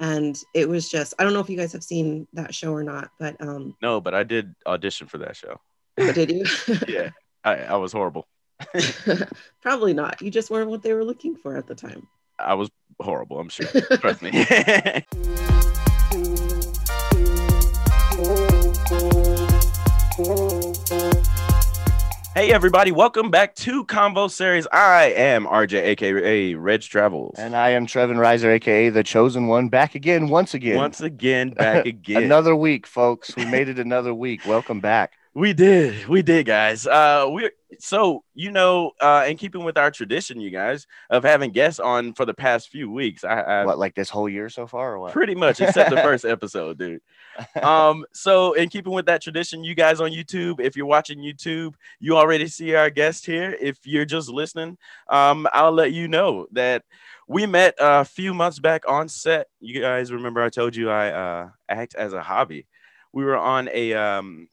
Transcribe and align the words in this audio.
and 0.00 0.40
it 0.54 0.68
was 0.68 0.88
just 0.88 1.14
I 1.18 1.24
don't 1.24 1.32
know 1.32 1.40
if 1.40 1.48
you 1.50 1.56
guys 1.56 1.72
have 1.72 1.84
seen 1.84 2.26
that 2.34 2.54
show 2.54 2.72
or 2.72 2.82
not, 2.82 3.10
but 3.18 3.36
um, 3.40 3.76
No, 3.82 4.00
but 4.00 4.14
I 4.14 4.22
did 4.24 4.54
audition 4.66 5.06
for 5.06 5.18
that 5.18 5.36
show. 5.36 5.60
but 5.96 6.14
did 6.14 6.30
you? 6.30 6.44
Yeah, 6.88 7.10
I, 7.44 7.56
I 7.56 7.76
was 7.76 7.92
horrible. 7.92 8.26
Probably 9.62 9.92
not. 9.94 10.20
You 10.22 10.30
just 10.30 10.50
weren't 10.50 10.70
what 10.70 10.82
they 10.82 10.92
were 10.92 11.04
looking 11.04 11.36
for 11.36 11.56
at 11.56 11.66
the 11.66 11.74
time. 11.74 12.06
I 12.38 12.54
was 12.54 12.70
horrible. 13.00 13.38
I'm 13.38 13.48
sure. 13.48 13.66
Trust 13.98 14.22
me. 14.22 14.30
Hey 22.36 22.52
everybody, 22.52 22.92
welcome 22.92 23.30
back 23.30 23.54
to 23.54 23.82
Convo 23.86 24.30
Series. 24.30 24.66
I 24.70 25.04
am 25.04 25.46
RJ, 25.46 25.82
aka 25.82 26.54
Reg 26.54 26.82
Travels. 26.82 27.34
And 27.38 27.56
I 27.56 27.70
am 27.70 27.86
Trevin 27.86 28.16
Reiser, 28.16 28.52
aka 28.52 28.90
the 28.90 29.02
chosen 29.02 29.46
one, 29.46 29.70
back 29.70 29.94
again, 29.94 30.28
once 30.28 30.52
again. 30.52 30.76
Once 30.76 31.00
again, 31.00 31.50
back 31.54 31.86
again. 31.86 32.24
another 32.24 32.54
week, 32.54 32.86
folks. 32.86 33.34
We 33.36 33.46
made 33.46 33.70
it 33.70 33.78
another 33.78 34.12
week. 34.12 34.42
Welcome 34.46 34.80
back. 34.80 35.14
We 35.32 35.54
did, 35.54 36.08
we 36.08 36.20
did, 36.20 36.44
guys. 36.44 36.86
Uh, 36.86 37.26
we 37.32 37.50
so 37.78 38.22
you 38.34 38.50
know, 38.50 38.92
uh, 39.00 39.24
in 39.26 39.38
keeping 39.38 39.64
with 39.64 39.78
our 39.78 39.90
tradition, 39.90 40.38
you 40.38 40.50
guys 40.50 40.86
of 41.08 41.24
having 41.24 41.52
guests 41.52 41.80
on 41.80 42.12
for 42.12 42.26
the 42.26 42.34
past 42.34 42.68
few 42.68 42.90
weeks. 42.90 43.24
I, 43.24 43.40
I 43.40 43.64
What, 43.64 43.78
like 43.78 43.94
this 43.94 44.10
whole 44.10 44.28
year 44.28 44.50
so 44.50 44.66
far, 44.66 44.92
or 44.94 44.98
what? 44.98 45.14
pretty 45.14 45.34
much, 45.34 45.62
except 45.62 45.88
the 45.88 45.96
first 46.02 46.26
episode, 46.26 46.78
dude. 46.78 47.00
Um, 47.62 48.04
so 48.12 48.52
in 48.54 48.68
keeping 48.68 48.92
with 48.92 49.06
that 49.06 49.22
tradition, 49.22 49.64
you 49.64 49.74
guys 49.74 50.00
on 50.00 50.10
YouTube, 50.10 50.60
if 50.60 50.76
you're 50.76 50.86
watching 50.86 51.18
YouTube, 51.18 51.74
you 52.00 52.16
already 52.16 52.48
see 52.48 52.74
our 52.74 52.90
guest 52.90 53.26
here. 53.26 53.56
If 53.60 53.78
you're 53.86 54.04
just 54.04 54.28
listening, 54.28 54.78
um, 55.08 55.46
I'll 55.52 55.72
let 55.72 55.92
you 55.92 56.08
know 56.08 56.46
that 56.52 56.82
we 57.28 57.46
met 57.46 57.74
a 57.78 58.04
few 58.04 58.32
months 58.34 58.58
back 58.58 58.84
on 58.88 59.08
set. 59.08 59.48
You 59.60 59.80
guys 59.80 60.12
remember 60.12 60.42
I 60.42 60.48
told 60.48 60.76
you 60.76 60.90
I 60.90 61.08
uh, 61.10 61.48
act 61.68 61.94
as 61.94 62.12
a 62.12 62.22
hobby. 62.22 62.66
We 63.12 63.24
were 63.24 63.36
on 63.36 63.68
a 63.72 63.94
um, 63.94 64.48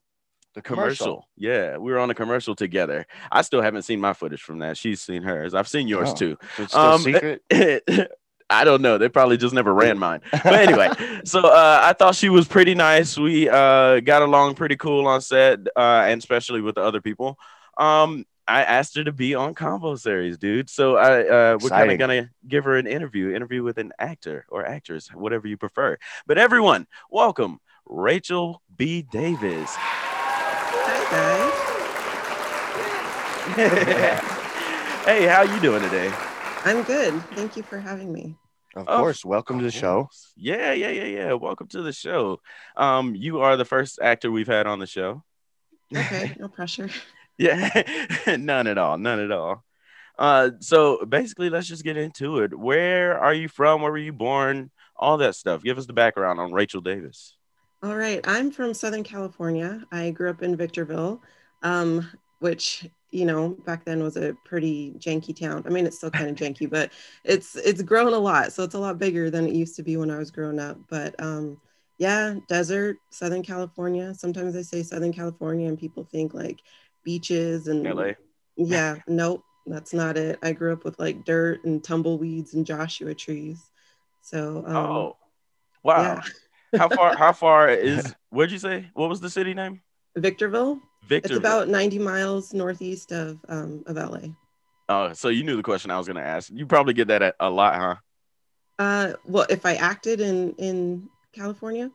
the 0.55 0.61
commercial. 0.61 1.27
Yeah, 1.35 1.77
we 1.77 1.91
were 1.91 1.99
on 1.99 2.09
a 2.09 2.15
commercial 2.15 2.55
together. 2.55 3.05
I 3.31 3.41
still 3.41 3.61
haven't 3.61 3.81
seen 3.83 3.99
my 3.99 4.13
footage 4.13 4.41
from 4.41 4.59
that. 4.59 4.77
She's 4.77 5.01
seen 5.01 5.23
hers. 5.23 5.53
I've 5.53 5.67
seen 5.67 5.87
yours 5.87 6.09
Oh. 6.11 6.15
too. 6.15 6.37
It's 6.57 6.71
still 6.71 6.81
Um, 6.81 7.01
secret. 7.01 7.41
I 8.49 8.63
don't 8.63 8.81
know. 8.81 8.97
They 8.97 9.09
probably 9.09 9.37
just 9.37 9.53
never 9.53 9.73
ran 9.73 9.97
mine. 9.97 10.21
But 10.31 10.53
anyway, 10.53 10.89
so 11.25 11.41
uh, 11.41 11.79
I 11.81 11.93
thought 11.93 12.15
she 12.15 12.29
was 12.29 12.47
pretty 12.47 12.75
nice. 12.75 13.17
We 13.17 13.49
uh, 13.49 13.99
got 14.01 14.21
along 14.21 14.55
pretty 14.55 14.75
cool 14.75 15.07
on 15.07 15.21
set, 15.21 15.59
uh, 15.75 16.03
and 16.07 16.19
especially 16.19 16.61
with 16.61 16.75
the 16.75 16.81
other 16.81 17.01
people. 17.01 17.39
Um, 17.77 18.25
I 18.47 18.63
asked 18.63 18.95
her 18.97 19.03
to 19.05 19.11
be 19.11 19.35
on 19.35 19.55
Convo 19.55 19.97
Series, 19.97 20.37
dude. 20.37 20.69
So 20.69 20.97
I 20.97 21.21
uh, 21.21 21.57
we're 21.61 21.69
kind 21.69 21.91
of 21.91 21.97
gonna 21.97 22.29
give 22.47 22.65
her 22.65 22.77
an 22.77 22.87
interview, 22.87 23.33
interview 23.33 23.63
with 23.63 23.77
an 23.77 23.93
actor 23.97 24.45
or 24.49 24.65
actress, 24.65 25.07
whatever 25.13 25.47
you 25.47 25.57
prefer. 25.57 25.97
But 26.27 26.37
everyone, 26.37 26.87
welcome 27.09 27.59
Rachel 27.85 28.61
B. 28.75 29.01
Davis. 29.01 29.69
Hi 29.75 31.63
hey, 35.05 35.25
how 35.25 35.41
you 35.41 35.59
doing 35.59 35.81
today? 35.81 36.11
Guys. 36.63 36.75
I'm 36.75 36.83
good. 36.83 37.21
Thank 37.35 37.57
you 37.57 37.63
for 37.63 37.79
having 37.79 38.11
me. 38.11 38.35
of 38.75 38.85
Oh, 38.87 38.97
course. 38.99 39.23
Welcome 39.25 39.59
to 39.59 39.65
the 39.65 39.71
show. 39.71 40.09
Yeah, 40.35 40.73
yeah, 40.73 40.89
yeah, 40.89 41.05
yeah. 41.05 41.33
Welcome 41.33 41.67
to 41.69 41.81
the 41.81 41.93
show. 41.93 42.39
Um, 42.75 43.15
you 43.15 43.41
are 43.41 43.57
the 43.57 43.65
first 43.65 43.99
actor 44.01 44.31
we've 44.31 44.47
had 44.47 44.67
on 44.67 44.79
the 44.79 44.87
show. 44.87 45.23
Okay, 45.95 46.35
no 46.39 46.47
pressure. 46.47 46.89
Yeah, 47.37 47.83
none 48.39 48.67
at 48.67 48.77
all, 48.77 48.97
none 48.97 49.19
at 49.19 49.31
all. 49.31 49.63
Uh, 50.17 50.51
so 50.59 51.03
basically, 51.05 51.49
let's 51.49 51.67
just 51.67 51.83
get 51.83 51.97
into 51.97 52.39
it. 52.39 52.57
Where 52.57 53.17
are 53.19 53.33
you 53.33 53.47
from? 53.47 53.81
Where 53.81 53.91
were 53.91 53.97
you 53.97 54.13
born? 54.13 54.69
All 54.95 55.17
that 55.17 55.35
stuff. 55.35 55.63
Give 55.63 55.77
us 55.77 55.87
the 55.87 55.93
background 55.93 56.39
on 56.39 56.53
Rachel 56.53 56.81
Davis. 56.81 57.35
All 57.81 57.95
right, 57.95 58.21
I'm 58.25 58.51
from 58.51 58.73
Southern 58.73 59.03
California. 59.03 59.83
I 59.91 60.11
grew 60.11 60.29
up 60.29 60.41
in 60.41 60.55
Victorville, 60.55 61.21
um, 61.63 62.09
which 62.39 62.87
you 63.13 63.25
know 63.25 63.49
back 63.65 63.85
then 63.85 64.01
was 64.01 64.17
a 64.17 64.35
pretty 64.43 64.91
janky 64.97 65.37
town. 65.37 65.63
I 65.65 65.69
mean, 65.69 65.85
it's 65.85 65.97
still 65.97 66.11
kind 66.11 66.29
of 66.29 66.35
janky, 66.35 66.69
but 66.69 66.91
it's 67.23 67.55
it's 67.55 67.81
grown 67.81 68.13
a 68.13 68.17
lot, 68.17 68.51
so 68.51 68.63
it's 68.63 68.75
a 68.75 68.79
lot 68.79 68.97
bigger 68.97 69.29
than 69.29 69.47
it 69.47 69.53
used 69.53 69.75
to 69.75 69.83
be 69.83 69.97
when 69.97 70.11
I 70.11 70.17
was 70.17 70.31
growing 70.31 70.59
up. 70.59 70.77
But 70.89 71.15
um, 71.21 71.59
yeah, 71.97 72.35
desert, 72.47 72.97
Southern 73.11 73.43
California. 73.43 74.13
Sometimes 74.13 74.55
I 74.55 74.61
say 74.61 74.83
Southern 74.83 75.13
California, 75.13 75.67
and 75.67 75.77
people 75.77 76.03
think 76.03 76.33
like 76.33 76.59
beaches 77.03 77.67
and 77.67 77.83
LA. 77.83 78.13
Yeah, 78.55 78.97
nope, 79.07 79.43
that's 79.67 79.93
not 79.93 80.17
it. 80.17 80.39
I 80.41 80.51
grew 80.53 80.73
up 80.73 80.83
with 80.83 80.99
like 80.99 81.23
dirt 81.23 81.63
and 81.65 81.83
tumbleweeds 81.83 82.53
and 82.53 82.65
Joshua 82.65 83.13
trees. 83.13 83.61
So 84.21 84.63
um, 84.65 84.75
oh, 84.75 85.17
wow. 85.83 86.01
yeah, 86.01 86.79
how 86.79 86.89
far? 86.89 87.15
How 87.15 87.33
far 87.33 87.69
is? 87.69 88.13
Where'd 88.29 88.51
you 88.51 88.59
say? 88.59 88.89
What 88.93 89.09
was 89.09 89.21
the 89.21 89.29
city 89.29 89.53
name? 89.53 89.81
Victorville. 90.15 90.79
Victor. 91.07 91.27
It's 91.33 91.37
about 91.37 91.67
90 91.67 91.99
miles 91.99 92.53
northeast 92.53 93.11
of 93.11 93.39
um, 93.49 93.83
of 93.87 93.97
LA. 93.97 94.29
Oh, 94.89 95.13
so 95.13 95.29
you 95.29 95.43
knew 95.43 95.55
the 95.57 95.63
question 95.63 95.91
I 95.91 95.97
was 95.97 96.07
gonna 96.07 96.21
ask. 96.21 96.49
You 96.53 96.65
probably 96.65 96.93
get 96.93 97.07
that 97.09 97.21
a, 97.21 97.33
a 97.39 97.49
lot, 97.49 97.75
huh? 97.75 97.95
Uh, 98.79 99.13
well, 99.25 99.45
if 99.49 99.65
I 99.65 99.75
acted 99.75 100.19
in 100.21 100.53
in 100.53 101.09
California, 101.33 101.91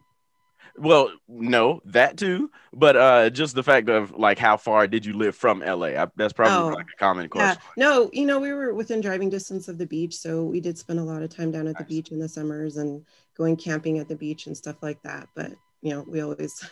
Well, 0.77 1.11
no, 1.29 1.81
that 1.87 2.17
too, 2.17 2.51
but 2.73 2.97
uh, 2.97 3.31
just 3.31 3.55
the 3.55 3.63
fact 3.63 3.89
of 3.89 4.13
like 4.13 4.39
how 4.39 4.57
far 4.57 4.87
did 4.87 5.05
you 5.05 5.15
live 5.15 5.35
from 5.35 5.61
LA? 5.61 5.89
I, 6.03 6.07
that's 6.17 6.33
probably 6.33 6.59
Oh, 6.59 6.77
like 6.77 6.87
a 6.93 6.99
common 6.99 7.29
question. 7.29 7.49
yeah, 7.49 7.55
question. 7.55 7.73
no, 7.77 8.11
you 8.13 8.27
know, 8.27 8.39
we 8.41 8.53
were 8.53 8.75
within 8.75 9.01
driving 9.01 9.29
distance 9.31 9.69
of 9.69 9.79
the 9.79 9.87
beach, 9.87 10.15
so 10.17 10.45
we 10.45 10.61
did 10.61 10.79
spend 10.79 10.99
a 10.99 11.05
lot 11.05 11.23
of 11.23 11.31
time 11.31 11.51
down 11.51 11.67
at 11.67 11.79
the 11.79 11.85
beach 11.85 12.11
in 12.11 12.19
the 12.19 12.29
summers 12.29 12.77
and 12.77 13.05
going 13.37 13.57
camping 13.57 13.99
at 13.99 14.09
the 14.09 14.17
beach 14.17 14.47
and 14.47 14.57
stuff 14.57 14.77
like 14.83 15.03
that. 15.03 15.29
But 15.35 15.53
you 15.83 15.91
know, 15.91 16.05
we 16.07 16.21
always 16.21 16.65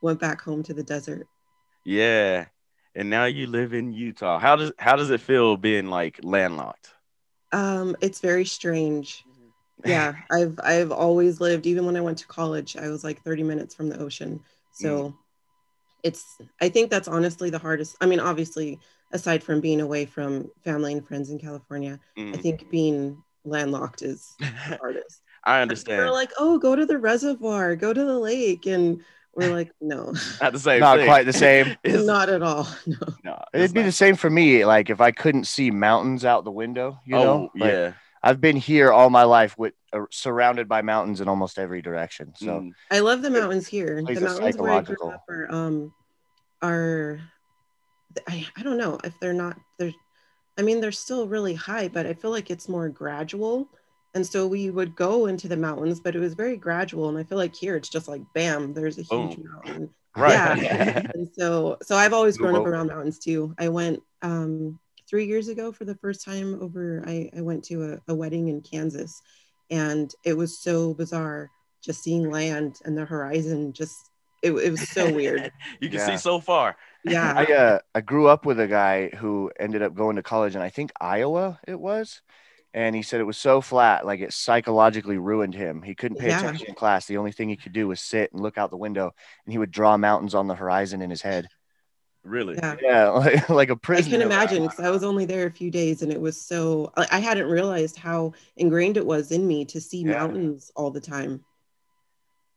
went 0.00 0.20
back 0.20 0.40
home 0.42 0.62
to 0.64 0.74
the 0.74 0.82
desert. 0.82 1.28
Yeah, 1.84 2.46
and 2.94 3.10
now 3.10 3.24
you 3.26 3.46
live 3.46 3.72
in 3.74 3.92
Utah. 3.92 4.38
How 4.38 4.56
does 4.56 4.72
how 4.78 4.96
does 4.96 5.10
it 5.10 5.20
feel 5.20 5.56
being 5.56 5.86
like 5.86 6.20
landlocked? 6.22 6.94
Um, 7.52 7.96
it's 8.00 8.20
very 8.20 8.44
strange. 8.44 9.24
yeah 9.86 10.14
i've 10.30 10.58
i've 10.64 10.92
always 10.92 11.40
lived 11.40 11.66
even 11.66 11.86
when 11.86 11.96
i 11.96 12.02
went 12.02 12.18
to 12.18 12.26
college 12.28 12.76
i 12.76 12.88
was 12.88 13.04
like 13.04 13.22
30 13.22 13.42
minutes 13.44 13.74
from 13.74 13.88
the 13.90 13.98
ocean 14.00 14.40
so 14.72 15.14
it's 16.04 16.38
i 16.60 16.68
think 16.70 16.90
that's 16.90 17.08
honestly 17.08 17.50
the 17.50 17.58
hardest 17.58 17.96
i 18.02 18.06
mean 18.06 18.20
obviously 18.20 18.80
aside 19.12 19.42
from 19.44 19.60
being 19.60 19.80
away 19.82 20.06
from 20.06 20.50
family 20.64 20.92
and 20.94 21.06
friends 21.08 21.30
in 21.30 21.38
california 21.38 21.98
i 22.34 22.36
Mm, 22.36 22.44
think 22.44 22.68
being 22.70 23.22
landlocked 23.44 24.02
is 24.02 24.38
the 24.64 24.74
hardest 24.80 25.22
I 25.44 25.62
they're 25.66 25.78
understand. 25.78 26.14
like 26.14 26.30
oh 26.38 26.58
go 26.58 26.76
to 26.76 26.86
the 26.86 26.98
reservoir 26.98 27.76
go 27.76 27.92
to 27.92 28.04
the 28.04 28.18
lake 28.18 28.66
and 28.66 29.02
we're 29.34 29.54
like 29.54 29.70
no 29.80 30.12
Not 30.42 30.52
the 30.52 30.58
same. 30.58 30.80
Not 30.80 30.98
thing. 30.98 31.06
quite 31.06 31.24
the 31.26 31.32
same. 31.32 31.76
Not 31.84 32.28
at 32.28 32.42
all 32.42 32.68
no 32.86 32.96
no, 33.24 33.42
It'd 33.54 33.64
it's 33.64 33.72
be 33.72 33.80
not. 33.80 33.86
the 33.86 33.92
same 33.92 34.16
for 34.16 34.28
me. 34.30 34.64
Like 34.64 34.90
if 34.90 35.00
I 35.00 35.10
couldn't 35.12 35.44
see 35.44 35.70
mountains 35.70 36.24
out 36.24 36.44
the 36.44 36.50
window, 36.50 36.98
you 37.04 37.16
oh 37.16 37.22
know? 37.24 37.50
Like, 37.56 37.72
yeah. 37.72 37.92
I've 38.22 38.40
been 38.40 38.56
here 38.56 38.92
all 38.92 39.08
my 39.08 39.22
life 39.24 39.56
with 39.56 39.72
uh, 39.92 40.00
surrounded 40.10 40.68
by 40.68 40.82
mountains 40.82 41.20
in 41.20 41.28
almost 41.28 41.58
every 41.58 41.80
direction. 41.80 42.32
So 42.36 42.46
Mm. 42.60 42.72
I 42.90 42.98
love 43.00 43.22
the 43.22 43.30
mountains 43.30 43.66
here. 43.66 44.02
The 44.02 44.18
a 44.18 44.20
mountains 44.20 44.56
where 44.56 44.72
I 44.72 44.80
grew 44.82 45.08
up 45.08 45.24
are 45.28 45.46
um 45.50 45.92
are 46.60 47.20
I, 48.28 48.46
I 48.56 48.62
don't 48.62 48.76
know 48.76 48.98
if 49.04 49.18
they're 49.20 49.32
not 49.32 49.56
they're 49.78 49.92
I 50.58 50.62
mean 50.62 50.80
they're 50.80 50.92
still 50.92 51.28
really 51.28 51.54
high, 51.54 51.88
but 51.88 52.04
I 52.06 52.14
feel 52.14 52.30
like 52.32 52.50
it's 52.50 52.68
more 52.68 52.88
gradual. 52.88 53.68
And 54.14 54.26
so 54.26 54.46
we 54.46 54.70
would 54.70 54.96
go 54.96 55.26
into 55.26 55.46
the 55.46 55.56
mountains, 55.56 56.00
but 56.00 56.16
it 56.16 56.20
was 56.20 56.34
very 56.34 56.56
gradual. 56.56 57.08
And 57.08 57.16
I 57.18 57.22
feel 57.22 57.38
like 57.38 57.54
here 57.54 57.76
it's 57.76 57.88
just 57.88 58.08
like 58.08 58.22
bam, 58.34 58.74
there's 58.74 58.98
a 58.98 59.02
huge 59.02 59.36
Boom. 59.36 59.50
mountain. 59.52 59.90
Right. 60.16 60.34
Yeah. 60.34 61.02
and 61.14 61.28
so 61.38 61.78
so 61.82 61.94
I've 61.96 62.12
always 62.12 62.36
grown 62.36 62.56
up 62.56 62.66
around 62.66 62.88
mountains 62.88 63.20
too. 63.20 63.54
I 63.58 63.68
went 63.68 64.02
um 64.22 64.78
three 65.08 65.26
years 65.26 65.46
ago 65.48 65.70
for 65.70 65.84
the 65.84 65.94
first 65.94 66.24
time 66.24 66.60
over 66.60 67.04
I, 67.06 67.30
I 67.36 67.40
went 67.42 67.62
to 67.66 67.92
a, 67.92 68.12
a 68.12 68.14
wedding 68.14 68.48
in 68.48 68.60
Kansas 68.60 69.22
and 69.70 70.12
it 70.24 70.36
was 70.36 70.58
so 70.58 70.94
bizarre 70.94 71.48
just 71.82 72.02
seeing 72.02 72.28
land 72.30 72.76
and 72.84 72.98
the 72.98 73.04
horizon 73.04 73.72
just 73.72 74.10
it, 74.42 74.52
it 74.52 74.70
was 74.70 74.88
so 74.88 75.08
weird. 75.14 75.52
you 75.80 75.88
can 75.88 75.98
Yeah. 75.98 76.06
see 76.06 76.16
so 76.16 76.40
far. 76.40 76.76
Yeah. 77.04 77.32
I 77.36 77.44
uh 77.52 77.78
I 77.94 78.00
grew 78.00 78.26
up 78.26 78.46
with 78.46 78.58
a 78.58 78.66
guy 78.66 79.10
who 79.10 79.50
ended 79.60 79.82
up 79.82 79.94
going 79.94 80.16
to 80.16 80.22
college 80.22 80.56
in 80.56 80.62
I 80.62 80.70
think 80.70 80.90
Iowa 81.00 81.60
it 81.66 81.78
was. 81.78 82.20
And 82.72 82.94
he 82.94 83.02
said 83.02 83.20
it 83.20 83.24
was 83.24 83.36
so 83.38 83.60
flat, 83.60 84.06
like 84.06 84.20
it 84.20 84.32
psychologically 84.32 85.18
ruined 85.18 85.54
him. 85.54 85.82
He 85.82 85.94
couldn't 85.94 86.18
pay 86.18 86.28
Yeah. 86.28 86.38
attention 86.38 86.68
in 86.68 86.74
class. 86.74 87.06
The 87.06 87.16
only 87.16 87.32
thing 87.32 87.48
he 87.48 87.56
could 87.56 87.72
do 87.72 87.88
was 87.88 88.00
sit 88.00 88.32
and 88.32 88.40
look 88.40 88.58
out 88.58 88.70
the 88.70 88.76
window, 88.76 89.12
and 89.44 89.52
he 89.52 89.58
would 89.58 89.72
draw 89.72 89.96
mountains 89.96 90.34
on 90.36 90.46
the 90.46 90.54
horizon 90.54 91.02
in 91.02 91.10
his 91.10 91.22
head. 91.22 91.48
Really. 92.22 92.54
Yeah. 92.56 92.76
Yeah, 92.80 93.08
like, 93.48 93.48
like 93.48 93.70
a 93.70 93.78
I 93.88 93.96
i 93.96 94.02
can 94.02 94.22
imagine 94.22 94.62
because 94.62 94.78
I 94.80 94.90
was 94.90 95.02
only 95.02 95.24
there 95.24 95.46
a 95.46 95.50
few 95.50 95.70
days 95.70 96.02
and 96.02 96.12
it 96.12 96.20
was 96.20 96.40
so 96.40 96.92
I, 96.96 97.06
I 97.12 97.18
hadn't 97.18 97.48
realized 97.48 97.96
how 97.96 98.34
ingrained 98.56 98.96
it 98.96 99.06
was 99.06 99.32
in 99.32 99.46
me 99.46 99.64
to 99.66 99.80
see 99.80 100.04
Yeah. 100.04 100.12
mountains 100.12 100.70
all 100.76 100.90
the 100.90 101.00
time. 101.00 101.44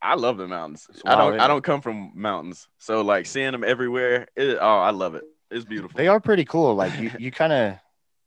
I 0.01 0.15
love 0.15 0.37
the 0.37 0.47
mountains. 0.47 0.85
It's 0.89 1.01
I 1.05 1.15
don't. 1.15 1.39
I 1.39 1.47
don't 1.47 1.63
come 1.63 1.79
from 1.81 2.11
mountains, 2.13 2.67
so 2.77 3.01
like 3.01 3.25
seeing 3.25 3.53
them 3.53 3.63
everywhere. 3.63 4.27
It, 4.35 4.57
oh, 4.59 4.79
I 4.79 4.91
love 4.91 5.15
it. 5.15 5.23
It's 5.49 5.63
beautiful. 5.63 5.97
They 5.97 6.07
are 6.09 6.19
pretty 6.19 6.43
cool. 6.43 6.75
Like 6.75 6.99
you, 6.99 7.09
you 7.17 7.31
kind 7.31 7.53
of 7.53 7.77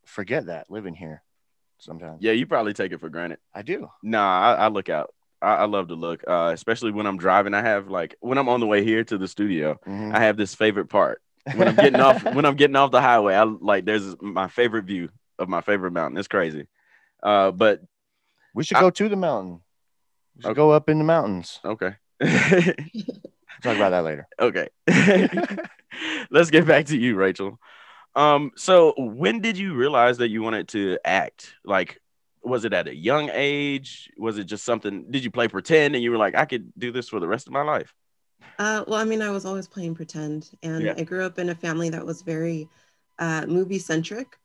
forget 0.06 0.46
that 0.46 0.70
living 0.70 0.94
here 0.94 1.22
sometimes. 1.78 2.18
Yeah, 2.22 2.32
you 2.32 2.46
probably 2.46 2.72
take 2.72 2.92
it 2.92 3.00
for 3.00 3.08
granted. 3.08 3.38
I 3.54 3.62
do. 3.62 3.88
Nah, 4.02 4.40
I, 4.40 4.52
I 4.54 4.68
look 4.68 4.88
out. 4.88 5.12
I, 5.42 5.54
I 5.56 5.64
love 5.66 5.88
to 5.88 5.94
look, 5.94 6.24
uh, 6.26 6.50
especially 6.54 6.92
when 6.92 7.06
I'm 7.06 7.18
driving. 7.18 7.54
I 7.54 7.62
have 7.62 7.88
like 7.88 8.14
when 8.20 8.38
I'm 8.38 8.48
on 8.48 8.60
the 8.60 8.66
way 8.66 8.82
here 8.84 9.04
to 9.04 9.18
the 9.18 9.28
studio, 9.28 9.78
Mhm. 9.86 10.14
I 10.14 10.20
have 10.20 10.36
this 10.36 10.54
favorite 10.54 10.86
part. 10.88 11.20
When 11.54 11.68
I'm 11.68 11.76
getting 11.76 12.00
off 12.00 12.24
when 12.34 12.44
I'm 12.44 12.56
getting 12.56 12.76
off 12.76 12.90
the 12.90 13.00
highway, 13.02 13.34
I 13.34 13.44
like 13.44 13.84
there's 13.84 14.16
my 14.20 14.48
favorite 14.48 14.84
view 14.84 15.10
of 15.38 15.48
my 15.48 15.60
favorite 15.60 15.92
mountain. 15.92 16.18
It's 16.18 16.28
crazy. 16.28 16.66
Uh, 17.22 17.50
but 17.50 17.82
we 18.54 18.64
should 18.64 18.78
I- 18.78 18.80
go 18.80 18.90
to 18.90 19.08
the 19.08 19.16
mountain. 19.16 19.60
We 20.36 20.42
should 20.42 20.48
Okay. 20.50 20.56
go 20.56 20.70
up 20.72 20.88
in 20.88 20.98
the 20.98 21.04
mountains. 21.04 21.60
okay. 21.64 21.94
Talk 23.62 23.76
about 23.76 23.90
that 23.90 24.04
later. 24.04 24.26
okay. 24.40 24.68
Let's 26.30 26.50
get 26.50 26.66
back 26.66 26.86
to 26.86 26.96
you, 26.98 27.14
Rachel. 27.16 27.58
Um, 28.16 28.52
so 28.56 28.94
when 28.98 29.40
did 29.40 29.58
you 29.58 29.74
realize 29.74 30.18
that 30.18 30.30
you 30.30 30.42
wanted 30.42 30.68
to 30.70 30.98
act? 31.04 31.54
Like, 31.64 32.00
was 32.42 32.64
it 32.66 32.74
at 32.74 32.88
a 32.88 32.96
young 32.96 33.30
age? 33.32 34.10
Was 34.18 34.38
it 34.38 34.44
just 34.46 34.64
something? 34.64 35.10
Did 35.10 35.24
you 35.24 35.30
play 35.30 35.48
pretend 35.48 35.94
and 35.94 36.04
you 36.04 36.10
were 36.12 36.18
like, 36.18 36.36
I 36.36 36.46
could 36.46 36.72
do 36.78 36.92
this 36.92 37.08
for 37.10 37.20
the 37.20 37.28
rest 37.28 37.46
of 37.46 37.54
my 37.54 37.62
life? 37.62 37.94
Uh, 38.58 38.84
well, 38.88 38.98
I 39.00 39.04
mean, 39.04 39.22
I 39.22 39.30
was 39.30 39.44
always 39.44 39.68
playing 39.68 39.94
pretend, 39.94 40.50
and 40.62 40.86
Yeah. 40.86 40.94
I 40.96 41.02
grew 41.04 41.24
up 41.24 41.38
in 41.38 41.50
a 41.50 41.54
family 41.54 41.90
that 41.90 42.06
was 42.06 42.22
very 42.22 42.68
uh, 43.18 43.46
movie 43.46 43.78
centric. 43.78 44.38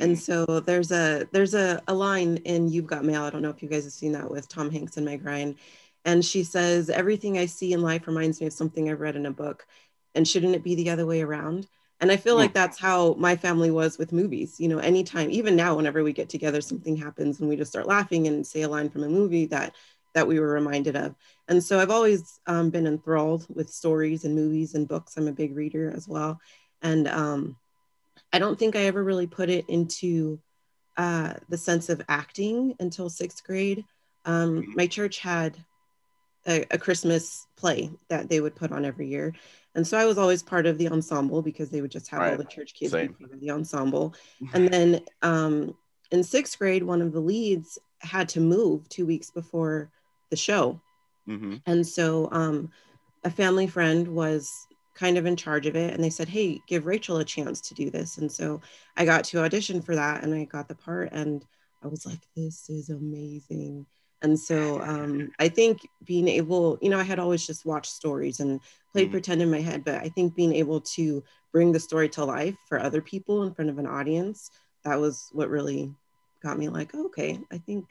And 0.00 0.18
Mhm. 0.18 0.20
so 0.20 0.44
there's 0.60 0.90
a 0.92 1.28
there's 1.32 1.54
a, 1.54 1.80
a 1.88 1.94
line 1.94 2.38
in 2.38 2.68
You've 2.68 2.86
Got 2.86 3.04
Mail. 3.04 3.22
I 3.22 3.30
don't 3.30 3.42
know 3.42 3.50
if 3.50 3.62
you 3.62 3.68
guys 3.68 3.84
have 3.84 3.92
seen 3.92 4.12
that 4.12 4.30
with 4.30 4.48
Tom 4.48 4.70
Hanks 4.70 4.96
and 4.96 5.06
Meg 5.06 5.24
Ryan. 5.24 5.56
And 6.04 6.24
she 6.24 6.42
says, 6.44 6.90
Everything 6.90 7.38
I 7.38 7.46
see 7.46 7.72
in 7.72 7.80
life 7.82 8.06
reminds 8.06 8.40
me 8.40 8.46
of 8.48 8.52
something 8.52 8.90
I've 8.90 9.00
read 9.00 9.16
in 9.16 9.26
a 9.26 9.30
book. 9.30 9.66
And 10.14 10.26
shouldn't 10.28 10.54
it 10.56 10.64
be 10.64 10.74
the 10.74 10.90
other 10.90 11.06
way 11.06 11.22
around? 11.22 11.68
And 12.00 12.10
I 12.12 12.16
feel 12.16 12.34
Hmm. 12.34 12.36
like 12.36 12.52
that's 12.52 12.78
how 12.78 13.14
my 13.14 13.36
family 13.36 13.70
was 13.70 13.98
with 13.98 14.12
movies. 14.12 14.60
You 14.60 14.68
know, 14.68 14.78
anytime, 14.78 15.30
even 15.30 15.56
now, 15.56 15.76
whenever 15.76 16.02
we 16.02 16.12
get 16.12 16.28
together, 16.28 16.60
something 16.60 16.96
happens 16.96 17.40
and 17.40 17.48
we 17.48 17.56
just 17.56 17.70
start 17.70 17.86
laughing 17.86 18.26
and 18.26 18.46
say 18.46 18.62
a 18.62 18.68
line 18.68 18.90
from 18.90 19.04
a 19.04 19.08
movie 19.08 19.46
that 19.46 19.74
that 20.14 20.28
we 20.28 20.38
were 20.38 20.48
reminded 20.48 20.94
of. 20.96 21.14
And 21.48 21.62
so 21.62 21.80
I've 21.80 21.90
always 21.90 22.38
um, 22.46 22.70
been 22.70 22.86
enthralled 22.86 23.46
with 23.52 23.68
stories 23.68 24.24
and 24.24 24.34
movies 24.34 24.74
and 24.74 24.86
books. 24.86 25.16
I'm 25.16 25.26
a 25.26 25.32
big 25.32 25.56
reader 25.56 25.92
as 25.94 26.06
well. 26.06 26.40
And 26.82 27.08
um, 27.08 27.56
I 28.32 28.38
don't 28.38 28.58
think 28.58 28.76
I 28.76 28.82
ever 28.86 29.02
really 29.02 29.26
put 29.26 29.50
it 29.50 29.68
into 29.68 30.40
uh, 30.96 31.34
the 31.48 31.58
sense 31.58 31.88
of 31.88 32.02
acting 32.08 32.76
until 32.80 33.10
sixth 33.10 33.42
grade. 33.44 33.84
Um, 34.24 34.72
my 34.74 34.86
church 34.86 35.18
had 35.18 35.56
a, 36.46 36.64
a 36.70 36.78
Christmas 36.78 37.46
play 37.56 37.90
that 38.08 38.28
they 38.28 38.40
would 38.40 38.54
put 38.54 38.72
on 38.72 38.84
every 38.84 39.08
year. 39.08 39.34
And 39.74 39.86
so 39.86 39.98
I 39.98 40.06
was 40.06 40.18
always 40.18 40.42
part 40.42 40.66
of 40.66 40.78
the 40.78 40.88
ensemble 40.88 41.42
because 41.42 41.70
they 41.70 41.80
would 41.80 41.90
just 41.90 42.08
have 42.08 42.26
all 42.26 42.36
the 42.36 42.44
church 42.44 42.74
kids 42.74 42.96
be 42.96 43.08
part 43.08 43.32
of 43.32 43.40
the 43.40 43.50
ensemble. 43.50 44.14
And 44.52 44.72
then 44.72 45.00
um, 45.22 45.74
in 46.10 46.22
sixth 46.22 46.58
grade, 46.58 46.82
one 46.82 47.02
of 47.02 47.12
the 47.12 47.20
leads 47.20 47.78
had 48.00 48.28
to 48.30 48.40
move 48.40 48.88
two 48.88 49.06
weeks 49.06 49.30
before 49.30 49.90
the 50.30 50.36
show. 50.36 50.80
hmm 51.26 51.56
And 51.66 51.86
so 51.86 52.28
um, 52.32 52.70
a 53.24 53.30
family 53.30 53.66
friend 53.66 54.08
was 54.08 54.68
kind 54.94 55.18
of 55.18 55.26
in 55.26 55.36
charge 55.36 55.66
of 55.66 55.76
it. 55.76 55.92
And 55.94 56.02
they 56.02 56.10
said, 56.10 56.28
hey, 56.28 56.60
give 56.66 56.86
Rachel 56.86 57.18
a 57.18 57.24
chance 57.24 57.60
to 57.62 57.74
do 57.74 57.90
this. 57.90 58.18
And 58.18 58.30
so 58.30 58.60
I 58.96 59.04
got 59.04 59.24
to 59.24 59.42
audition 59.42 59.82
for 59.82 59.96
that 59.96 60.22
and 60.22 60.34
I 60.34 60.44
got 60.44 60.68
the 60.68 60.74
part. 60.74 61.10
And 61.12 61.44
I 61.82 61.88
was 61.88 62.06
like, 62.06 62.20
this 62.36 62.68
is 62.70 62.90
amazing. 62.90 63.86
And 64.24 64.40
so 64.40 64.80
um, 64.80 65.30
I 65.38 65.48
think 65.48 65.86
being 66.04 66.28
able, 66.28 66.78
you 66.80 66.88
know, 66.88 66.98
I 66.98 67.02
had 67.04 67.18
always 67.18 67.46
just 67.46 67.66
watched 67.66 67.92
stories 67.92 68.40
and 68.40 68.58
played 68.92 69.08
Mhm. 69.08 69.12
pretend 69.12 69.42
in 69.42 69.50
my 69.50 69.60
head, 69.60 69.84
but 69.84 69.96
I 70.02 70.08
think 70.08 70.34
being 70.34 70.54
able 70.54 70.80
to 70.96 71.22
bring 71.52 71.72
the 71.72 71.78
story 71.78 72.08
to 72.16 72.24
life 72.24 72.56
for 72.68 72.80
other 72.80 73.02
people 73.02 73.44
in 73.44 73.52
front 73.54 73.70
of 73.70 73.78
an 73.78 73.86
audience, 73.86 74.50
that 74.84 74.98
was 74.98 75.28
what 75.32 75.50
really 75.50 75.92
got 76.42 76.58
me 76.58 76.68
like, 76.68 76.94
okay, 76.94 77.38
I 77.52 77.58
think, 77.58 77.84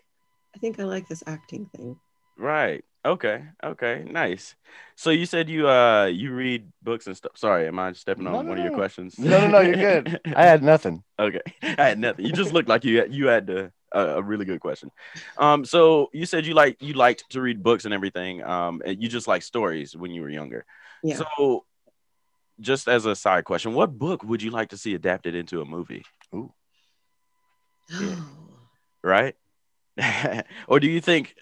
I 0.55 0.59
think 0.59 0.79
I 0.79 0.83
like 0.83 1.07
this 1.07 1.23
acting 1.27 1.67
thing. 1.67 1.99
Right. 2.37 2.83
Okay. 3.05 3.43
Okay. 3.63 4.03
Nice. 4.09 4.55
So 4.95 5.09
you 5.11 5.25
said 5.25 5.49
you 5.49 5.67
uh 5.69 6.05
you 6.05 6.33
read 6.33 6.71
books 6.81 7.05
and 7.05 7.15
stuff. 7.17 7.33
Sorry, 7.35 7.67
am 7.67 7.77
I 7.77 7.93
stepping 7.93 8.25
on 8.25 8.33
No, 8.33 8.41
no, 8.41 8.49
one 8.49 8.57
of 8.57 8.63
your 8.63 8.73
questions? 8.73 9.19
No, 9.19 9.39
no, 9.41 9.47
no, 9.47 9.59
you're 9.61 9.75
good. 9.75 10.19
I 10.35 10.45
had 10.45 10.63
nothing. 10.63 11.03
okay. 11.19 11.41
I 11.61 11.89
had 11.89 11.99
nothing. 11.99 12.25
You 12.25 12.31
just 12.31 12.53
looked 12.53 12.69
like 12.69 12.85
you 12.85 12.99
had, 12.99 13.13
you 13.13 13.27
had 13.27 13.49
uh, 13.49 13.67
a, 13.93 14.17
a 14.17 14.21
really 14.21 14.45
good 14.45 14.59
question. 14.59 14.91
Um. 15.37 15.65
So 15.65 16.09
you 16.13 16.25
said 16.25 16.45
you 16.45 16.53
like 16.53 16.81
you 16.81 16.93
liked 16.93 17.29
to 17.31 17.41
read 17.41 17.63
books 17.63 17.85
and 17.85 17.93
everything. 17.93 18.43
Um. 18.43 18.81
And 18.85 19.01
you 19.01 19.07
just 19.09 19.27
like 19.27 19.43
stories 19.43 19.95
when 19.95 20.11
you 20.11 20.21
were 20.21 20.29
younger. 20.29 20.65
Yeah. 21.03 21.15
So, 21.17 21.65
just 22.59 22.87
as 22.87 23.05
a 23.05 23.15
side 23.15 23.45
question, 23.45 23.73
what 23.73 23.97
book 23.97 24.23
would 24.23 24.41
you 24.41 24.51
like 24.51 24.69
to 24.69 24.77
see 24.77 24.93
adapted 24.93 25.35
into 25.35 25.61
a 25.61 25.65
movie? 25.65 26.03
Yeah. 28.01 28.15
Right. 29.03 29.35
or 30.67 30.79
do 30.79 30.87
you 30.87 31.01
think 31.01 31.35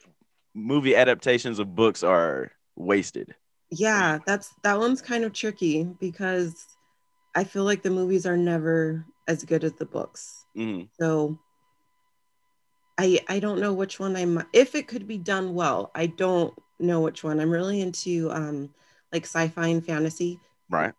movie 0.54 0.96
adaptations 0.96 1.60
of 1.60 1.76
books 1.76 2.04
are 2.04 2.52
wasted? 2.76 3.36
yeah 3.74 4.18
that's 4.26 4.54
that 4.64 4.78
one's 4.78 5.02
kind 5.02 5.24
of 5.24 5.32
tricky 5.32 5.86
because 6.02 6.66
i 7.36 7.44
feel 7.44 7.64
like 7.64 7.82
the 7.82 7.90
movies 7.90 8.26
are 8.26 8.36
never 8.36 9.06
as 9.30 9.46
good 9.46 9.64
as 9.64 9.72
the 9.74 9.86
books 9.86 10.46
Mhm. 10.58 10.90
so 11.00 11.40
i 13.02 13.20
i 13.36 13.40
don't 13.40 13.60
know 13.60 13.74
which 13.74 14.00
one 14.00 14.16
i'm 14.16 14.44
if 14.54 14.76
it 14.76 14.88
could 14.88 15.08
be 15.08 15.18
done 15.18 15.54
well 15.54 15.92
i 15.96 16.06
don't 16.06 16.54
know 16.80 17.00
which 17.02 17.24
one 17.24 17.40
i'm 17.40 17.50
really 17.52 17.82
into 17.82 18.30
um 18.32 18.70
like 19.12 19.26
sci-fi 19.26 19.68
and 19.68 19.86
fantasy 19.86 20.40
Right. 20.70 20.94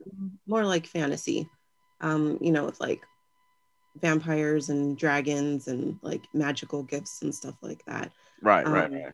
more 0.46 0.64
like 0.64 0.86
fantasy 0.86 1.48
um 2.00 2.38
you 2.40 2.52
know 2.52 2.64
with 2.66 2.80
like 2.80 3.00
vampires 4.00 4.68
and 4.68 4.98
dragons 4.98 5.68
and 5.68 5.98
like 6.02 6.22
magical 6.34 6.82
gifts 6.82 7.22
and 7.22 7.34
stuff 7.34 7.56
like 7.62 7.84
that 7.86 8.10
Right. 8.42 8.66
Right. 8.66 8.84
Um, 8.86 8.92
Right. 8.92 9.12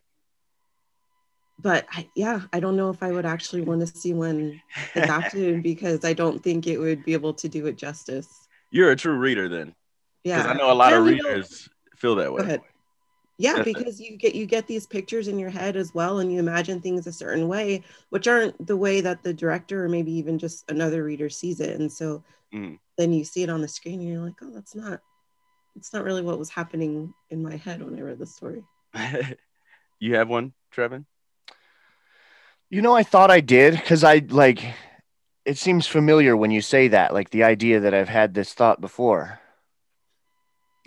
but 1.61 1.85
I, 1.91 2.09
yeah, 2.15 2.41
I 2.53 2.59
don't 2.59 2.77
know 2.77 2.89
if 2.89 3.03
I 3.03 3.11
would 3.11 3.25
actually 3.25 3.61
want 3.61 3.81
to 3.81 3.87
see 3.87 4.13
one 4.13 4.61
adapted 4.95 5.61
because 5.71 6.05
I 6.05 6.13
don't 6.13 6.41
think 6.41 6.65
it 6.67 6.77
would 6.77 7.03
be 7.03 7.13
able 7.13 7.33
to 7.33 7.49
do 7.49 7.67
it 7.67 7.77
justice. 7.77 8.47
You're 8.71 8.91
a 8.91 8.95
true 8.95 9.17
reader 9.17 9.49
then, 9.49 9.75
Yeah. 10.23 10.37
because 10.41 10.51
I 10.51 10.57
know 10.57 10.71
a 10.71 10.73
lot 10.73 10.93
of 10.93 11.05
readers 11.05 11.67
feel 11.97 12.15
that 12.15 12.31
way. 12.31 12.59
Ahead. 13.39 13.67
Yeah, 13.67 13.73
because 13.73 13.99
you 13.99 14.17
get 14.17 14.35
you 14.35 14.45
get 14.45 14.67
these 14.67 14.85
pictures 14.85 15.27
in 15.27 15.39
your 15.39 15.49
head 15.49 15.75
as 15.75 15.93
well, 15.93 16.19
and 16.19 16.31
you 16.31 16.39
imagine 16.39 16.81
things 16.81 17.07
a 17.07 17.13
certain 17.13 17.47
way, 17.47 17.83
which 18.09 18.27
aren't 18.27 18.65
the 18.65 18.77
way 18.77 19.01
that 19.01 19.23
the 19.23 19.33
director 19.33 19.85
or 19.85 19.89
maybe 19.89 20.11
even 20.11 20.37
just 20.37 20.69
another 20.69 21.03
reader 21.03 21.29
sees 21.29 21.59
it. 21.59 21.79
And 21.79 21.91
so 21.91 22.23
Mhm. 22.53 22.79
then 22.97 23.13
you 23.13 23.23
see 23.23 23.43
it 23.43 23.49
on 23.49 23.61
the 23.61 23.67
screen, 23.67 23.99
and 23.99 24.09
you're 24.09 24.21
like, 24.23 24.41
oh, 24.41 24.51
that's 24.51 24.75
not, 24.75 25.01
it's 25.75 25.93
not 25.93 26.03
really 26.03 26.21
what 26.21 26.39
was 26.39 26.49
happening 26.49 27.13
in 27.29 27.41
my 27.41 27.55
head 27.55 27.81
when 27.83 27.97
I 27.97 28.01
read 28.01 28.19
the 28.19 28.25
story. 28.25 28.63
you 29.99 30.15
have 30.15 30.29
one, 30.29 30.53
Trevin? 30.73 31.05
You 32.69 32.81
know, 32.81 32.95
I 32.95 33.03
thought 33.03 33.31
I 33.31 33.39
did 33.39 33.73
because 33.73 34.03
I 34.03 34.17
like 34.29 34.63
it 35.45 35.57
seems 35.57 35.87
familiar 35.87 36.37
when 36.37 36.51
you 36.51 36.61
say 36.61 36.89
that, 36.89 37.13
like 37.13 37.31
the 37.31 37.43
idea 37.43 37.79
that 37.79 37.93
I've 37.93 38.09
had 38.09 38.33
this 38.33 38.53
thought 38.53 38.81
before. 38.81 39.39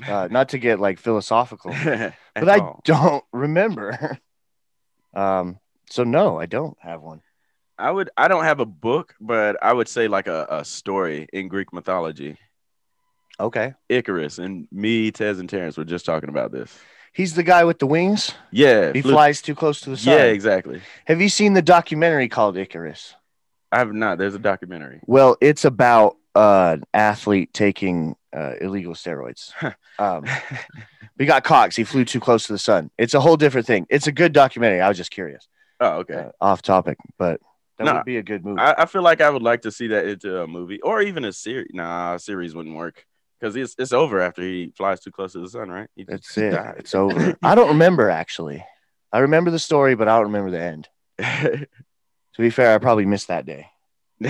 Uh, 0.06 0.26
not 0.30 0.48
to 0.48 0.58
get 0.58 0.80
like 0.80 0.98
philosophical, 0.98 1.70
At 1.72 2.14
but 2.34 2.48
I 2.48 2.58
all. 2.58 2.80
don't 2.84 3.24
remember. 3.32 4.18
um, 5.14 5.58
so 5.90 6.04
no, 6.04 6.38
I 6.38 6.46
don't 6.46 6.76
have 6.80 7.02
one. 7.02 7.22
I 7.78 7.90
would. 7.90 8.10
I 8.16 8.28
don't 8.28 8.44
have 8.44 8.60
a 8.60 8.66
book, 8.66 9.14
but 9.20 9.56
I 9.62 9.72
would 9.72 9.88
say 9.88 10.06
like 10.08 10.26
a, 10.26 10.46
a 10.50 10.64
story 10.64 11.28
in 11.32 11.48
Greek 11.48 11.72
mythology. 11.72 12.36
Okay, 13.40 13.74
Icarus 13.88 14.38
and 14.38 14.68
me, 14.70 15.10
Tez, 15.10 15.38
and 15.40 15.48
Terrence 15.48 15.76
were 15.76 15.84
just 15.84 16.04
talking 16.04 16.28
about 16.28 16.52
this. 16.52 16.78
he's 17.12 17.34
the 17.34 17.42
guy 17.42 17.64
with 17.64 17.78
the 17.78 17.86
wings. 17.86 18.32
Yeah, 18.52 18.92
He 18.92 19.02
flies 19.02 19.42
too 19.42 19.54
close 19.54 19.80
to 19.80 19.90
the 19.90 19.96
sun. 19.96 20.14
Yeah, 20.14 20.24
exactly. 20.24 20.80
Have 21.06 21.20
you 21.20 21.28
seen 21.28 21.54
the 21.54 21.62
documentary 21.62 22.28
called 22.28 22.56
Icarus? 22.56 23.14
I 23.72 23.78
have 23.78 23.92
not. 23.92 24.18
There's 24.18 24.34
a 24.34 24.38
documentary. 24.38 25.00
Well, 25.06 25.36
it's 25.40 25.64
about 25.64 26.16
uh, 26.34 26.76
an 26.78 26.84
athlete 26.94 27.52
taking 27.54 28.16
uh, 28.32 28.54
illegal 28.60 28.94
steroids. 28.94 29.52
Um, 29.98 30.24
he 31.18 31.26
got 31.26 31.42
'cause 31.44 31.76
he 31.76 31.84
flew 31.84 32.04
too 32.04 32.20
close 32.20 32.46
to 32.46 32.52
the 32.52 32.58
sun. 32.58 32.90
It's 32.98 33.14
a 33.14 33.20
whole 33.20 33.36
different 33.36 33.66
thing. 33.66 33.86
It's 33.90 34.06
a 34.06 34.12
good 34.12 34.32
documentary. 34.32 34.80
I 34.80 34.88
was 34.88 34.96
just 34.96 35.10
curious. 35.10 35.48
oh, 35.80 35.98
okay. 36.00 36.14
Uh, 36.14 36.30
off 36.40 36.62
topic, 36.62 36.98
but 37.18 37.40
that 37.78 37.84
No, 37.84 37.94
would 37.94 38.04
be 38.04 38.18
a 38.18 38.22
good 38.22 38.44
movie. 38.44 38.60
I, 38.60 38.74
I 38.82 38.86
feel 38.86 39.02
like 39.02 39.20
I 39.20 39.30
would 39.30 39.42
like 39.42 39.62
to 39.62 39.70
see 39.72 39.88
that 39.88 40.06
into 40.06 40.42
a 40.42 40.46
movie 40.46 40.80
or 40.82 41.00
even 41.02 41.24
a 41.24 41.32
series. 41.32 41.68
Nah, 41.72 42.14
a 42.14 42.18
series 42.18 42.54
wouldn't 42.54 42.76
work 42.76 43.04
because 43.40 43.56
it's 43.56 43.74
it's 43.78 43.92
over 43.92 44.20
after 44.20 44.42
he 44.42 44.72
flies 44.76 45.00
too 45.00 45.10
close 45.10 45.32
to 45.32 45.40
the 45.40 45.48
sun, 45.48 45.68
right? 45.70 45.88
He 45.96 46.04
That's 46.04 46.36
it. 46.38 46.50
dies. 46.52 46.74
It's 46.78 46.94
over. 46.94 47.36
I 47.42 47.54
don't 47.54 47.68
remember 47.68 48.10
actually. 48.10 48.64
I 49.12 49.20
remember 49.20 49.50
the 49.50 49.58
story, 49.58 49.94
but 49.94 50.08
I 50.08 50.16
don't 50.16 50.32
remember 50.32 50.50
the 50.50 50.62
end. 50.62 50.88
To 52.34 52.42
be 52.42 52.50
fair, 52.50 52.74
I 52.74 52.78
probably 52.78 53.06
missed 53.06 53.28
that 53.28 53.46
day. 53.46 53.66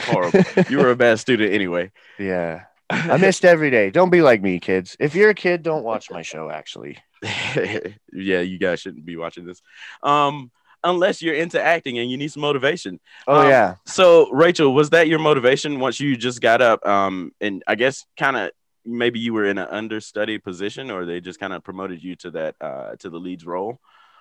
Horrible. 0.00 0.42
You 0.68 0.78
were 0.78 0.90
a 0.90 0.96
bad 0.96 1.18
student 1.18 1.52
anyway. 1.52 1.90
Yeah. 2.18 2.62
I 2.88 3.16
missed 3.18 3.44
every 3.44 3.70
day. 3.70 3.90
Don't 3.90 4.10
be 4.10 4.22
like 4.22 4.42
me, 4.42 4.58
kids. 4.58 4.96
If 4.98 5.14
you're 5.14 5.30
a 5.30 5.34
kid, 5.34 5.62
don't 5.62 5.84
watch 5.84 6.10
my 6.10 6.22
show, 6.22 6.50
actually. 6.50 6.98
yeah, 7.22 8.40
you 8.40 8.58
guys 8.58 8.80
shouldn't 8.80 9.04
be 9.04 9.16
watching 9.16 9.46
this. 9.46 9.62
Um, 10.02 10.50
unless 10.82 11.22
you're 11.22 11.34
into 11.34 11.62
acting 11.62 11.98
and 11.98 12.10
you 12.10 12.16
need 12.16 12.32
some 12.32 12.40
motivation. 12.40 12.98
Oh, 13.28 13.42
Um, 13.42 13.48
yeah. 13.48 13.74
So, 13.86 14.30
Rachel, 14.32 14.74
was 14.74 14.90
that 14.90 15.08
your 15.08 15.18
motivation 15.18 15.78
once 15.78 16.00
you 16.00 16.16
just 16.16 16.40
got 16.40 16.60
up? 16.62 16.84
Um, 16.86 17.32
and 17.40 17.62
I 17.66 17.74
guess 17.74 18.06
kind 18.18 18.36
of 18.36 18.50
maybe 18.84 19.20
you 19.20 19.34
were 19.34 19.44
in 19.44 19.58
an 19.58 19.68
understudy 19.68 20.38
position, 20.38 20.90
or 20.90 21.04
they 21.04 21.20
just 21.20 21.38
kind 21.38 21.52
of 21.52 21.62
promoted 21.62 22.02
you 22.02 22.16
to 22.16 22.30
that 22.32 22.54
uh, 22.60 22.96
to 23.00 23.10
the 23.10 23.18
lead's 23.18 23.46
role. 23.46 23.78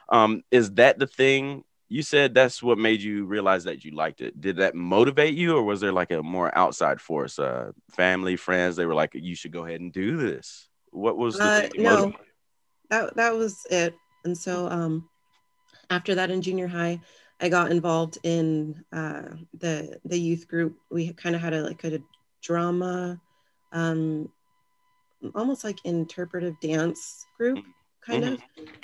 Um, 0.10 0.44
is 0.52 0.72
that 0.74 1.00
the 1.00 1.08
thing? 1.08 1.64
You 1.90 2.04
said 2.04 2.36
that's 2.36 2.62
what 2.62 2.78
made 2.78 3.02
you 3.02 3.26
realize 3.26 3.64
that 3.64 3.84
you 3.84 3.92
liked 3.92 4.22
it. 4.22 4.40
Did 4.40 4.58
that 4.58 4.76
motivate 4.76 5.34
you, 5.34 5.58
or 5.58 5.64
was 5.64 5.82
there 5.82 5.92
like 5.92 6.12
a 6.12 6.22
more 6.22 6.56
outside 6.56 7.02
force? 7.02 7.40
Uh, 7.40 7.72
family, 7.90 8.36
friends, 8.36 8.76
they 8.76 8.86
were 8.86 8.94
like, 8.94 9.16
"You 9.16 9.34
should 9.36 9.52
go 9.52 9.66
ahead 9.66 9.82
and 9.82 9.92
do 9.92 10.16
this." 10.18 10.70
What 10.92 11.18
was 11.18 11.36
the 11.36 11.50
Uh, 11.50 11.62
thing 11.62 11.84
that 11.84 11.84
no. 11.84 12.14
that 12.92 13.16
that 13.16 13.34
was 13.36 13.66
it. 13.72 13.96
And 14.24 14.38
so 14.38 14.68
um, 14.70 15.10
after 15.90 16.14
that 16.16 16.30
in 16.30 16.42
junior 16.42 16.68
high, 16.68 17.02
I 17.40 17.50
got 17.50 17.72
involved 17.72 18.20
in 18.24 18.84
uh, 18.92 19.24
the 19.58 20.00
the 20.06 20.20
youth 20.20 20.48
group. 20.48 20.78
We 20.92 21.14
kind 21.14 21.36
of 21.36 21.42
had 21.42 21.54
a 21.54 21.64
like 21.64 21.84
a 21.86 22.00
drama, 22.44 23.20
um, 23.72 24.30
almost 25.34 25.64
like 25.64 25.80
interpretive 25.86 26.60
dance 26.60 27.26
group, 27.38 27.64
kind 28.06 28.26
of. 28.26 28.40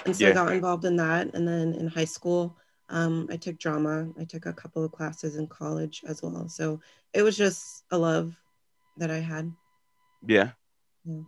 And 0.06 0.16
so 0.16 0.26
Yeah. 0.26 0.32
I 0.32 0.34
got 0.34 0.52
involved 0.54 0.86
in 0.86 0.96
that. 0.96 1.34
And 1.36 1.48
then 1.48 1.74
in 1.74 1.88
high 1.88 2.06
school, 2.06 2.58
um, 2.90 3.28
I 3.32 3.38
took 3.38 3.58
drama. 3.58 4.08
I 4.20 4.26
took 4.26 4.46
a 4.46 4.54
couple 4.54 4.84
of 4.84 4.92
classes 4.92 5.38
in 5.38 5.48
college 5.48 6.04
as 6.08 6.22
well. 6.22 6.48
So 6.50 6.80
it 7.14 7.22
was 7.22 7.38
just 7.38 7.84
a 7.92 7.98
love 7.98 8.36
that 8.98 9.12
I 9.12 9.20
had. 9.20 9.52
Yeah. 10.26 10.52
Yeah. 11.06 11.22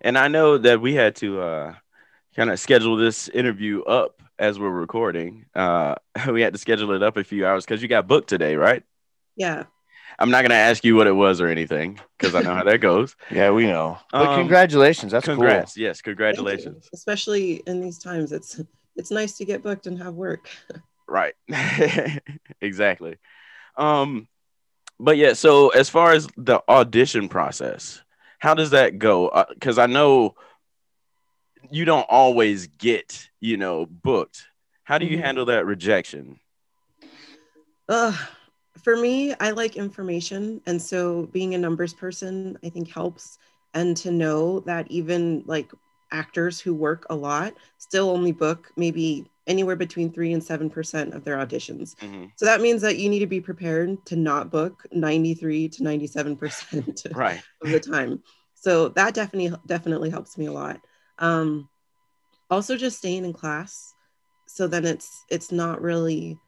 And 0.00 0.18
I 0.18 0.28
know 0.28 0.58
that 0.58 0.80
we 0.80 0.94
had 0.94 1.16
to 1.16 1.40
uh, 1.40 1.74
kind 2.34 2.50
of 2.50 2.58
schedule 2.58 2.96
this 2.96 3.28
interview 3.28 3.82
up 3.82 4.22
as 4.38 4.58
we're 4.58 4.70
recording. 4.70 5.46
Uh, 5.54 5.94
we 6.30 6.42
had 6.42 6.52
to 6.54 6.58
schedule 6.58 6.92
it 6.92 7.02
up 7.02 7.16
a 7.16 7.24
few 7.24 7.46
hours 7.46 7.64
because 7.64 7.82
you 7.82 7.88
got 7.88 8.08
booked 8.08 8.28
today, 8.28 8.56
right? 8.56 8.82
Yeah. 9.36 9.64
I'm 10.18 10.30
not 10.30 10.42
gonna 10.42 10.54
ask 10.54 10.84
you 10.84 10.94
what 10.94 11.06
it 11.06 11.12
was 11.12 11.40
or 11.40 11.48
anything 11.48 11.98
because 12.18 12.34
I 12.34 12.42
know 12.42 12.54
how 12.54 12.64
that 12.64 12.78
goes. 12.78 13.16
Yeah, 13.30 13.50
we 13.50 13.64
know. 13.64 13.98
But 14.12 14.28
Um, 14.28 14.40
congratulations. 14.40 15.10
That's 15.10 15.24
Congrats, 15.24 15.74
yes, 15.76 16.02
congratulations. 16.02 16.88
Especially 16.92 17.62
in 17.66 17.80
these 17.80 17.98
times, 17.98 18.30
it's 18.30 18.60
it's 18.96 19.10
nice 19.10 19.36
to 19.38 19.44
get 19.44 19.62
booked 19.62 19.86
and 19.86 19.98
have 20.02 20.14
work. 20.14 20.48
Right, 21.08 21.34
exactly. 22.60 23.16
Um, 23.76 24.28
but 24.98 25.16
yeah, 25.16 25.32
so 25.34 25.68
as 25.70 25.88
far 25.90 26.12
as 26.12 26.28
the 26.36 26.60
audition 26.68 27.28
process, 27.28 28.02
how 28.38 28.54
does 28.54 28.70
that 28.70 28.98
go? 28.98 29.44
Because 29.52 29.78
I 29.78 29.86
know 29.86 30.34
you 31.70 31.84
don't 31.84 32.06
always 32.08 32.66
get, 32.66 33.28
you 33.40 33.56
know, 33.56 33.86
booked. 33.86 34.46
How 34.84 34.98
do 34.98 35.06
you 35.06 35.16
Mhm. 35.16 35.22
handle 35.22 35.44
that 35.46 35.66
rejection? 35.66 36.40
Ugh. 37.88 38.14
For 38.82 38.96
me, 38.96 39.34
I 39.38 39.50
like 39.50 39.76
information. 39.76 40.60
And 40.66 40.80
so 40.80 41.26
being 41.26 41.54
a 41.54 41.58
numbers 41.58 41.92
person, 41.92 42.58
I 42.64 42.70
think 42.70 42.88
helps. 42.88 43.38
And 43.74 43.96
to 43.98 44.10
know 44.10 44.60
that 44.60 44.90
even 44.90 45.42
like 45.46 45.70
actors 46.12 46.60
who 46.60 46.74
work 46.74 47.06
a 47.10 47.16
lot 47.16 47.54
still 47.78 48.10
only 48.10 48.32
book 48.32 48.70
maybe 48.76 49.26
anywhere 49.46 49.76
between 49.76 50.12
three 50.12 50.32
and 50.32 50.42
seven 50.44 50.70
percent 50.70 51.14
of 51.14 51.24
their 51.24 51.36
auditions. 51.38 51.96
Mhm. 51.96 52.30
So 52.36 52.46
that 52.46 52.60
means 52.60 52.82
that 52.82 52.98
you 52.98 53.08
need 53.08 53.20
to 53.20 53.26
be 53.26 53.40
prepared 53.40 54.04
to 54.06 54.16
not 54.16 54.50
book 54.50 54.84
93 54.92 55.68
to 55.70 55.82
97 55.82 56.36
percent 56.36 57.02
Right. 57.14 57.42
of 57.62 57.70
the 57.70 57.80
time. 57.80 58.22
So 58.54 58.90
that 58.90 59.14
definitely 59.14 59.56
definitely 59.66 60.10
helps 60.10 60.38
me 60.38 60.46
a 60.46 60.52
lot. 60.52 60.80
Um, 61.18 61.68
also, 62.50 62.76
just 62.76 62.98
staying 62.98 63.24
in 63.24 63.32
class, 63.32 63.94
so 64.46 64.66
then 64.68 64.84
it's 64.84 65.24
it's 65.30 65.50
not 65.52 65.82
really, 65.82 66.38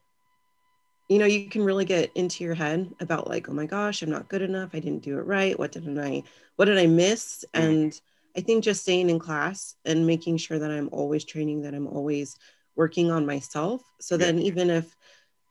you 1.09 1.19
know, 1.19 1.25
you 1.25 1.49
can 1.49 1.63
really 1.63 1.85
get 1.85 2.11
into 2.15 2.43
your 2.43 2.55
head 2.55 2.93
about 2.99 3.27
like, 3.27 3.47
oh 3.49 3.53
my 3.53 3.65
gosh, 3.65 4.01
I'm 4.01 4.09
not 4.09 4.27
good 4.29 4.41
enough. 4.41 4.71
I 4.73 4.79
didn't 4.79 5.03
do 5.03 5.17
it 5.19 5.25
right. 5.25 5.57
What 5.57 5.71
didn't 5.71 5.99
I? 5.99 6.23
What 6.55 6.65
did 6.65 6.77
I 6.77 6.87
miss? 6.87 7.45
Mhm. 7.53 7.59
And 7.61 8.01
I 8.37 8.41
think 8.41 8.63
just 8.63 8.81
staying 8.81 9.09
in 9.09 9.19
class 9.19 9.75
and 9.85 10.05
making 10.05 10.37
sure 10.37 10.59
that 10.59 10.71
I'm 10.71 10.89
always 10.91 11.23
training, 11.23 11.61
that 11.61 11.73
I'm 11.73 11.87
always 11.87 12.35
working 12.75 13.11
on 13.11 13.25
myself. 13.25 13.81
So 14.01 14.15
Yeah. 14.15 14.25
then 14.27 14.39
even 14.39 14.69
if 14.69 14.95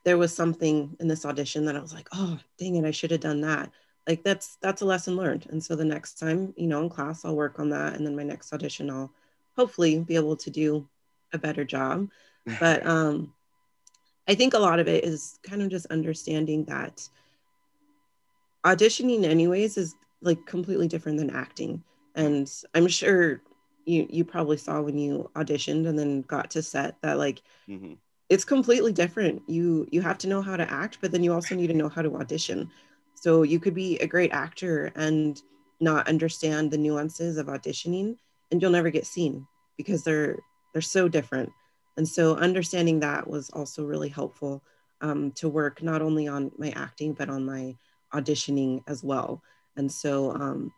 there 0.05 0.19
was 0.19 0.35
something 0.35 0.95
in 1.01 1.09
this 1.09 1.25
audition 1.25 1.65
that 1.65 1.77
I 1.77 1.81
was 1.81 1.95
like, 1.95 2.09
oh, 2.13 2.39
dang 2.59 2.77
it, 2.77 2.85
I 2.85 2.91
should 2.91 3.11
have 3.11 3.21
done 3.21 3.41
that 3.41 3.71
like 4.07 4.23
that's 4.23 4.57
that's 4.61 4.83
a 4.83 4.85
lesson 4.85 5.17
learned 5.17 5.47
and 5.51 5.63
so 5.63 5.75
the 5.75 5.85
next 5.85 6.19
time 6.19 6.53
you 6.57 6.67
know 6.67 6.83
in 6.83 6.89
class 6.89 7.25
i'll 7.25 7.37
work 7.37 7.59
on 7.59 7.71
that 7.71 7.95
and 7.95 8.07
then 8.07 8.17
my 8.17 8.23
next 8.23 8.53
audition 8.53 8.91
i'll 8.91 9.11
hopefully 9.57 10.01
be 10.01 10.17
able 10.17 10.37
to 10.37 10.51
do 10.51 10.87
a 11.33 11.39
better 11.39 11.65
job 11.65 12.09
but 12.61 12.87
um 12.87 13.33
i 14.29 14.35
think 14.35 14.55
a 14.55 14.59
lot 14.59 14.79
of 14.79 14.89
it 14.89 15.05
is 15.05 15.39
kind 15.43 15.63
of 15.63 15.69
just 15.71 15.87
understanding 15.87 16.65
that 16.65 17.09
auditioning 18.65 19.25
anyways 19.25 19.77
is 19.77 19.95
like 20.23 20.45
completely 20.47 20.89
different 20.89 21.19
than 21.19 21.31
acting 21.31 21.83
and 22.15 22.51
i'm 22.75 22.89
sure 22.89 23.41
you 23.87 24.07
you 24.09 24.25
probably 24.25 24.57
saw 24.57 24.81
when 24.81 24.99
you 24.99 25.31
auditioned 25.37 25.87
and 25.87 25.99
then 25.99 26.23
got 26.23 26.51
to 26.51 26.63
set 26.63 27.01
that 27.03 27.19
like 27.19 27.43
Mhm. 27.69 27.99
it's 28.31 28.45
completely 28.45 28.93
different. 28.93 29.43
You 29.47 29.87
you 29.91 30.01
have 30.03 30.19
to 30.19 30.29
know 30.29 30.43
how 30.43 30.57
to 30.57 30.71
act 30.71 30.99
but 31.01 31.13
then 31.13 31.23
you 31.23 31.33
also 31.33 31.55
need 31.55 31.69
to 31.69 31.75
know 31.75 31.89
how 31.89 32.03
to 32.03 32.17
audition. 32.17 32.71
So 33.15 33.43
you 33.43 33.61
could 33.61 33.75
be 33.75 33.99
a 33.99 34.07
great 34.07 34.33
actor 34.33 34.93
and 34.97 35.41
not 35.81 36.09
understand 36.09 36.71
the 36.71 36.79
nuances 36.79 37.37
of 37.37 37.47
auditioning 37.47 38.17
and 38.51 38.61
you'll 38.61 38.71
never 38.71 38.91
get 38.91 39.07
seen 39.07 39.47
because 39.77 40.03
they're 40.05 40.39
they're 40.73 40.83
so 40.83 41.09
different. 41.09 41.51
And 41.97 42.09
so 42.09 42.37
understanding 42.37 43.01
that 43.01 43.29
was 43.29 43.51
also 43.51 43.85
really 43.85 44.09
helpful 44.09 44.63
um, 45.01 45.31
to 45.33 45.49
work 45.49 45.83
not 45.83 46.03
only 46.03 46.27
on 46.29 46.51
my 46.59 46.71
acting 46.71 47.13
but 47.13 47.29
on 47.29 47.45
my 47.45 47.77
auditioning 48.13 48.83
as 48.87 49.03
well. 49.05 49.43
And 49.77 49.91
so 49.91 50.33
um, 50.33 50.73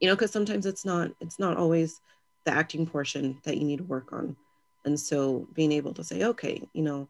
you 0.00 0.08
know 0.08 0.14
because 0.14 0.30
sometimes 0.30 0.66
it's 0.66 0.84
not 0.84 1.10
it's 1.20 1.38
not 1.38 1.56
always 1.56 2.00
the 2.44 2.52
acting 2.52 2.86
portion 2.86 3.38
that 3.44 3.56
you 3.56 3.64
need 3.64 3.78
to 3.78 3.84
work 3.84 4.12
on. 4.12 4.36
And 4.84 4.98
so 4.98 5.48
being 5.52 5.72
able 5.72 5.92
to 5.94 6.04
say 6.04 6.22
okay 6.22 6.62
you 6.72 6.82
know 6.82 7.08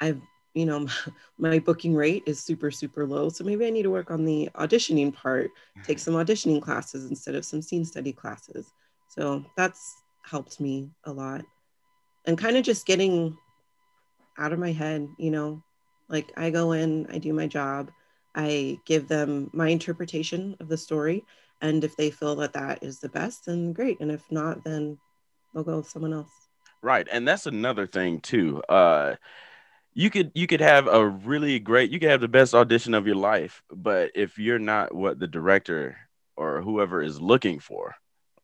i've 0.00 0.20
you 0.54 0.66
know 0.66 0.88
my 1.38 1.60
booking 1.60 1.94
rate 1.94 2.24
is 2.26 2.42
super 2.42 2.70
super 2.70 3.06
low 3.06 3.28
so 3.28 3.44
maybe 3.44 3.64
i 3.64 3.70
need 3.70 3.84
to 3.84 3.90
work 3.90 4.10
on 4.10 4.24
the 4.24 4.48
auditioning 4.56 5.14
part 5.14 5.52
take 5.86 5.98
some 6.00 6.14
auditioning 6.14 6.60
classes 6.60 7.08
instead 7.08 7.34
of 7.34 7.44
some 7.44 7.62
scene 7.62 7.84
study 7.84 8.12
classes. 8.12 8.72
So 9.08 9.44
that's 9.56 10.02
helped 10.22 10.60
me 10.60 10.90
a 11.04 11.12
lot. 11.12 11.44
And 12.26 12.36
kind 12.36 12.56
of 12.56 12.64
just 12.64 12.86
getting 12.86 13.36
out 14.38 14.52
of 14.52 14.58
my 14.58 14.72
head 14.72 15.08
you 15.18 15.30
know 15.30 15.62
like 16.08 16.30
i 16.36 16.50
go 16.50 16.72
in 16.72 17.06
i 17.10 17.16
do 17.16 17.32
my 17.32 17.46
job 17.46 17.90
i 18.34 18.78
give 18.84 19.08
them 19.08 19.48
my 19.54 19.68
interpretation 19.68 20.54
of 20.60 20.68
the 20.68 20.76
story 20.76 21.24
and 21.60 21.82
if 21.84 21.96
they 21.96 22.10
feel 22.10 22.36
that 22.36 22.52
that 22.52 22.82
is 22.82 23.00
the 23.00 23.08
best 23.08 23.46
then 23.46 23.72
great 23.72 23.98
and 24.00 24.10
if 24.10 24.22
not 24.30 24.62
then 24.64 24.98
they'll 25.54 25.64
go 25.64 25.78
with 25.78 25.88
someone 25.88 26.12
else 26.12 26.30
Right, 26.82 27.08
and 27.10 27.26
that's 27.26 27.46
another 27.46 27.86
thing 27.86 28.20
too. 28.20 28.62
Uh, 28.68 29.16
you 29.94 30.10
could 30.10 30.30
you 30.34 30.46
could 30.46 30.60
have 30.60 30.86
a 30.86 31.04
really 31.04 31.58
great, 31.58 31.90
you 31.90 31.98
could 31.98 32.10
have 32.10 32.20
the 32.20 32.28
best 32.28 32.54
audition 32.54 32.94
of 32.94 33.06
your 33.06 33.16
life, 33.16 33.62
but 33.72 34.12
if 34.14 34.38
you're 34.38 34.58
not 34.60 34.94
what 34.94 35.18
the 35.18 35.26
director 35.26 35.96
or 36.36 36.60
whoever 36.62 37.02
is 37.02 37.20
looking 37.20 37.58
for, 37.58 37.94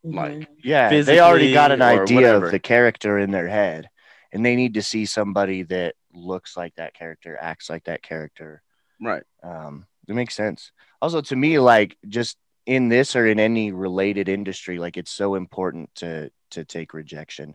Like, 0.02 0.32
Mhm. 0.32 0.46
Yeah, 0.64 0.88
they 1.02 1.20
already 1.20 1.52
got 1.52 1.70
an 1.70 1.82
idea 1.82 2.16
whatever. 2.16 2.46
of 2.46 2.52
the 2.52 2.58
character 2.58 3.18
in 3.18 3.30
their 3.30 3.46
head, 3.48 3.88
and 4.32 4.44
they 4.44 4.56
need 4.56 4.74
to 4.74 4.82
see 4.82 5.04
somebody 5.06 5.62
that 5.64 5.94
looks 6.12 6.56
like 6.56 6.74
that 6.76 6.94
character, 6.94 7.36
acts 7.40 7.70
like 7.70 7.84
that 7.84 8.02
character. 8.02 8.62
right? 9.00 9.22
Um, 9.42 9.86
it 10.08 10.14
makes 10.14 10.34
sense. 10.34 10.72
Also, 11.00 11.20
to 11.20 11.36
me, 11.36 11.58
like 11.58 11.96
just 12.08 12.38
in 12.66 12.88
this 12.88 13.16
or 13.16 13.26
in 13.26 13.40
any 13.40 13.72
related 13.72 14.28
industry, 14.28 14.78
like 14.78 14.96
it's 14.96 15.10
so 15.10 15.34
important 15.34 15.94
to 15.96 16.30
to 16.50 16.64
take 16.64 16.94
rejection, 16.94 17.54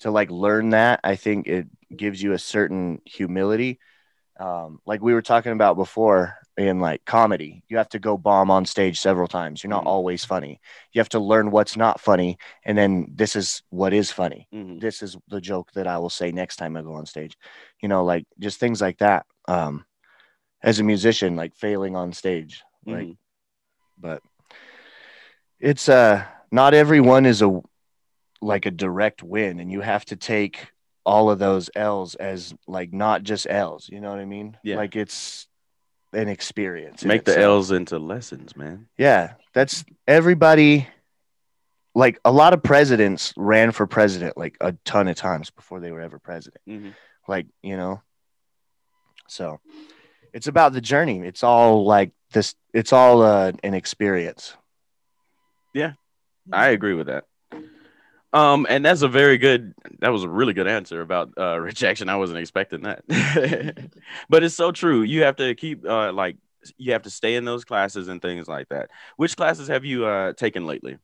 to 0.00 0.10
like 0.10 0.30
learn 0.30 0.70
that. 0.70 1.00
I 1.04 1.16
think 1.16 1.46
it 1.46 1.66
gives 1.94 2.22
you 2.22 2.32
a 2.32 2.38
certain 2.38 3.00
humility. 3.04 3.78
Um, 4.38 4.80
like 4.86 5.00
we 5.02 5.14
were 5.14 5.22
talking 5.22 5.52
about 5.52 5.76
before 5.76 6.36
in 6.58 6.78
like 6.80 7.04
comedy, 7.06 7.62
you 7.68 7.78
have 7.78 7.88
to 7.90 7.98
go 7.98 8.16
bomb 8.18 8.50
on 8.50 8.66
stage 8.66 9.00
several 9.00 9.26
times. 9.28 9.62
You're 9.62 9.70
not 9.70 9.84
Mhm. 9.84 9.88
always 9.88 10.24
funny. 10.24 10.60
You 10.92 11.00
have 11.00 11.08
to 11.10 11.18
learn 11.20 11.50
what's 11.50 11.76
not 11.76 12.00
funny, 12.00 12.38
and 12.64 12.76
then 12.76 13.06
this 13.14 13.34
is 13.36 13.62
what 13.70 13.92
is 13.92 14.10
funny 14.12 14.46
Mhm. 14.52 14.80
this 14.80 15.02
is 15.02 15.16
the 15.28 15.40
joke 15.40 15.72
that 15.72 15.86
I 15.86 15.98
will 15.98 16.10
say 16.10 16.32
next 16.32 16.56
time 16.56 16.76
I 16.76 16.82
go 16.82 16.94
on 16.94 17.06
stage. 17.06 17.36
You 17.80 17.88
know, 17.88 18.04
like 18.04 18.24
just 18.38 18.60
things 18.60 18.80
like 18.80 18.98
that. 18.98 19.26
Um, 19.48 19.84
as 20.62 20.80
a 20.80 20.84
musician, 20.84 21.36
like 21.36 21.54
failing 21.54 21.96
on 21.96 22.12
stage, 22.12 22.62
like, 22.86 23.06
Mhm. 23.06 23.16
but 23.98 24.22
it's 25.60 25.88
uh 25.88 26.24
not 26.50 26.74
everyone 26.74 27.26
is 27.26 27.42
a 27.42 27.60
like 28.40 28.66
a 28.66 28.70
direct 28.70 29.22
win, 29.22 29.60
and 29.60 29.70
you 29.72 29.80
have 29.80 30.04
to 30.06 30.16
take 30.16 30.72
all 31.04 31.30
of 31.30 31.38
those 31.38 31.70
L's 31.74 32.14
as 32.16 32.54
like 32.66 32.92
not 32.92 33.22
just 33.22 33.46
L's. 33.48 33.88
You 33.88 34.00
know 34.00 34.10
what 34.10 34.18
I 34.18 34.24
mean? 34.24 34.56
Yeah. 34.62 34.76
Like 34.76 34.96
it's 34.96 35.46
an 36.12 36.28
experience. 36.28 37.04
Make 37.04 37.24
the 37.24 37.32
itself. 37.32 37.44
L's 37.44 37.70
into 37.70 37.98
lessons, 37.98 38.56
man. 38.56 38.88
Yeah, 38.98 39.34
that's 39.54 39.84
everybody. 40.06 40.88
Like 41.94 42.18
a 42.26 42.30
lot 42.32 42.52
of 42.52 42.62
presidents 42.62 43.32
ran 43.38 43.72
for 43.72 43.86
president 43.86 44.36
like 44.36 44.56
a 44.60 44.72
ton 44.84 45.08
of 45.08 45.16
times 45.16 45.50
before 45.50 45.80
they 45.80 45.90
were 45.92 46.02
ever 46.02 46.18
president. 46.18 46.60
Mhm. 46.68 46.94
Like, 47.26 47.46
you 47.62 47.76
know, 47.76 48.02
so 49.28 49.60
it's 50.34 50.46
about 50.46 50.74
the 50.74 50.80
journey. 50.82 51.20
It's 51.20 51.42
all 51.42 51.86
like 51.86 52.10
this, 52.32 52.54
it's 52.74 52.92
all 52.92 53.22
uh, 53.22 53.52
an 53.64 53.72
experience. 53.72 54.54
I 56.52 56.68
agree 56.68 56.94
with 56.94 57.08
that. 57.08 57.24
Um, 58.32 58.66
and 58.68 58.84
that's 58.84 59.02
a 59.02 59.08
very 59.08 59.38
good. 59.38 59.74
That 60.00 60.10
was 60.10 60.24
a 60.24 60.28
really 60.28 60.52
good 60.52 60.66
answer 60.66 61.00
about 61.00 61.32
uh, 61.38 61.58
rejection. 61.60 62.08
I 62.08 62.16
wasn't 62.16 62.38
expecting 62.38 62.82
that, 62.82 63.02
but 64.28 64.44
it's 64.44 64.54
so 64.54 64.72
true. 64.72 65.02
You 65.02 65.22
have 65.22 65.36
to 65.36 65.54
keep 65.54 65.86
uh, 65.86 66.12
like 66.12 66.36
you 66.76 66.92
have 66.92 67.02
to 67.02 67.10
stay 67.10 67.36
in 67.36 67.44
those 67.44 67.64
classes 67.64 68.08
and 68.08 68.20
things 68.20 68.48
like 68.48 68.68
that. 68.68 68.90
Which 69.16 69.36
classes 69.36 69.68
have 69.68 69.84
you 69.84 70.04
uh, 70.06 70.32
taken 70.32 70.66
lately? 70.66 70.98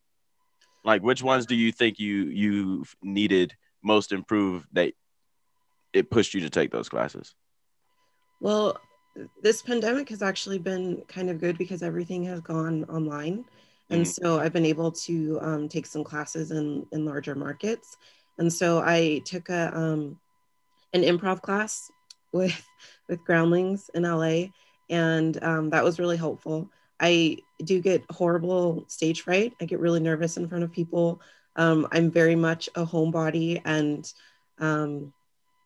Like, 0.84 1.02
which 1.02 1.22
ones 1.22 1.46
do 1.46 1.54
you 1.54 1.72
think 1.72 1.98
you 1.98 2.24
you 2.24 2.84
needed 3.02 3.54
most 3.82 4.12
improved 4.12 4.66
that 4.72 4.92
it 5.92 6.10
pushed 6.10 6.34
you 6.34 6.40
to 6.40 6.50
take 6.50 6.70
those 6.70 6.88
classes? 6.88 7.34
Well, 8.40 8.78
this 9.42 9.62
pandemic 9.62 10.08
has 10.08 10.22
actually 10.22 10.58
been 10.58 11.02
kind 11.06 11.30
of 11.30 11.38
good 11.40 11.56
because 11.58 11.82
everything 11.82 12.24
has 12.24 12.40
gone 12.40 12.84
online. 12.84 13.44
And 13.90 14.02
mm-hmm. 14.02 14.24
so 14.24 14.40
I've 14.40 14.52
been 14.52 14.64
able 14.64 14.92
to 14.92 15.38
um, 15.42 15.68
take 15.68 15.86
some 15.86 16.04
classes 16.04 16.50
in, 16.50 16.86
in 16.92 17.04
larger 17.04 17.34
markets. 17.34 17.96
And 18.38 18.52
so 18.52 18.80
I 18.84 19.22
took 19.24 19.48
a, 19.48 19.76
um, 19.76 20.18
an 20.92 21.02
improv 21.02 21.42
class 21.42 21.90
with, 22.32 22.66
with 23.08 23.24
Groundlings 23.24 23.90
in 23.94 24.04
LA. 24.04 24.46
And 24.88 25.42
um, 25.42 25.70
that 25.70 25.84
was 25.84 25.98
really 25.98 26.16
helpful. 26.16 26.70
I 27.00 27.38
do 27.64 27.80
get 27.80 28.04
horrible 28.10 28.84
stage 28.88 29.22
fright. 29.22 29.54
I 29.60 29.64
get 29.64 29.80
really 29.80 30.00
nervous 30.00 30.36
in 30.36 30.48
front 30.48 30.64
of 30.64 30.72
people. 30.72 31.20
Um, 31.56 31.88
I'm 31.92 32.10
very 32.10 32.36
much 32.36 32.68
a 32.74 32.86
homebody 32.86 33.60
and, 33.64 34.10
um, 34.58 35.12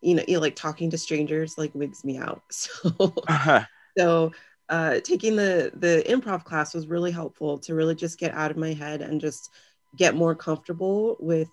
you 0.01 0.15
know, 0.15 0.23
you 0.27 0.35
know, 0.35 0.41
like 0.41 0.55
talking 0.55 0.89
to 0.89 0.97
strangers 0.97 1.57
like 1.57 1.73
wigs 1.73 2.03
me 2.03 2.17
out. 2.17 2.41
So, 2.51 3.13
uh-huh. 3.27 3.63
so 3.97 4.31
uh, 4.69 4.99
taking 5.01 5.35
the 5.35 5.71
the 5.75 6.03
improv 6.07 6.43
class 6.43 6.73
was 6.73 6.87
really 6.87 7.11
helpful 7.11 7.57
to 7.59 7.73
really 7.75 7.95
just 7.95 8.19
get 8.19 8.33
out 8.33 8.51
of 8.51 8.57
my 8.57 8.73
head 8.73 9.01
and 9.01 9.21
just 9.21 9.49
get 9.95 10.15
more 10.15 10.35
comfortable 10.35 11.15
with 11.19 11.49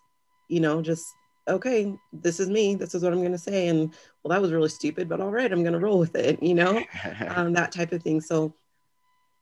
you 0.49 0.61
know 0.61 0.83
just 0.83 1.07
okay 1.47 1.95
this 2.13 2.41
is 2.41 2.49
me 2.49 2.75
this 2.75 2.95
is 2.95 3.03
what 3.03 3.13
i'm 3.13 3.21
going 3.21 3.33
to 3.33 3.39
say 3.39 3.69
and 3.69 3.95
well 4.23 4.31
that 4.31 4.41
was 4.41 4.53
really 4.53 4.69
stupid 4.69 5.09
but 5.09 5.21
all 5.21 5.31
right 5.31 5.53
i'm 5.53 5.63
going 5.63 5.73
to 5.75 5.79
roll 5.79 5.99
with 5.99 6.17
it 6.17 6.43
you 6.43 6.55
know 6.55 6.83
um, 7.29 7.53
that 7.53 7.71
type 7.71 7.93
of 7.93 8.03
thing. 8.03 8.21
So 8.21 8.55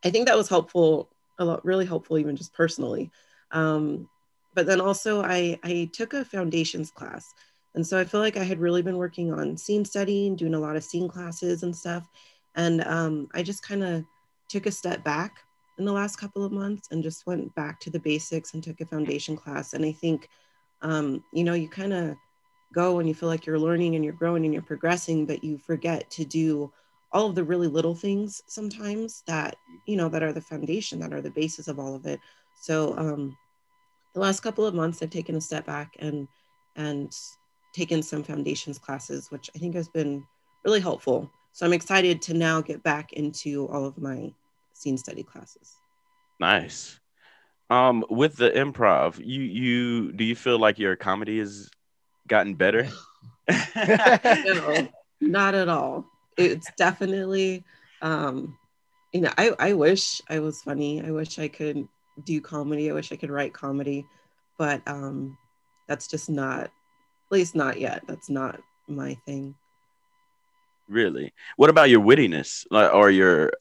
i 0.04 0.10
think 0.10 0.26
that 0.26 0.36
was 0.36 0.48
helpful 0.48 1.08
a 1.38 1.44
lot 1.44 1.64
really 1.64 1.86
helpful 1.86 2.18
even 2.18 2.36
just 2.36 2.52
personally. 2.52 3.10
Um, 3.52 4.08
but 4.54 4.66
then 4.66 4.80
also 4.80 5.22
i 5.22 5.58
i 5.62 5.88
took 5.92 6.14
a 6.14 6.24
foundations 6.24 6.90
class 6.90 7.32
and 7.74 7.86
so 7.86 7.98
i 7.98 8.04
feel 8.04 8.20
like 8.20 8.36
i 8.36 8.44
had 8.44 8.60
really 8.60 8.82
been 8.82 8.96
working 8.96 9.32
on 9.32 9.56
scene 9.56 9.84
studying 9.84 10.36
doing 10.36 10.54
a 10.54 10.60
lot 10.60 10.76
of 10.76 10.84
scene 10.84 11.08
classes 11.08 11.62
and 11.62 11.74
stuff 11.74 12.06
and 12.54 12.84
um, 12.84 13.28
I 13.34 13.42
just 13.42 13.62
kind 13.62 13.82
of 13.82 14.04
took 14.48 14.66
a 14.66 14.70
step 14.70 15.02
back 15.04 15.38
in 15.78 15.84
the 15.84 15.92
last 15.92 16.16
couple 16.16 16.44
of 16.44 16.52
months 16.52 16.88
and 16.90 17.02
just 17.02 17.26
went 17.26 17.54
back 17.54 17.80
to 17.80 17.90
the 17.90 17.98
basics 17.98 18.54
and 18.54 18.62
took 18.62 18.80
a 18.80 18.86
foundation 18.86 19.36
class. 19.36 19.72
And 19.72 19.84
I 19.84 19.92
think, 19.92 20.28
um, 20.82 21.24
you 21.32 21.44
know, 21.44 21.54
you 21.54 21.68
kind 21.68 21.92
of 21.92 22.16
go 22.74 22.98
and 22.98 23.08
you 23.08 23.14
feel 23.14 23.28
like 23.28 23.46
you're 23.46 23.58
learning 23.58 23.94
and 23.94 24.04
you're 24.04 24.12
growing 24.12 24.44
and 24.44 24.52
you're 24.52 24.62
progressing, 24.62 25.26
but 25.26 25.42
you 25.42 25.58
forget 25.58 26.10
to 26.10 26.24
do 26.24 26.70
all 27.12 27.26
of 27.26 27.34
the 27.34 27.44
really 27.44 27.68
little 27.68 27.94
things 27.94 28.42
sometimes 28.46 29.22
that, 29.26 29.56
you 29.86 29.96
know, 29.96 30.08
that 30.08 30.22
are 30.22 30.32
the 30.32 30.40
foundation, 30.40 30.98
that 31.00 31.12
are 31.12 31.20
the 31.20 31.30
basis 31.30 31.68
of 31.68 31.78
all 31.78 31.94
of 31.94 32.06
it. 32.06 32.20
So 32.60 32.96
um, 32.96 33.36
the 34.14 34.20
last 34.20 34.40
couple 34.40 34.66
of 34.66 34.74
months, 34.74 35.02
I've 35.02 35.10
taken 35.10 35.36
a 35.36 35.40
step 35.40 35.66
back 35.66 35.96
and, 35.98 36.28
and 36.76 37.14
taken 37.72 38.02
some 38.02 38.22
foundations 38.22 38.78
classes, 38.78 39.30
which 39.30 39.50
I 39.54 39.58
think 39.58 39.74
has 39.74 39.88
been 39.88 40.24
really 40.64 40.80
helpful 40.80 41.30
so 41.52 41.66
I'm 41.66 41.72
excited 41.72 42.22
to 42.22 42.34
now 42.34 42.60
get 42.60 42.82
back 42.82 43.12
into 43.12 43.68
all 43.68 43.84
of 43.84 43.98
my 43.98 44.32
scene 44.72 44.98
study 44.98 45.22
classes. 45.22 45.76
Nice. 46.40 46.98
Um, 47.70 48.04
with 48.10 48.36
the 48.36 48.50
improv, 48.50 49.18
you 49.24 49.42
you 49.42 50.12
do 50.12 50.24
you 50.24 50.34
feel 50.34 50.58
like 50.58 50.78
your 50.78 50.96
comedy 50.96 51.38
has 51.38 51.70
gotten 52.26 52.54
better? 52.54 52.88
no, 53.76 54.88
not 55.20 55.54
at 55.54 55.68
all. 55.68 56.06
It's 56.36 56.70
definitely 56.76 57.64
um, 58.02 58.58
you 59.12 59.20
know, 59.20 59.32
I, 59.36 59.52
I 59.58 59.72
wish 59.74 60.20
I 60.28 60.40
was 60.40 60.62
funny. 60.62 61.02
I 61.02 61.10
wish 61.10 61.38
I 61.38 61.48
could 61.48 61.86
do 62.24 62.40
comedy. 62.40 62.90
I 62.90 62.94
wish 62.94 63.12
I 63.12 63.16
could 63.16 63.30
write 63.30 63.52
comedy, 63.52 64.06
but 64.58 64.82
um, 64.86 65.36
that's 65.86 66.08
just 66.08 66.30
not, 66.30 66.64
at 66.64 66.70
least 67.30 67.54
not 67.54 67.78
yet. 67.78 68.02
That's 68.06 68.30
not 68.30 68.60
my 68.88 69.14
thing. 69.26 69.54
Really? 70.88 71.32
What 71.56 71.70
about 71.70 71.90
your 71.90 72.00
wittiness, 72.00 72.66
like, 72.70 72.92
or 72.92 73.10
your, 73.10 73.52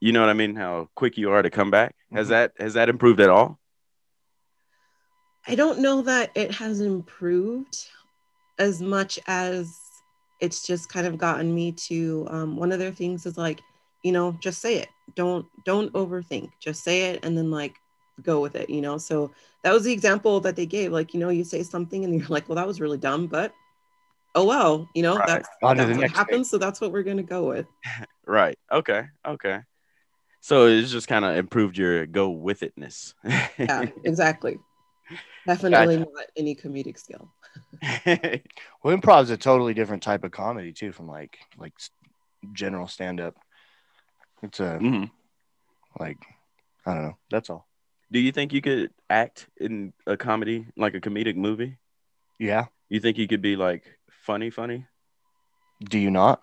you 0.00 0.12
know 0.12 0.20
what 0.20 0.30
I 0.30 0.34
mean? 0.34 0.54
How 0.54 0.88
quick 0.94 1.18
you 1.18 1.30
are 1.32 1.42
to 1.42 1.50
come 1.50 1.70
back? 1.70 1.96
Has 2.12 2.26
mm-hmm. 2.26 2.32
that 2.32 2.52
has 2.58 2.74
that 2.74 2.88
improved 2.88 3.20
at 3.20 3.30
all? 3.30 3.58
I 5.46 5.54
don't 5.54 5.80
know 5.80 6.02
that 6.02 6.30
it 6.34 6.52
has 6.52 6.80
improved 6.80 7.88
as 8.58 8.82
much 8.82 9.18
as 9.26 9.74
it's 10.40 10.64
just 10.66 10.88
kind 10.88 11.06
of 11.06 11.18
gotten 11.18 11.54
me 11.54 11.72
to. 11.72 12.26
Um, 12.30 12.56
one 12.56 12.70
of 12.70 12.78
their 12.78 12.92
things 12.92 13.26
is 13.26 13.38
like, 13.38 13.60
you 14.04 14.12
know, 14.12 14.36
just 14.40 14.60
say 14.60 14.76
it. 14.76 14.88
Don't 15.16 15.46
don't 15.64 15.92
overthink. 15.94 16.50
Just 16.60 16.84
say 16.84 17.10
it, 17.10 17.24
and 17.24 17.36
then 17.36 17.50
like 17.50 17.74
go 18.22 18.40
with 18.40 18.54
it. 18.54 18.70
You 18.70 18.82
know. 18.82 18.98
So 18.98 19.32
that 19.64 19.72
was 19.72 19.84
the 19.84 19.92
example 19.92 20.38
that 20.40 20.54
they 20.54 20.66
gave. 20.66 20.92
Like, 20.92 21.14
you 21.14 21.20
know, 21.20 21.30
you 21.30 21.44
say 21.44 21.62
something, 21.62 22.04
and 22.04 22.14
you're 22.14 22.28
like, 22.28 22.48
well, 22.48 22.56
that 22.56 22.66
was 22.66 22.80
really 22.80 22.98
dumb, 22.98 23.26
but 23.26 23.52
oh 24.38 24.44
well, 24.44 24.88
you 24.94 25.02
know, 25.02 25.16
right. 25.16 25.26
that's, 25.26 25.48
that's 25.60 25.98
what 25.98 26.10
happens. 26.10 26.50
So 26.50 26.58
that's 26.58 26.80
what 26.80 26.92
we're 26.92 27.02
gonna 27.02 27.22
go 27.22 27.48
with. 27.48 27.66
right. 28.26 28.58
Okay. 28.70 29.04
Okay. 29.26 29.60
So 30.40 30.66
it's 30.66 30.90
just 30.90 31.08
kind 31.08 31.24
of 31.24 31.36
improved 31.36 31.76
your 31.76 32.06
go 32.06 32.30
with 32.30 32.60
itness. 32.60 33.14
yeah, 33.58 33.86
exactly. 34.04 34.58
Definitely 35.46 35.96
gotcha. 35.96 36.10
not 36.14 36.26
any 36.36 36.54
comedic 36.54 36.98
skill. 36.98 37.32
well, 38.82 38.96
improv 38.96 39.24
is 39.24 39.30
a 39.30 39.36
totally 39.36 39.74
different 39.74 40.02
type 40.02 40.24
of 40.24 40.30
comedy 40.30 40.72
too, 40.72 40.92
from 40.92 41.08
like 41.08 41.38
like 41.56 41.72
general 42.52 42.86
stand 42.86 43.20
up. 43.20 43.34
It's 44.42 44.60
a 44.60 44.78
mm-hmm. 44.80 45.04
like 45.98 46.18
I 46.86 46.94
don't 46.94 47.02
know. 47.02 47.18
That's 47.30 47.50
all. 47.50 47.66
Do 48.10 48.20
you 48.20 48.32
think 48.32 48.52
you 48.52 48.62
could 48.62 48.90
act 49.10 49.48
in 49.58 49.92
a 50.06 50.16
comedy, 50.16 50.66
like 50.76 50.94
a 50.94 51.00
comedic 51.00 51.36
movie? 51.36 51.76
Yeah. 52.38 52.66
You 52.88 53.00
think 53.00 53.18
you 53.18 53.28
could 53.28 53.42
be 53.42 53.56
like 53.56 53.97
funny, 54.28 54.50
funny? 54.50 54.84
Do 55.82 55.98
you 55.98 56.10
not? 56.10 56.42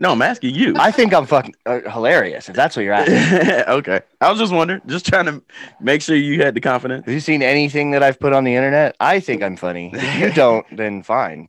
No, 0.00 0.10
I'm 0.10 0.22
asking 0.22 0.56
you. 0.56 0.74
I 0.76 0.90
think 0.90 1.14
I'm 1.14 1.26
fucking 1.26 1.54
uh, 1.64 1.88
hilarious. 1.88 2.48
If 2.48 2.56
that's 2.56 2.74
what 2.74 2.82
you're 2.82 2.92
asking. 2.92 3.50
okay, 3.68 4.00
I 4.20 4.32
was 4.32 4.40
just 4.40 4.52
wondering, 4.52 4.80
just 4.86 5.06
trying 5.06 5.26
to 5.26 5.40
make 5.80 6.02
sure 6.02 6.16
you 6.16 6.42
had 6.42 6.56
the 6.56 6.60
confidence. 6.60 7.04
Have 7.04 7.14
you 7.14 7.20
seen 7.20 7.40
anything 7.40 7.92
that 7.92 8.02
I've 8.02 8.18
put 8.18 8.32
on 8.32 8.42
the 8.42 8.56
internet? 8.56 8.96
I 8.98 9.20
think 9.20 9.44
I'm 9.44 9.56
funny. 9.56 9.92
If 9.94 10.18
you 10.18 10.32
don't, 10.34 10.66
then 10.76 11.04
fine. 11.04 11.48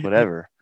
whatever. 0.00 0.48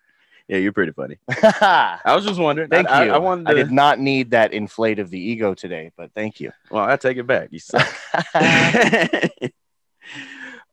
Yeah, 0.48 0.58
you're 0.58 0.72
pretty 0.72 0.92
funny. 0.92 1.18
I 1.30 2.00
was 2.14 2.26
just 2.26 2.38
wondering. 2.38 2.68
Thank 2.68 2.90
I, 2.90 3.04
you. 3.04 3.12
I, 3.12 3.14
I, 3.14 3.18
wanted 3.18 3.44
to... 3.44 3.50
I 3.52 3.54
did 3.54 3.70
not 3.70 4.00
need 4.00 4.32
that 4.32 4.52
inflate 4.52 4.98
of 4.98 5.08
the 5.08 5.18
ego 5.18 5.54
today, 5.54 5.92
but 5.96 6.12
thank 6.14 6.40
you. 6.40 6.50
Well, 6.68 6.84
I 6.84 6.96
take 6.96 7.16
it 7.16 7.26
back. 7.26 7.48
You 7.52 7.60
suck. 7.60 7.88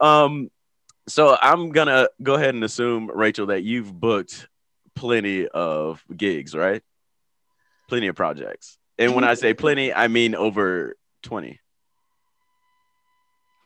um, 0.01 0.49
so 1.09 1.37
I'm 1.41 1.69
gonna 1.69 2.07
go 2.21 2.35
ahead 2.35 2.55
and 2.55 2.63
assume, 2.63 3.09
Rachel, 3.13 3.47
that 3.47 3.63
you've 3.63 3.99
booked 3.99 4.47
plenty 4.95 5.47
of 5.47 6.03
gigs, 6.15 6.55
right? 6.55 6.81
Plenty 7.87 8.07
of 8.07 8.15
projects. 8.15 8.77
And 8.97 9.15
when 9.15 9.23
I 9.23 9.33
say 9.33 9.53
plenty, 9.53 9.93
I 9.93 10.07
mean 10.07 10.35
over 10.35 10.95
20. 11.23 11.59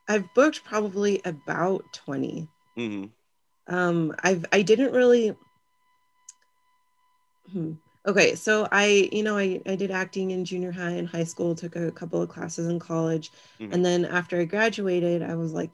I've 0.07 0.31
booked 0.35 0.63
probably 0.63 1.21
about 1.25 1.83
20. 1.93 2.47
Mm-hmm. 2.77 3.73
Um, 3.73 4.15
I've 4.23 4.45
I 4.51 4.61
didn't 4.61 4.93
really. 4.93 5.35
Hmm. 7.51 7.73
Okay, 8.05 8.35
so 8.35 8.67
I, 8.69 9.09
you 9.13 9.23
know, 9.23 9.37
I, 9.37 9.61
I 9.65 9.75
did 9.77 9.89
acting 9.89 10.31
in 10.31 10.43
junior 10.43 10.73
high 10.73 10.91
and 10.91 11.07
high 11.07 11.23
school, 11.23 11.55
took 11.55 11.77
a 11.77 11.89
couple 11.91 12.21
of 12.21 12.27
classes 12.27 12.67
in 12.67 12.77
college. 12.77 13.31
Mm-hmm. 13.61 13.73
And 13.73 13.85
then 13.85 14.05
after 14.05 14.37
I 14.39 14.43
graduated, 14.43 15.23
I 15.23 15.35
was 15.35 15.53
like, 15.53 15.71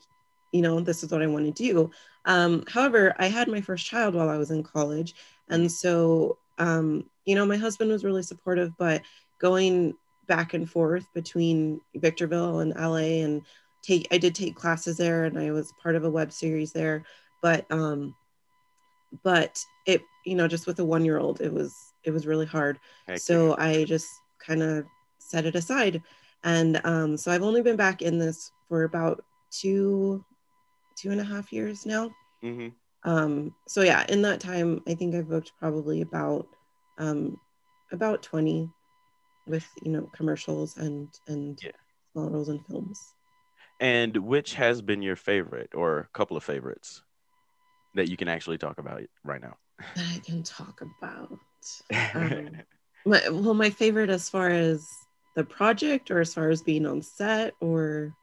you 0.51 0.61
know, 0.61 0.79
this 0.79 1.03
is 1.03 1.11
what 1.11 1.21
I 1.21 1.27
want 1.27 1.45
to 1.45 1.51
do. 1.51 1.91
Um, 2.25 2.63
however, 2.67 3.15
I 3.17 3.27
had 3.27 3.47
my 3.47 3.61
first 3.61 3.85
child 3.85 4.15
while 4.15 4.29
I 4.29 4.37
was 4.37 4.51
in 4.51 4.63
college. 4.63 5.15
And 5.49 5.71
so, 5.71 6.37
um, 6.57 7.09
you 7.25 7.35
know, 7.35 7.45
my 7.45 7.57
husband 7.57 7.91
was 7.91 8.03
really 8.03 8.23
supportive, 8.23 8.71
but 8.77 9.01
going 9.39 9.93
back 10.27 10.53
and 10.53 10.69
forth 10.69 11.05
between 11.13 11.81
Victorville 11.95 12.59
and 12.59 12.73
LA 12.75 13.23
and 13.23 13.41
take, 13.81 14.07
I 14.11 14.17
did 14.17 14.35
take 14.35 14.55
classes 14.55 14.97
there 14.97 15.25
and 15.25 15.37
I 15.39 15.51
was 15.51 15.73
part 15.81 15.95
of 15.95 16.03
a 16.03 16.09
web 16.09 16.31
series 16.31 16.71
there, 16.71 17.03
but, 17.41 17.65
um, 17.71 18.15
but 19.23 19.63
it, 19.85 20.01
you 20.25 20.35
know, 20.35 20.47
just 20.47 20.67
with 20.67 20.79
a 20.79 20.85
one 20.85 21.05
year 21.05 21.17
old, 21.17 21.41
it 21.41 21.53
was, 21.53 21.73
it 22.03 22.11
was 22.11 22.27
really 22.27 22.45
hard. 22.45 22.79
So. 23.17 23.55
I 23.57 23.85
just 23.85 24.07
kind 24.39 24.61
of 24.61 24.85
set 25.19 25.45
it 25.45 25.55
aside. 25.55 26.01
And 26.43 26.81
um, 26.83 27.17
so 27.17 27.31
I've 27.31 27.43
only 27.43 27.61
been 27.61 27.75
back 27.75 28.01
in 28.01 28.17
this 28.17 28.51
for 28.67 28.83
about 28.83 29.23
two 29.51 30.23
two 30.99 31.11
and 31.11 31.21
a 31.21 31.23
half 31.23 31.51
years 31.51 31.85
now. 31.85 32.11
Mm-hmm. 32.43 32.69
Um, 33.09 33.55
so 33.67 33.81
yeah, 33.81 34.05
in 34.09 34.21
that 34.23 34.39
time, 34.39 34.81
I 34.87 34.93
think 34.93 35.15
I've 35.15 35.29
booked 35.29 35.53
probably 35.59 36.01
about 36.01 36.47
um, 36.97 37.37
about 37.91 38.23
twenty 38.23 38.69
with 39.47 39.65
you 39.83 39.91
know 39.91 40.09
commercials 40.13 40.77
and 40.77 41.07
and 41.27 41.59
yeah. 41.63 41.71
small 42.13 42.29
roles 42.29 42.49
in 42.49 42.59
films. 42.59 42.99
And 43.79 44.17
which 44.17 44.55
has 44.55 44.81
been 44.81 45.01
your 45.01 45.15
favorite 45.15 45.69
or 45.73 45.99
a 45.99 46.07
couple 46.17 46.35
of 46.35 46.43
favorites 46.43 47.01
that 47.95 48.09
you 48.09 48.17
can 48.17 48.27
actually 48.27 48.57
talk 48.57 48.77
about 48.77 49.01
right 49.23 49.41
now? 49.41 49.55
that 49.95 50.05
I 50.15 50.19
can 50.19 50.43
talk 50.43 50.81
about. 50.81 51.31
Um, 52.15 52.51
my, 53.05 53.21
well, 53.29 53.53
my 53.53 53.69
favorite 53.69 54.09
as 54.09 54.29
far 54.29 54.49
as 54.49 54.87
the 55.35 55.43
project 55.43 56.09
or 56.09 56.21
as 56.21 56.33
far 56.33 56.49
as 56.49 56.61
being 56.61 56.85
on 56.85 57.01
set 57.01 57.53
or 57.59 58.13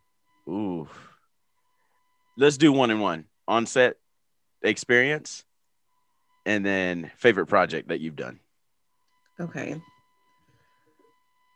Ooh. 0.48 0.88
Let's 2.36 2.56
do 2.56 2.72
one 2.72 2.90
and 2.90 3.00
one. 3.00 3.24
On 3.48 3.66
set 3.66 3.96
experience 4.62 5.44
and 6.44 6.64
then 6.64 7.10
favorite 7.16 7.46
project 7.46 7.88
that 7.88 8.00
you've 8.00 8.16
done. 8.16 8.40
okay. 9.40 9.80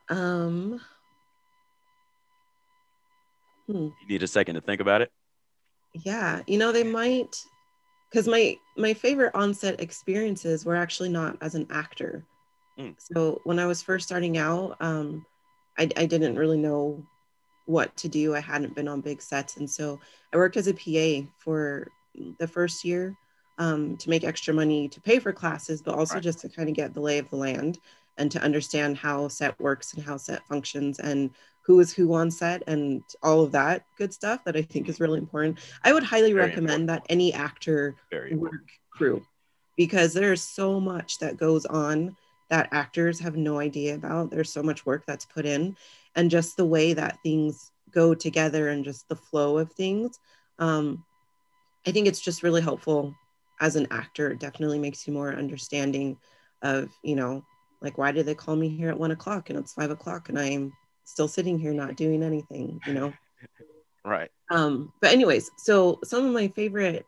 Um 0.08 0.80
hmm. 3.66 3.72
You 4.00 4.08
need 4.08 4.22
a 4.22 4.26
second 4.26 4.56
to 4.56 4.60
think 4.60 4.80
about 4.80 5.02
it. 5.02 5.12
yeah 6.04 6.40
you 6.46 6.58
know 6.58 6.72
they 6.72 6.82
might 6.84 7.36
because 8.10 8.26
my 8.28 8.56
my 8.76 8.92
favorite 8.94 9.32
onset 9.34 9.80
experiences 9.80 10.64
were 10.64 10.76
actually 10.76 11.08
not 11.08 11.36
as 11.40 11.54
an 11.54 11.66
actor 11.70 12.24
Mm. 12.78 12.94
so 12.98 13.40
when 13.44 13.58
i 13.58 13.66
was 13.66 13.82
first 13.82 14.06
starting 14.06 14.38
out 14.38 14.76
um 14.80 15.26
I, 15.76 15.88
I 15.96 16.06
didn't 16.06 16.36
really 16.36 16.56
know 16.56 17.04
what 17.66 17.94
to 17.96 18.08
do 18.08 18.34
i 18.34 18.40
hadn't 18.40 18.74
been 18.74 18.88
on 18.88 19.00
big 19.00 19.20
sets 19.22 19.56
and 19.56 19.68
so 19.68 19.98
i 20.32 20.36
worked 20.36 20.56
as 20.56 20.66
a 20.66 20.74
pa 20.74 21.26
for 21.38 21.86
the 22.38 22.46
first 22.48 22.84
year 22.84 23.16
um, 23.58 23.96
to 23.98 24.08
make 24.08 24.24
extra 24.24 24.52
money 24.54 24.88
to 24.88 25.00
pay 25.00 25.18
for 25.18 25.32
classes 25.32 25.82
but 25.82 25.94
also 25.94 26.14
Right. 26.14 26.22
just 26.22 26.40
to 26.40 26.48
kind 26.48 26.68
of 26.68 26.74
get 26.74 26.94
the 26.94 27.00
lay 27.00 27.18
of 27.18 27.28
the 27.30 27.36
land 27.36 27.78
and 28.18 28.30
to 28.32 28.42
understand 28.42 28.96
how 28.96 29.28
set 29.28 29.58
works 29.60 29.94
and 29.94 30.02
how 30.02 30.16
set 30.16 30.46
functions 30.46 30.98
and 30.98 31.30
who 31.62 31.78
is 31.78 31.92
who 31.92 32.12
on 32.14 32.30
set 32.30 32.62
and 32.66 33.02
all 33.22 33.42
of 33.42 33.52
that 33.52 33.84
good 33.96 34.12
stuff 34.12 34.42
that 34.44 34.56
I 34.56 34.62
think 34.62 34.88
is 34.88 34.98
really 34.98 35.18
important. 35.18 35.58
I 35.84 35.92
would 35.92 36.02
highly 36.02 36.32
Very 36.32 36.48
recommend 36.48 36.88
that 36.88 37.04
any 37.08 37.32
actor 37.32 37.94
Very 38.10 38.32
important. 38.32 38.62
work 38.62 38.70
crew 38.90 39.22
because 39.76 40.12
there's 40.12 40.42
so 40.42 40.80
much 40.80 41.18
that 41.18 41.36
goes 41.36 41.64
on 41.66 42.16
that 42.48 42.68
actors 42.72 43.20
have 43.20 43.36
no 43.36 43.58
idea 43.60 43.94
about. 43.94 44.30
There's 44.30 44.52
so 44.52 44.62
much 44.62 44.84
work 44.84 45.04
that's 45.06 45.24
put 45.24 45.46
in 45.46 45.76
and 46.16 46.30
just 46.30 46.56
the 46.56 46.64
way 46.64 46.92
that 46.92 47.18
things 47.22 47.70
go 47.92 48.14
together 48.14 48.68
and 48.68 48.84
just 48.84 49.08
the 49.08 49.16
flow 49.16 49.58
of 49.58 49.72
things. 49.72 50.18
Um, 50.58 51.04
I 51.86 51.92
think 51.92 52.06
it's 52.06 52.20
just 52.20 52.42
really 52.42 52.60
helpful 52.60 53.14
as 53.60 53.76
an 53.76 53.86
actor. 53.90 54.30
It 54.30 54.40
definitely 54.40 54.78
makes 54.78 55.06
you 55.06 55.12
more 55.12 55.32
understanding 55.32 56.16
of, 56.62 56.90
you 57.02 57.16
know, 57.16 57.42
like 57.80 57.96
why 57.98 58.12
did 58.12 58.26
they 58.26 58.34
call 58.34 58.56
me 58.56 58.68
here 58.68 58.90
at 58.90 58.98
one 58.98 59.10
o'clock 59.10 59.50
and 59.50 59.58
it's 59.58 59.72
five 59.72 59.90
o'clock 59.90 60.28
and 60.28 60.38
I'm 60.38 60.72
still 61.04 61.28
sitting 61.28 61.58
here 61.58 61.72
not 61.72 61.96
doing 61.96 62.22
anything, 62.22 62.80
you 62.86 62.94
know? 62.94 63.12
Right. 64.04 64.30
Um, 64.50 64.92
but 65.00 65.12
anyways, 65.12 65.50
so 65.58 65.98
some 66.04 66.24
of 66.24 66.32
my 66.32 66.48
favorite 66.48 67.04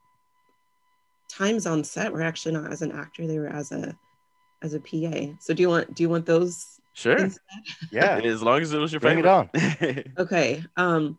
times 1.28 1.66
on 1.66 1.82
set 1.84 2.12
were 2.12 2.22
actually 2.22 2.52
not 2.52 2.70
as 2.70 2.82
an 2.82 2.92
actor; 2.92 3.26
they 3.26 3.38
were 3.38 3.48
as 3.48 3.72
a 3.72 3.96
as 4.62 4.74
a 4.74 4.80
PA. 4.80 5.34
So 5.40 5.54
do 5.54 5.62
you 5.62 5.68
want 5.68 5.94
do 5.94 6.02
you 6.02 6.08
want 6.08 6.26
those? 6.26 6.80
Sure. 6.94 7.28
Yeah. 7.90 8.18
As 8.22 8.42
long 8.42 8.60
as 8.60 8.72
it 8.72 8.78
was 8.78 8.92
your 8.92 9.00
Bring 9.00 9.18
it 9.18 9.24
favorite. 9.24 10.04
on. 10.04 10.04
Okay. 10.18 10.62
Um, 10.76 11.18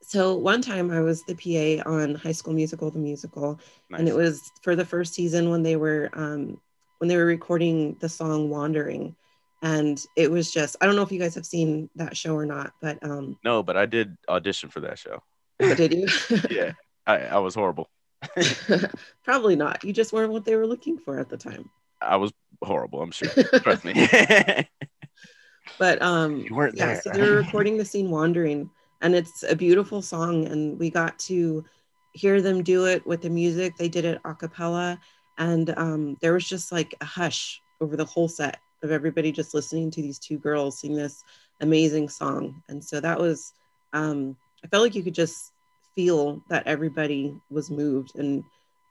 so 0.00 0.36
one 0.36 0.60
time 0.60 0.90
I 0.90 1.00
was 1.00 1.22
the 1.24 1.34
PA 1.34 1.88
on 1.88 2.14
High 2.14 2.32
School 2.32 2.52
Musical, 2.52 2.90
the 2.90 2.98
musical, 2.98 3.58
and 3.92 4.06
it 4.08 4.14
was 4.14 4.40
for 4.62 4.76
the 4.76 4.84
first 4.84 5.14
season 5.14 5.50
when 5.50 5.62
they 5.62 5.76
were 5.76 6.10
um, 6.12 6.60
when 6.98 7.08
they 7.08 7.16
were 7.16 7.24
recording 7.24 7.96
the 8.00 8.08
song 8.08 8.50
"Wondering," 8.50 9.16
and 9.62 9.98
it 10.16 10.30
was 10.30 10.52
just 10.52 10.76
I 10.80 10.86
don't 10.86 10.94
know 10.96 11.02
if 11.02 11.10
you 11.10 11.18
guys 11.18 11.34
have 11.36 11.46
seen 11.46 11.88
that 11.96 12.16
show 12.16 12.34
or 12.36 12.44
not, 12.44 12.72
but 12.82 12.98
um, 13.02 13.38
No, 13.42 13.62
but 13.62 13.76
I 13.78 13.86
did 13.86 14.14
audition 14.28 14.68
for 14.68 14.80
that 14.80 14.98
show. 14.98 15.22
did 15.58 15.94
you? 15.94 16.06
Yeah. 16.50 16.72
I, 17.06 17.18
I 17.20 17.38
was 17.38 17.54
horrible. 17.54 17.88
Probably 19.24 19.56
not. 19.56 19.84
You 19.84 19.92
just 19.92 20.12
weren't 20.12 20.32
what 20.32 20.44
they 20.44 20.56
were 20.56 20.66
looking 20.66 20.98
for 20.98 21.18
at 21.18 21.28
the 21.28 21.36
time. 21.36 21.70
I 22.04 22.16
was 22.16 22.32
horrible, 22.62 23.02
I'm 23.02 23.10
sure. 23.10 23.28
Trust 23.62 23.84
me. 23.84 23.92
but 25.78 26.00
um 26.02 26.38
You 26.48 26.54
weren't 26.54 26.76
yeah 26.76 26.92
there. 26.92 27.02
so 27.02 27.10
they 27.10 27.20
were 27.20 27.36
recording 27.44 27.76
the 27.76 27.84
scene 27.84 28.10
wondering 28.10 28.70
and 29.02 29.14
it's 29.14 29.42
a 29.42 29.56
beautiful 29.56 30.02
song 30.02 30.46
and 30.46 30.78
we 30.78 30.90
got 30.90 31.18
to 31.18 31.64
hear 32.12 32.40
them 32.40 32.62
do 32.62 32.86
it 32.86 33.04
with 33.06 33.22
the 33.22 33.30
music 33.30 33.76
they 33.76 33.88
did 33.88 34.04
it 34.04 34.20
a 34.24 34.34
cappella 34.34 34.98
and 35.38 35.76
um 35.76 36.16
there 36.20 36.32
was 36.32 36.48
just 36.48 36.70
like 36.70 36.94
a 37.00 37.04
hush 37.04 37.60
over 37.80 37.96
the 37.96 38.04
whole 38.04 38.28
set 38.28 38.58
of 38.82 38.90
everybody 38.92 39.32
just 39.32 39.54
listening 39.54 39.90
to 39.90 40.00
these 40.02 40.18
two 40.18 40.38
girls 40.38 40.78
sing 40.80 40.94
this 40.94 41.24
amazing 41.60 42.08
song 42.08 42.62
and 42.68 42.82
so 42.84 43.00
that 43.00 43.18
was 43.18 43.52
um 43.94 44.36
i 44.64 44.68
felt 44.68 44.82
like 44.82 44.94
you 44.94 45.02
could 45.02 45.14
just 45.14 45.52
feel 45.94 46.40
that 46.48 46.66
everybody 46.66 47.34
was 47.50 47.70
moved 47.70 48.16
and 48.16 48.44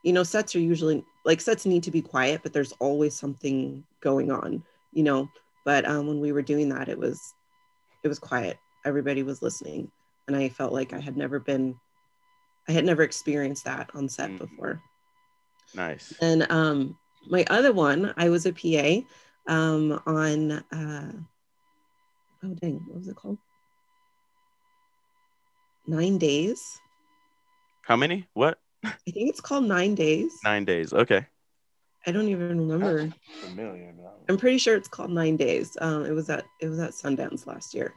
you 0.03 0.13
know 0.13 0.23
sets 0.23 0.55
are 0.55 0.59
usually 0.59 1.03
like 1.25 1.41
sets 1.41 1.65
need 1.65 1.83
to 1.83 1.91
be 1.91 2.01
quiet 2.01 2.41
but 2.43 2.53
there's 2.53 2.73
always 2.79 3.15
something 3.15 3.83
going 4.01 4.31
on 4.31 4.61
you 4.91 5.03
know 5.03 5.29
but 5.65 5.85
um, 5.87 6.07
when 6.07 6.19
we 6.19 6.31
were 6.31 6.41
doing 6.41 6.69
that 6.69 6.89
it 6.89 6.97
was 6.99 7.19
it 8.03 8.07
was 8.07 8.19
quiet 8.19 8.57
everybody 8.85 9.23
was 9.23 9.41
listening 9.41 9.89
and 10.27 10.35
i 10.35 10.49
felt 10.49 10.73
like 10.73 10.93
i 10.93 10.99
had 10.99 11.15
never 11.17 11.39
been 11.39 11.75
i 12.67 12.71
had 12.71 12.85
never 12.85 13.03
experienced 13.03 13.65
that 13.65 13.89
on 13.95 14.07
set 14.09 14.29
Mm. 14.31 14.39
before 14.39 14.81
nice. 15.73 16.13
and 16.21 16.45
um, 16.51 16.97
my 17.29 17.45
other 17.49 17.71
one 17.73 18.13
i 18.17 18.29
was 18.29 18.45
a 18.45 18.53
pa 18.53 19.01
um, 19.47 20.01
on 20.05 20.51
uh, 20.51 21.11
oh 22.43 22.53
dang 22.61 22.81
what 22.87 22.97
was 22.97 23.07
it 23.07 23.15
called 23.15 23.37
nine 25.87 26.17
days 26.17 26.79
How 27.83 27.97
many? 27.97 28.25
What? 28.33 28.59
I 28.83 29.11
think 29.11 29.29
it's 29.29 29.41
called 29.41 29.63
nine 29.65 29.95
days 29.95 30.31
Nine 30.43 30.65
days. 30.65 30.93
Okay. 30.93 31.25
i 32.05 32.11
don't 32.11 32.27
even 32.27 32.59
remember 32.67 33.13
Familiar, 33.41 33.93
but 33.97 34.19
i'm 34.29 34.37
pretty 34.37 34.57
sure 34.57 34.75
it's 34.75 34.87
called 34.87 35.11
nine 35.11 35.37
days 35.37 35.77
um, 35.81 36.05
it 36.05 36.11
was 36.11 36.29
at 36.29 36.45
it 36.61 36.67
was 36.67 36.79
at 36.79 36.91
sundance 36.91 37.45
last 37.47 37.73
year 37.73 37.93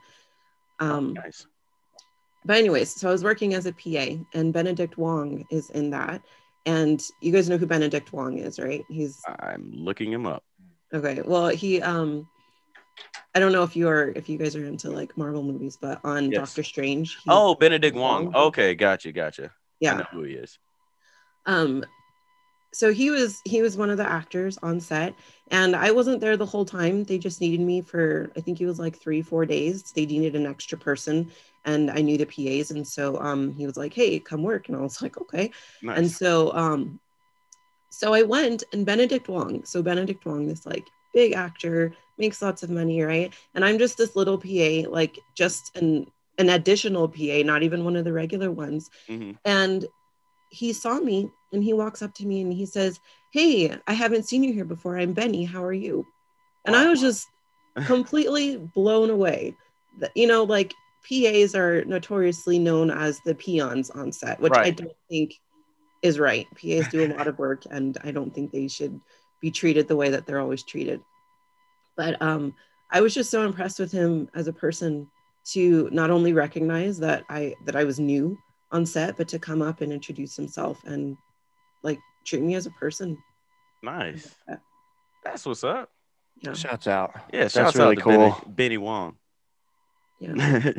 um, 0.79 1.15
nice. 1.15 1.47
but 2.45 2.57
anyways, 2.59 2.95
so 3.01 3.09
I 3.09 3.13
was 3.13 3.25
working 3.25 3.55
as 3.55 3.65
a 3.65 3.73
PA, 3.73 4.23
and 4.35 4.53
Benedict 4.53 4.99
Wong 4.99 5.47
is 5.51 5.71
in 5.71 5.89
that. 5.91 6.21
And 6.67 7.01
you 7.23 7.33
guys 7.33 7.49
know 7.49 7.57
who 7.57 7.65
Benedict 7.67 8.13
Wong 8.13 8.37
is, 8.39 8.59
right? 8.59 8.85
He's 8.91 9.19
I'm 9.41 9.73
looking 9.73 10.13
him 10.13 10.27
up. 10.27 10.45
okay. 10.93 11.23
Well, 11.25 11.49
he 11.49 11.81
um, 11.81 12.29
I 13.35 13.39
don't 13.41 13.53
know 13.53 13.63
if 13.63 13.75
you 13.75 13.89
are 13.89 14.11
if 14.15 14.29
you 14.29 14.37
guys 14.37 14.55
are 14.55 14.67
into 14.67 14.91
like 14.91 15.17
Marvel 15.17 15.43
movies, 15.43 15.79
but 15.81 15.99
on 16.05 16.31
Yes. 16.31 16.41
Doctor 16.51 16.63
Strange. 16.63 17.17
Oh, 17.27 17.55
Benedict 17.55 17.97
Wong. 17.97 18.27
Wong. 18.27 18.35
Okay, 18.49 18.75
gotcha, 18.75 19.13
gotcha. 19.13 19.47
I 19.47 19.51
yeah. 19.81 19.95
know 19.97 20.07
who 20.13 20.25
he 20.25 20.35
is. 20.35 20.59
Um, 21.47 21.85
so 22.73 22.93
he 22.93 23.11
was 23.11 23.41
he 23.45 23.63
was 23.63 23.77
one 23.77 23.89
of 23.89 23.97
the 23.97 24.07
actors 24.07 24.59
on 24.63 24.81
set, 24.81 25.15
and 25.51 25.75
I 25.75 25.91
wasn't 25.93 26.21
there 26.21 26.37
the 26.37 26.45
whole 26.45 26.65
time. 26.67 27.05
They 27.05 27.17
just 27.19 27.41
needed 27.41 27.61
me 27.61 27.81
for 27.81 28.31
I 28.37 28.41
think 28.41 28.61
it 28.61 28.67
was 28.67 28.79
like 28.79 28.97
three 28.99 29.23
four 29.23 29.47
days. 29.47 29.93
They 29.93 30.05
needed 30.05 30.37
an 30.37 30.47
extra 30.47 30.77
person, 30.77 31.31
and 31.65 31.91
I 31.91 32.03
knew 32.03 32.19
the 32.19 32.27
PAs, 32.27 32.73
and 32.73 32.87
so 32.87 33.19
um, 33.21 33.55
he 33.55 33.67
was 33.67 33.77
like, 33.79 33.95
"Hey, 33.95 34.19
come 34.19 34.43
work," 34.43 34.69
and 34.69 34.77
I 34.77 34.81
was 34.81 35.01
like, 35.03 35.19
"Okay." 35.19 35.51
Nice. 35.83 35.99
And 35.99 36.11
so 36.11 36.53
um 36.55 37.01
so 37.91 38.13
I 38.13 38.23
went 38.23 38.63
and 38.75 38.85
Benedict 38.85 39.29
Wong. 39.29 39.65
So 39.65 39.83
Benedict 39.83 40.27
Wong, 40.27 40.47
this 40.47 40.67
like 40.67 40.87
big 41.15 41.33
actor, 41.33 41.95
makes 42.19 42.43
lots 42.43 42.63
of 42.63 42.69
money, 42.69 43.01
right? 43.03 43.33
And 43.55 43.65
I'm 43.65 43.79
just 43.79 43.97
this 43.97 44.17
little 44.17 44.37
PA, 44.37 44.91
like 44.91 45.19
just 45.35 45.75
an 45.77 46.07
an 46.39 46.51
additional 46.51 47.09
PA, 47.09 47.43
not 47.43 47.63
even 47.63 47.85
one 47.85 47.97
of 47.97 48.05
the 48.05 48.13
regular 48.13 48.51
ones. 48.51 48.91
Mhm. 49.09 49.39
And 49.47 49.87
he 50.51 50.73
saw 50.73 50.99
me 50.99 51.31
and 51.53 51.63
he 51.63 51.73
walks 51.73 52.03
up 52.03 52.15
to 52.15 52.27
me 52.27 52.41
and 52.41 52.53
he 52.53 52.67
says, 52.67 53.01
Hey, 53.33 53.77
I 53.87 53.93
haven't 53.93 54.29
seen 54.29 54.43
you 54.43 54.53
here 54.53 54.65
before. 54.65 54.99
I'm 54.99 55.13
Benny. 55.13 55.45
How 55.45 55.63
are 55.65 55.73
you? 55.73 56.07
And 56.65 56.75
I 56.75 56.89
was 56.89 57.01
just 57.01 57.29
completely 57.85 58.57
blown 58.57 59.11
away. 59.11 59.55
You 60.15 60.27
know, 60.27 60.45
like 60.45 60.75
PAs 61.09 61.55
are 61.55 61.85
notoriously 61.85 62.59
known 62.59 62.91
as 62.91 63.21
the 63.21 63.35
peons 63.35 63.91
on 63.91 64.11
set, 64.11 64.41
which 64.41 64.53
I 64.55 64.71
don't 64.71 64.93
think 65.09 65.35
is 66.03 66.19
right. 66.19 66.47
PAs 66.55 66.89
do 66.89 67.05
a 67.05 67.15
lot 67.15 67.29
of 67.29 67.39
work, 67.39 67.65
and 67.71 67.97
I 68.03 68.11
don't 68.11 68.35
think 68.35 68.51
they 68.51 68.69
should 68.69 69.01
be 69.41 69.51
treated 69.51 69.87
the 69.87 69.97
way 69.97 70.11
that 70.11 70.27
they're 70.27 70.41
always 70.41 70.63
treated. 70.63 71.01
But 71.97 72.21
um, 72.21 72.55
I 72.91 73.01
was 73.01 73.15
just 73.15 73.31
so 73.31 73.45
impressed 73.45 73.79
with 73.79 73.93
him 73.93 74.29
as 74.35 74.49
a 74.49 74.53
person 74.53 75.09
to 75.53 75.89
not 75.93 76.11
only 76.11 76.33
recognize 76.33 76.99
that 76.99 77.25
I 77.29 77.55
that 77.65 77.77
I 77.77 77.85
was 77.85 78.01
new 78.01 78.37
on 78.73 78.85
set, 78.87 79.17
but 79.17 79.29
to 79.29 79.39
come 79.39 79.63
up 79.63 79.81
and 79.81 79.93
introduce 79.93 80.37
himself 80.37 80.85
and 80.85 81.17
like 81.83 81.99
treat 82.25 82.43
me 82.43 82.55
as 82.55 82.67
a 82.67 82.71
person. 82.71 83.19
nice. 83.83 84.35
That's 85.25 85.45
what's 85.45 85.65
up. 85.65 85.91
Yeah, 86.41 86.53
Shouts 86.53 86.87
out. 86.87 87.15
Yeah, 87.33 87.49
That's 87.49 87.77
really 87.77 87.97
out 87.97 87.99
to 87.99 88.03
cool. 88.03 88.31
Benny, 88.45 88.55
Benny 88.55 88.79
Wong. 88.79 89.17
yeah. 90.21 90.35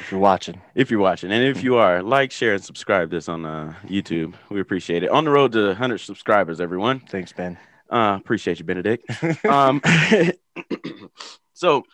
If 0.00 0.10
you're 0.10 0.20
watching. 0.20 0.60
if 0.74 0.90
you're 0.90 1.00
watching, 1.00 1.30
and 1.30 1.44
if 1.44 1.62
you 1.62 1.76
are, 1.76 2.02
like, 2.02 2.32
share, 2.32 2.54
and 2.54 2.64
subscribe 2.64 3.10
this 3.10 3.28
on 3.28 3.44
uh, 3.44 3.74
YouTube. 3.86 4.34
We 4.50 4.60
appreciate 4.60 5.02
it. 5.02 5.10
On 5.10 5.24
the 5.24 5.30
road 5.30 5.52
to 5.52 5.66
100 5.68 5.98
subscribers, 5.98 6.60
everyone. 6.60 7.00
Thanks, 7.00 7.32
Ben. 7.32 7.58
Uh, 7.90 8.16
appreciate 8.20 8.58
you, 8.58 8.64
Benedict. 8.64 9.04
um, 9.44 9.80
so 11.52 11.84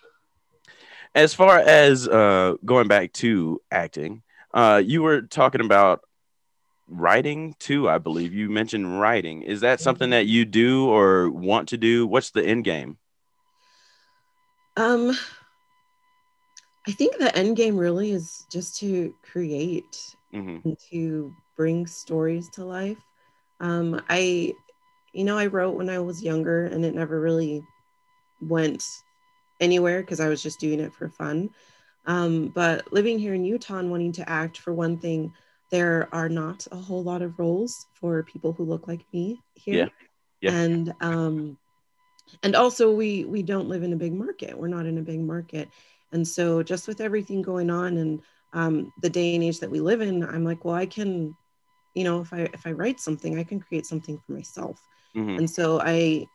as 1.15 1.35
far 1.35 1.59
as 1.59 2.07
uh, 2.07 2.55
going 2.65 2.89
back 2.89 3.13
to 3.15 3.61
acting, 3.71 4.23
Uh, 4.57 4.83
you 4.83 5.03
were 5.03 5.21
talking 5.21 5.61
about 5.61 6.01
writing 6.89 7.55
too, 7.59 7.91
I 7.91 7.99
believe. 7.99 8.33
You 8.33 8.49
mentioned 8.49 8.99
writing. 8.99 9.43
Is 9.43 9.61
that 9.61 9.81
something 9.81 10.09
that 10.11 10.25
you 10.27 10.47
do 10.47 10.89
or 10.89 11.31
want 11.31 11.69
to 11.69 11.77
do? 11.77 12.07
What's 12.07 12.31
the 12.31 12.43
end 12.43 12.65
game? 12.65 12.97
Um, 14.79 15.15
I 16.89 16.93
think 16.93 17.19
the 17.19 17.37
end 17.37 17.57
game 17.57 17.77
really 17.77 18.13
is 18.13 18.47
just 18.51 18.79
to 18.79 19.15
create 19.23 20.17
hmm 20.33 20.57
and 20.65 20.79
to 20.91 21.35
bring 21.55 21.87
stories 21.87 22.49
to 22.55 22.65
life. 22.65 22.99
Um, 23.61 24.01
I, 24.09 24.55
you 25.13 25.25
know, 25.25 25.37
I 25.37 25.47
wrote 25.49 25.77
when 25.77 25.91
I 25.91 25.99
was 25.99 26.23
younger 26.23 26.65
and 26.65 26.83
it 26.85 26.95
never 26.95 27.21
really 27.21 27.63
went 28.41 28.83
anywhere 29.61 30.01
because 30.01 30.21
I 30.21 30.29
was 30.29 30.43
just 30.43 30.61
doing 30.61 30.81
it 30.81 30.95
for 30.95 31.09
fun. 31.11 31.51
Um, 32.07 32.49
but 32.49 32.93
living 32.93 33.19
here 33.19 33.35
in 33.35 33.45
Utah 33.45 33.79
and 33.79 33.91
wanting 33.91 34.13
to 34.13 34.29
act, 34.29 34.59
for 34.59 34.73
one 34.73 34.99
thing, 34.99 35.33
there 35.71 36.09
are 36.13 36.29
not 36.29 36.67
a 36.71 36.77
whole 36.77 37.03
lot 37.03 37.23
of 37.23 37.39
roles 37.39 37.87
for 37.95 38.23
people 38.23 38.53
who 38.53 38.65
look 38.65 38.87
like 38.87 39.05
me 39.13 39.41
here. 39.55 39.75
Yeah. 39.77 39.89
Yeah. 40.41 40.51
And 40.53 40.95
um, 41.01 41.59
and 42.43 42.55
also 42.55 42.93
we 42.93 43.25
we 43.25 43.43
don't 43.43 43.69
live 43.69 43.83
in 43.83 43.93
a 43.93 43.97
big 43.97 44.13
market. 44.13 44.57
We're 44.57 44.69
not 44.69 44.87
in 44.87 44.99
a 44.99 45.03
big 45.03 45.21
market. 45.21 45.69
And 46.13 46.27
so 46.27 46.63
just 46.63 46.87
with 46.87 47.01
everything 47.01 47.43
going 47.43 47.71
on 47.71 47.97
and 47.97 48.23
um, 48.53 48.93
the 49.03 49.11
day 49.11 49.35
and 49.35 49.45
age 49.45 49.61
that 49.61 49.71
we 49.71 49.81
live 49.81 50.01
in, 50.01 50.23
I'm 50.25 50.45
like, 50.45 50.65
well, 50.65 50.75
I 50.75 50.87
can, 50.87 51.35
you 51.95 52.05
know, 52.05 52.21
if 52.21 52.33
I 52.33 52.49
if 52.55 52.67
I 52.67 52.73
write 52.73 53.01
something, 53.01 53.39
I 53.39 53.45
can 53.45 53.61
create 53.61 53.87
something 53.87 54.19
for 54.25 54.33
myself. 54.33 54.81
hmm 55.15 55.37
And 55.37 55.51
so 55.51 55.81
I 55.81 56.27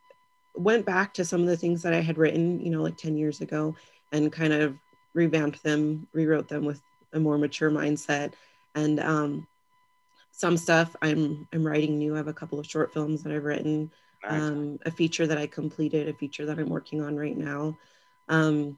went 0.56 0.86
back 0.86 1.14
to 1.14 1.26
some 1.26 1.42
of 1.42 1.48
the 1.48 1.58
things 1.58 1.82
that 1.84 1.94
I 1.94 2.02
had 2.02 2.18
written, 2.18 2.60
you 2.60 2.70
know, 2.72 2.82
like 2.84 2.98
10 2.98 3.18
years 3.18 3.42
ago 3.42 3.76
and 4.12 4.32
kind 4.32 4.54
of 4.54 4.76
revamped 5.14 5.64
them, 5.64 6.08
rewrote 6.14 6.48
them 6.48 6.66
with 6.66 6.82
a 7.14 7.20
more 7.20 7.38
mature 7.38 7.72
mindset. 7.72 8.34
And 8.76 9.00
um, 9.00 9.48
some 10.32 10.58
stuff 10.58 10.96
I'm 11.02 11.48
I'm 11.54 11.66
writing 11.66 11.98
new. 11.98 12.14
I 12.14 12.18
have 12.18 12.28
a 12.28 12.34
couple 12.34 12.60
of 12.60 12.66
short 12.66 12.94
films 12.94 13.24
that 13.24 13.34
I've 13.34 13.44
written, 13.44 13.92
Nice. 14.24 14.42
um, 14.42 14.80
a 14.86 14.92
feature 14.92 15.28
that 15.28 15.38
I 15.38 15.48
completed, 15.48 16.08
a 16.08 16.14
feature 16.14 16.46
that 16.46 16.58
I'm 16.58 16.70
working 16.70 17.02
on 17.02 17.16
right 17.16 17.38
now. 17.38 17.78
Um, 18.30 18.78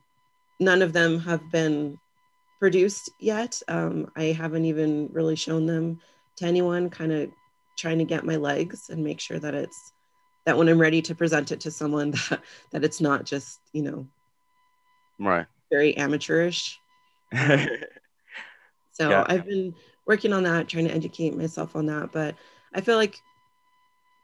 none 0.60 0.82
of 0.82 0.92
them 0.92 1.20
have 1.20 1.50
been 1.50 1.98
produced 2.58 3.10
yet. 3.20 3.60
Um, 3.68 4.10
I 4.16 4.24
haven't 4.24 4.64
even 4.64 5.08
really 5.12 5.36
shown 5.36 5.66
them 5.66 6.00
to 6.36 6.46
anyone, 6.46 6.90
kind 6.90 7.12
of 7.12 7.30
trying 7.76 7.98
to 7.98 8.04
get 8.04 8.24
my 8.24 8.36
legs 8.36 8.90
and 8.90 9.02
make 9.02 9.20
sure 9.20 9.38
that 9.38 9.54
it's 9.54 9.92
that 10.46 10.56
when 10.58 10.68
I'm 10.68 10.80
ready 10.80 11.00
to 11.02 11.14
present 11.14 11.52
it 11.52 11.60
to 11.60 11.70
someone 11.70 12.10
that, 12.30 12.40
that 12.72 12.84
it's 12.84 13.00
not 13.00 13.24
just, 13.24 13.60
you 13.72 13.82
know, 13.82 14.06
right. 15.18 15.46
Very 15.70 15.96
amateurish. 15.96 16.78
So 18.92 19.10
Yeah. 19.10 19.24
I've 19.26 19.44
been 19.44 19.74
working 20.06 20.32
on 20.32 20.44
that, 20.44 20.68
trying 20.68 20.84
to 20.86 20.94
educate 20.94 21.36
myself 21.36 21.74
on 21.74 21.86
that. 21.86 22.12
But 22.12 22.36
I 22.74 22.80
feel 22.80 22.96
like 22.96 23.18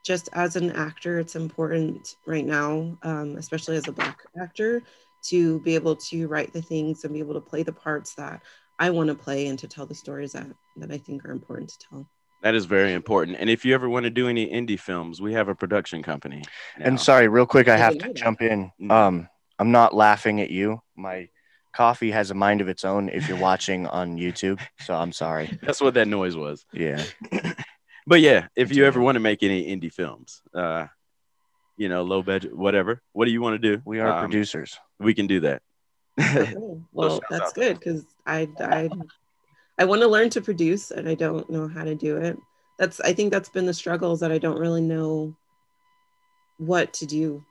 just 0.05 0.29
as 0.33 0.55
an 0.57 0.70
actor, 0.70 1.18
it's 1.18 1.35
important 1.37 2.16
right 2.24 2.46
now, 2.46 2.96
um, 3.03 3.35
especially 3.37 3.76
as 3.76 3.88
a 3.88 3.92
Black 3.92 4.20
actor, 4.40 4.83
to 5.24 5.61
be 5.61 5.74
able 5.74 5.96
to 5.96 6.29
write 6.29 6.53
the 6.53 6.62
things 6.62 7.03
and 7.05 7.12
be 7.12 7.18
able 7.18 7.35
to 7.35 7.40
play 7.40 7.62
the 7.64 7.72
parts 7.72 8.14
that 8.14 8.40
I 8.79 8.90
want 8.90 9.09
to 9.09 9.14
play 9.14 9.48
and 9.48 9.59
to 9.59 9.66
tell 9.68 9.87
the 9.87 9.94
stories 9.94 10.33
that, 10.33 10.46
that 10.76 10.90
I 10.90 10.98
think 10.98 11.24
are 11.24 11.33
important 11.33 11.70
to 11.70 11.79
tell. 11.88 12.07
that 12.42 12.55
is 12.55 12.64
very 12.64 12.94
important. 12.94 13.37
And 13.38 13.50
if 13.50 13.64
you 13.64 13.74
ever 13.74 13.88
want 13.88 14.05
to 14.05 14.11
do 14.11 14.29
any 14.29 14.46
indie 14.46 14.81
films, 14.81 15.20
we 15.20 15.35
have 15.35 15.48
a 15.48 15.55
production 15.55 16.03
company. 16.03 16.42
now. 16.79 16.87
And 16.87 17.00
sorry, 17.00 17.29
real 17.29 17.44
quick, 17.44 17.68
I 17.68 17.74
I 17.74 17.76
have 17.76 17.98
to 17.98 18.12
jump 18.14 18.40
in. 18.40 18.70
Mhm. 18.81 18.90
Um, 18.90 19.29
I'm 19.61 19.70
not 19.73 19.94
laughing 19.94 20.40
at 20.40 20.51
you. 20.51 20.81
My 20.96 21.29
coffee 21.75 22.11
has 22.11 22.31
a 22.31 22.35
mind 22.35 22.62
of 22.62 22.68
its 22.68 22.85
own 22.85 23.11
if 23.11 23.29
you're 23.29 23.38
watching 23.51 23.87
on 23.87 24.16
YouTube. 24.16 24.59
So 24.81 24.94
I'm 24.94 25.12
sorry. 25.12 25.57
That's 25.62 25.81
what 25.83 25.94
that 25.94 26.09
noise 26.09 26.35
was. 26.37 26.64
Yeah. 26.73 27.03
But 28.07 28.23
yeah, 28.23 28.49
if 28.57 28.75
you 28.75 28.87
ever 28.87 28.99
want 29.01 29.16
to 29.16 29.20
make 29.20 29.42
any 29.44 29.66
indie 29.68 29.92
films, 29.92 30.40
uh, 30.53 30.87
you 31.77 31.88
know, 31.88 32.03
low 32.03 32.23
budget, 32.23 32.57
whatever, 32.57 33.03
what 33.12 33.27
do 33.27 33.31
you 33.31 33.40
want 33.40 33.61
to 33.61 33.77
do? 33.77 33.81
We 33.85 34.01
are 34.01 34.09
Um, 34.14 34.18
producers. 34.18 34.77
We 34.99 35.14
can 35.14 35.29
do 35.29 35.40
that. 35.40 35.62
Okay. 36.18 36.55
Well, 36.92 37.16
shouts 37.20 37.27
that's 37.31 37.49
out. 37.51 37.55
good 37.55 37.79
because 37.79 38.05
I, 38.27 38.49
I, 38.59 38.90
I 39.79 39.85
want 39.85 40.01
to 40.01 40.09
learn 40.09 40.31
to 40.31 40.40
produce 40.40 40.90
and 40.90 41.09
I 41.09 41.14
don't 41.14 41.49
know 41.51 41.68
how 41.68 41.85
to 41.85 41.94
do 41.94 42.16
it. 42.16 42.37
That's, 42.79 42.99
I 43.01 43.12
think 43.12 43.31
that's 43.31 43.51
been 43.51 43.66
the 43.66 43.75
struggles 43.75 44.18
that 44.20 44.33
I 44.33 44.38
don't 44.38 44.59
really 44.59 44.83
know 44.83 45.37
what 46.57 46.92
to 46.94 47.07
do 47.07 47.44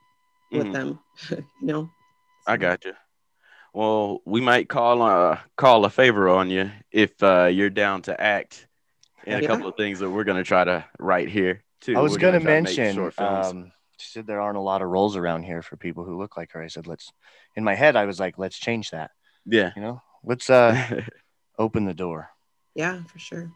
with 0.51 0.67
Mhm. 0.67 0.73
them, 0.73 0.99
you 1.29 1.45
know? 1.67 1.89
I 2.49 2.57
got 2.57 2.83
you. 2.83 2.93
Well, 3.73 4.21
we 4.25 4.41
might 4.41 4.67
call 4.67 5.01
uh 5.03 5.37
call 5.55 5.85
a 5.85 5.89
favor 5.89 6.27
on 6.29 6.49
you 6.49 6.71
if 6.91 7.21
uh, 7.21 7.45
you're 7.45 7.69
down 7.69 8.01
to 8.03 8.19
act 8.19 8.67
in 9.23 9.37
a 9.37 9.41
Yeah. 9.41 9.47
couple 9.47 9.67
of 9.67 9.75
things 9.75 9.99
that 9.99 10.09
we're 10.09 10.23
gonna 10.23 10.43
try 10.43 10.63
to 10.63 10.83
write 10.97 11.29
here 11.29 11.63
too. 11.79 11.95
I 11.95 12.01
was 12.01 12.13
We're 12.13 12.17
gonna 12.17 12.39
to 12.39 12.45
mention. 12.45 13.11
Um, 13.19 13.71
she 13.99 14.07
said 14.09 14.25
there 14.25 14.41
aren't 14.41 14.57
a 14.57 14.61
lot 14.61 14.81
of 14.81 14.87
roles 14.87 15.15
around 15.15 15.43
here 15.43 15.61
for 15.61 15.77
people 15.77 16.03
who 16.03 16.17
look 16.17 16.37
like 16.37 16.53
her. 16.53 16.63
I 16.63 16.67
said, 16.67 16.87
let's. 16.87 17.11
In 17.55 17.63
my 17.63 17.75
head, 17.75 17.95
I 17.95 18.05
was 18.05 18.19
like, 18.19 18.37
let's 18.39 18.57
change 18.57 18.89
that. 18.91 19.11
yeah. 19.45 19.71
You 19.75 19.81
know, 19.83 20.01
let's 20.23 20.49
uh 20.49 21.01
open 21.59 21.85
the 21.85 21.93
door. 21.93 22.29
Yeah, 22.73 23.03
for 23.03 23.19
sure. 23.19 23.51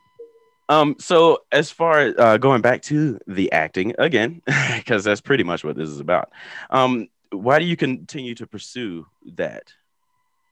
Um, 0.69 0.95
so 0.99 1.39
as 1.51 1.71
far 1.71 1.99
as 1.99 2.15
uh, 2.17 2.37
going 2.37 2.61
back 2.61 2.83
to 2.83 3.19
the 3.27 3.51
acting 3.51 3.95
again, 3.97 4.41
because 4.77 5.03
that's 5.03 5.21
pretty 5.21 5.43
much 5.43 5.63
what 5.63 5.75
this 5.75 5.89
is 5.89 5.99
about. 5.99 6.31
Um, 6.69 7.07
why 7.33 7.59
do 7.59 7.65
you 7.65 7.75
continue 7.75 8.35
to 8.35 8.47
pursue 8.47 9.05
that? 9.35 9.73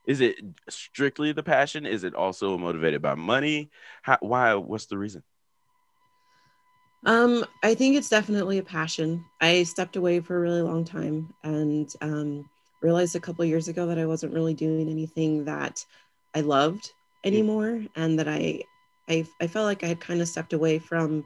Is 0.06 0.20
it 0.20 0.36
strictly 0.68 1.32
the 1.32 1.42
passion? 1.42 1.86
Is 1.86 2.04
it 2.04 2.14
also 2.14 2.58
motivated 2.58 3.00
by 3.02 3.14
money? 3.14 3.70
How, 4.02 4.18
why? 4.20 4.54
What's 4.54 4.86
the 4.86 4.98
reason? 4.98 5.22
Um, 7.04 7.44
I 7.62 7.74
think 7.74 7.96
it's 7.96 8.08
definitely 8.08 8.58
a 8.58 8.62
passion. 8.62 9.24
I 9.40 9.64
stepped 9.64 9.96
away 9.96 10.20
for 10.20 10.36
a 10.36 10.40
really 10.40 10.62
long 10.62 10.84
time 10.84 11.32
and 11.42 11.92
um, 12.00 12.48
realized 12.80 13.16
a 13.16 13.20
couple 13.20 13.44
years 13.44 13.68
ago 13.68 13.86
that 13.86 13.98
I 13.98 14.06
wasn't 14.06 14.34
really 14.34 14.54
doing 14.54 14.88
anything 14.88 15.44
that 15.44 15.84
I 16.34 16.40
loved 16.40 16.92
anymore, 17.24 17.82
and 17.94 18.18
that 18.18 18.28
I, 18.28 18.62
I, 19.08 19.26
I 19.40 19.46
felt 19.46 19.66
like 19.66 19.84
I 19.84 19.88
had 19.88 20.00
kind 20.00 20.20
of 20.20 20.28
stepped 20.28 20.52
away 20.52 20.78
from, 20.78 21.24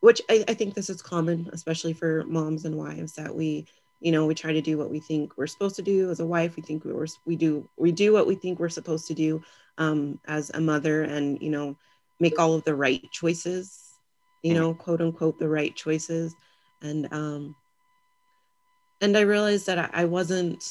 which 0.00 0.20
I, 0.28 0.44
I 0.48 0.54
think 0.54 0.74
this 0.74 0.90
is 0.90 1.02
common, 1.02 1.48
especially 1.52 1.92
for 1.92 2.24
moms 2.24 2.64
and 2.64 2.76
wives, 2.76 3.14
that 3.14 3.34
we, 3.34 3.66
you 4.04 4.12
know, 4.12 4.26
we 4.26 4.34
try 4.34 4.52
to 4.52 4.60
do 4.60 4.78
what 4.78 4.90
we 4.90 5.00
think 5.00 5.36
we're 5.36 5.46
supposed 5.46 5.76
to 5.76 5.82
do 5.82 6.10
as 6.10 6.20
a 6.20 6.26
wife. 6.26 6.56
We 6.56 6.62
think 6.62 6.84
we're, 6.84 7.06
we 7.24 7.36
do, 7.36 7.68
we 7.76 7.90
do 7.90 8.12
what 8.12 8.26
we 8.26 8.36
think 8.36 8.60
we're 8.60 8.68
supposed 8.68 9.06
to 9.08 9.14
do 9.14 9.42
um, 9.78 10.20
as 10.26 10.50
a 10.54 10.60
mother, 10.60 11.02
and 11.02 11.40
you 11.40 11.50
know, 11.50 11.76
make 12.20 12.38
all 12.38 12.54
of 12.54 12.64
the 12.64 12.74
right 12.74 13.02
choices 13.10 13.84
you 14.44 14.52
know, 14.52 14.74
quote 14.74 15.00
unquote, 15.00 15.38
the 15.38 15.48
right 15.48 15.74
choices. 15.74 16.36
And 16.82 17.12
um, 17.12 17.56
and 19.00 19.16
I 19.16 19.22
realized 19.22 19.66
that 19.66 19.78
I, 19.78 20.02
I 20.02 20.04
wasn't. 20.04 20.62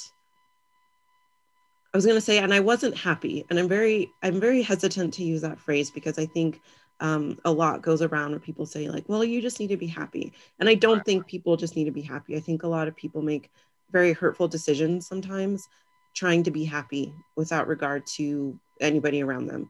I 1.93 1.97
was 1.97 2.05
going 2.05 2.17
to 2.17 2.21
say, 2.21 2.39
and 2.39 2.53
I 2.53 2.59
wasn't 2.59 2.97
happy, 2.97 3.45
and 3.49 3.59
I'm 3.59 3.67
very, 3.67 4.09
I'm 4.23 4.39
very 4.39 4.63
hesitant 4.63 5.13
to 5.15 5.23
use 5.23 5.41
that 5.41 5.59
phrase 5.59 5.91
because 5.91 6.17
I 6.17 6.25
think 6.25 6.59
um, 6.99 7.39
a 7.45 7.51
lot 7.51 7.81
goes 7.81 8.01
around 8.01 8.31
where 8.31 8.39
people 8.39 8.65
say 8.65 8.89
like, 8.89 9.07
"Well, 9.07 9.23
you 9.23 9.41
just 9.41 9.59
need 9.59 9.69
to 9.69 9.77
be 9.77 9.87
happy," 9.87 10.33
and 10.59 10.69
I 10.69 10.75
don't 10.75 11.03
think 11.05 11.27
people 11.27 11.57
just 11.57 11.75
need 11.75 11.85
to 11.85 11.91
be 11.91 12.01
happy. 12.01 12.35
I 12.35 12.39
think 12.39 12.63
a 12.63 12.67
lot 12.67 12.87
of 12.87 12.95
people 12.95 13.21
make 13.21 13.51
very 13.91 14.13
hurtful 14.13 14.47
decisions 14.47 15.07
sometimes, 15.07 15.67
trying 16.15 16.43
to 16.43 16.51
be 16.51 16.63
happy 16.65 17.13
without 17.35 17.67
regard 17.67 18.05
to 18.17 18.59
anybody 18.81 19.21
around 19.21 19.47
them. 19.47 19.69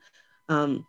Um, 0.50 0.86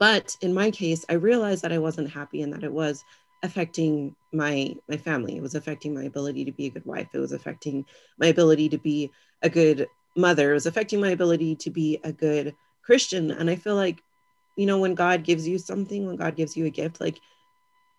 but 0.00 0.36
in 0.40 0.52
my 0.52 0.72
case 0.72 1.04
i 1.08 1.12
realized 1.12 1.62
that 1.62 1.72
i 1.72 1.78
wasn't 1.78 2.10
happy 2.10 2.42
and 2.42 2.52
that 2.52 2.64
it 2.64 2.72
was 2.72 3.04
affecting 3.42 4.14
my 4.32 4.74
my 4.88 4.96
family. 4.96 5.36
It 5.36 5.42
was 5.42 5.54
affecting 5.54 5.94
my 5.94 6.04
ability 6.04 6.44
to 6.44 6.52
be 6.52 6.66
a 6.66 6.70
good 6.70 6.84
wife. 6.84 7.08
It 7.12 7.18
was 7.18 7.32
affecting 7.32 7.84
my 8.18 8.26
ability 8.26 8.68
to 8.70 8.78
be 8.78 9.10
a 9.42 9.48
good 9.48 9.88
mother. 10.16 10.50
It 10.50 10.54
was 10.54 10.66
affecting 10.66 11.00
my 11.00 11.10
ability 11.10 11.56
to 11.56 11.70
be 11.70 12.00
a 12.04 12.12
good 12.12 12.54
christian. 12.82 13.30
And 13.30 13.50
i 13.50 13.56
feel 13.56 13.74
like 13.76 14.02
you 14.58 14.66
know 14.66 14.78
when 14.78 14.94
god 14.94 15.24
gives 15.24 15.46
you 15.48 15.58
something 15.58 16.06
when 16.06 16.16
god 16.16 16.36
gives 16.36 16.56
you 16.56 16.66
a 16.66 16.70
gift 16.70 17.00
like 17.00 17.18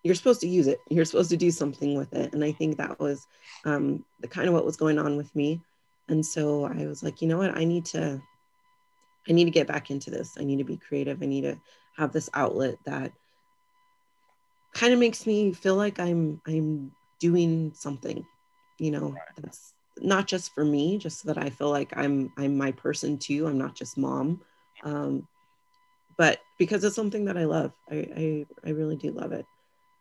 you're 0.02 0.14
supposed 0.14 0.40
to 0.40 0.48
use 0.48 0.66
it 0.66 0.78
you're 0.90 1.04
supposed 1.04 1.30
to 1.30 1.36
do 1.36 1.50
something 1.50 1.96
with 1.96 2.12
it 2.14 2.32
and 2.32 2.44
i 2.44 2.52
think 2.52 2.76
that 2.76 2.98
was 3.00 3.26
um, 3.64 4.04
the 4.20 4.28
kind 4.28 4.48
of 4.48 4.54
what 4.54 4.64
was 4.64 4.76
going 4.76 4.98
on 4.98 5.16
with 5.16 5.34
me 5.34 5.60
and 6.08 6.24
so 6.24 6.64
i 6.64 6.86
was 6.86 7.02
like 7.02 7.20
you 7.20 7.28
know 7.28 7.38
what 7.38 7.56
i 7.56 7.64
need 7.64 7.84
to 7.84 8.20
I 9.28 9.32
need 9.32 9.44
to 9.44 9.50
get 9.50 9.66
back 9.66 9.90
into 9.90 10.10
this. 10.10 10.36
I 10.38 10.44
need 10.44 10.58
to 10.58 10.64
be 10.64 10.76
creative. 10.76 11.22
I 11.22 11.26
need 11.26 11.42
to 11.42 11.58
have 11.96 12.12
this 12.12 12.30
outlet 12.34 12.76
that 12.84 13.12
kind 14.72 14.92
of 14.92 14.98
makes 14.98 15.26
me 15.26 15.52
feel 15.52 15.76
like 15.76 15.98
I'm 15.98 16.40
I'm 16.46 16.92
doing 17.18 17.72
something, 17.74 18.24
you 18.78 18.90
know, 18.90 19.14
that's 19.36 19.74
not 19.98 20.26
just 20.26 20.54
for 20.54 20.64
me, 20.64 20.96
just 20.96 21.20
so 21.20 21.32
that 21.32 21.38
I 21.38 21.50
feel 21.50 21.70
like 21.70 21.96
I'm 21.96 22.32
I'm 22.38 22.56
my 22.56 22.72
person 22.72 23.18
too. 23.18 23.46
I'm 23.46 23.58
not 23.58 23.74
just 23.74 23.98
mom. 23.98 24.40
Um, 24.84 25.28
but 26.20 26.38
because 26.58 26.84
it's 26.84 26.94
something 26.94 27.24
that 27.24 27.38
I 27.38 27.46
love. 27.46 27.72
I, 27.90 27.94
I, 28.14 28.46
I 28.66 28.70
really 28.72 28.96
do 28.96 29.10
love 29.10 29.32
it. 29.32 29.46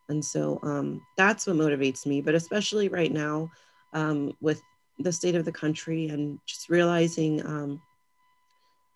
And 0.10 0.24
so 0.24 0.60
um, 0.64 1.02
that's 1.16 1.48
what 1.48 1.56
motivates 1.56 2.06
me. 2.06 2.20
But 2.20 2.36
especially 2.36 2.90
right 2.90 3.10
now, 3.10 3.50
um, 3.94 4.34
with 4.42 4.62
the 4.98 5.14
state 5.14 5.36
of 5.36 5.46
the 5.46 5.54
country 5.54 6.10
and 6.10 6.38
just 6.46 6.68
realizing 6.68 7.46
um, 7.46 7.82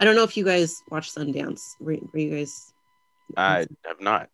I 0.01 0.03
don't 0.03 0.17
know 0.17 0.23
if 0.23 0.35
you 0.35 0.43
guys 0.43 0.83
watch 0.91 1.15
Sundance. 1.15 1.61
Were, 1.79 1.95
were 2.11 2.19
you 2.19 2.35
guys? 2.35 2.73
I 3.37 3.67
have 3.85 4.01
not. 4.01 4.27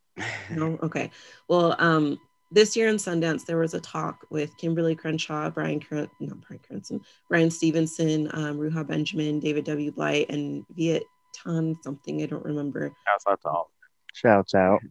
No. 0.49 0.80
Okay. 0.82 1.12
Well, 1.47 1.75
um, 1.78 2.19
this 2.49 2.75
year 2.75 2.89
in 2.89 2.95
Sundance, 2.95 3.45
there 3.45 3.60
was 3.60 3.75
a 3.75 3.80
talk 3.80 4.25
with 4.32 4.58
Kimberlé 4.58 4.97
Crenshaw, 4.97 5.52
Brian, 5.52 5.80
Cr- 5.80 6.06
not 6.19 6.41
Bryan 6.41 6.62
Cranston, 6.67 7.02
Bryan 7.30 7.52
Stevenson, 7.52 8.32
um, 8.34 8.58
Ruha 8.58 8.88
Benjamin, 8.88 9.39
David 9.39 9.65
W. 9.65 9.91
Blight, 9.91 10.32
and 10.32 10.65
Viet 10.75 11.04
Ton 11.34 11.78
something. 11.84 12.22
I 12.22 12.26
don't 12.26 12.46
remember. 12.46 12.94
Shouts 13.08 13.26
out 13.30 13.42
to 13.42 13.50
all. 13.50 13.72
Shouts 14.13 14.54
out. 14.56 14.82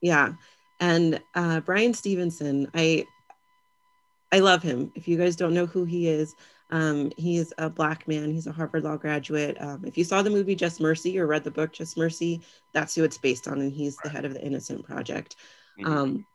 Yeah. 0.00 0.32
And 0.80 1.20
uh, 1.34 1.60
Bryan 1.60 1.94
Stevenson, 1.94 2.70
I 2.74 3.06
I 4.32 4.40
love 4.40 4.62
him. 4.62 4.92
If 4.94 5.06
you 5.08 5.16
guys 5.16 5.36
don't 5.36 5.54
know 5.54 5.66
who 5.66 5.84
he 5.84 6.08
is, 6.08 6.34
um, 6.70 7.12
he 7.16 7.36
is 7.36 7.54
a 7.58 7.70
black 7.70 8.08
man. 8.08 8.32
He's 8.32 8.46
a 8.46 8.52
Harvard 8.52 8.82
Law 8.82 8.96
graduate. 8.96 9.56
Um, 9.60 9.84
if 9.84 9.96
you 9.96 10.04
saw 10.04 10.20
the 10.20 10.30
movie 10.30 10.56
Just 10.56 10.80
Mercy 10.80 11.18
or 11.18 11.26
read 11.26 11.44
the 11.44 11.50
book 11.50 11.72
Just 11.72 11.96
Mercy, 11.96 12.40
that's 12.74 12.94
who 12.94 13.04
it's 13.04 13.18
based 13.18 13.46
on, 13.46 13.60
and 13.60 13.72
he's 13.72 13.96
the 13.98 14.08
head 14.08 14.24
of 14.24 14.34
the 14.34 14.44
Innocence 14.44 14.82
Project. 14.82 15.36
Mhm. 15.78 15.86
Um, 15.86 16.26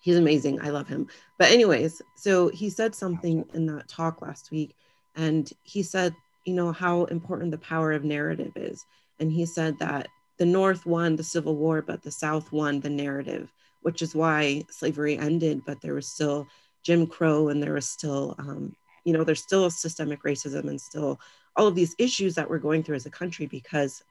he's 0.00 0.16
amazing. 0.16 0.60
I 0.60 0.68
love 0.68 0.86
him. 0.86 1.08
But 1.38 1.50
anyways, 1.50 2.02
so 2.14 2.48
he 2.48 2.68
said 2.68 2.94
something 2.94 3.44
in 3.54 3.66
that 3.66 3.88
talk 3.88 4.20
last 4.20 4.50
week, 4.50 4.76
and 5.16 5.50
he 5.62 5.82
said, 5.82 6.14
you 6.44 6.54
know, 6.54 6.72
how 6.72 7.04
important 7.04 7.50
the 7.50 7.58
power 7.58 7.92
of 7.92 8.04
narrative 8.04 8.52
is, 8.56 8.84
and 9.20 9.30
he 9.32 9.46
said 9.46 9.78
that 9.78 10.08
the 10.38 10.46
North 10.46 10.84
won 10.84 11.16
the 11.16 11.22
Civil 11.22 11.56
War, 11.56 11.82
but 11.82 12.02
the 12.02 12.10
South 12.10 12.50
won 12.52 12.80
the 12.80 12.90
narrative, 12.90 13.52
which 13.82 14.02
is 14.02 14.14
why 14.14 14.64
slavery 14.70 15.16
ended, 15.16 15.62
but 15.64 15.80
there 15.80 15.94
was 15.94 16.08
still 16.08 16.46
Jim 16.82 17.06
Crow, 17.06 17.48
and 17.48 17.62
there 17.62 17.74
was 17.74 17.88
still, 17.88 18.34
um, 18.38 18.74
you 19.04 19.12
know, 19.12 19.24
there's 19.24 19.42
still 19.42 19.70
systemic 19.70 20.22
racism 20.22 20.68
and 20.68 20.80
still 20.80 21.20
all 21.56 21.66
of 21.66 21.74
these 21.74 21.94
issues 21.98 22.34
that 22.34 22.48
we're 22.50 22.58
going 22.58 22.82
through 22.82 22.96
as 22.96 23.06
a 23.06 23.10
country 23.10 23.46
because 23.46 24.02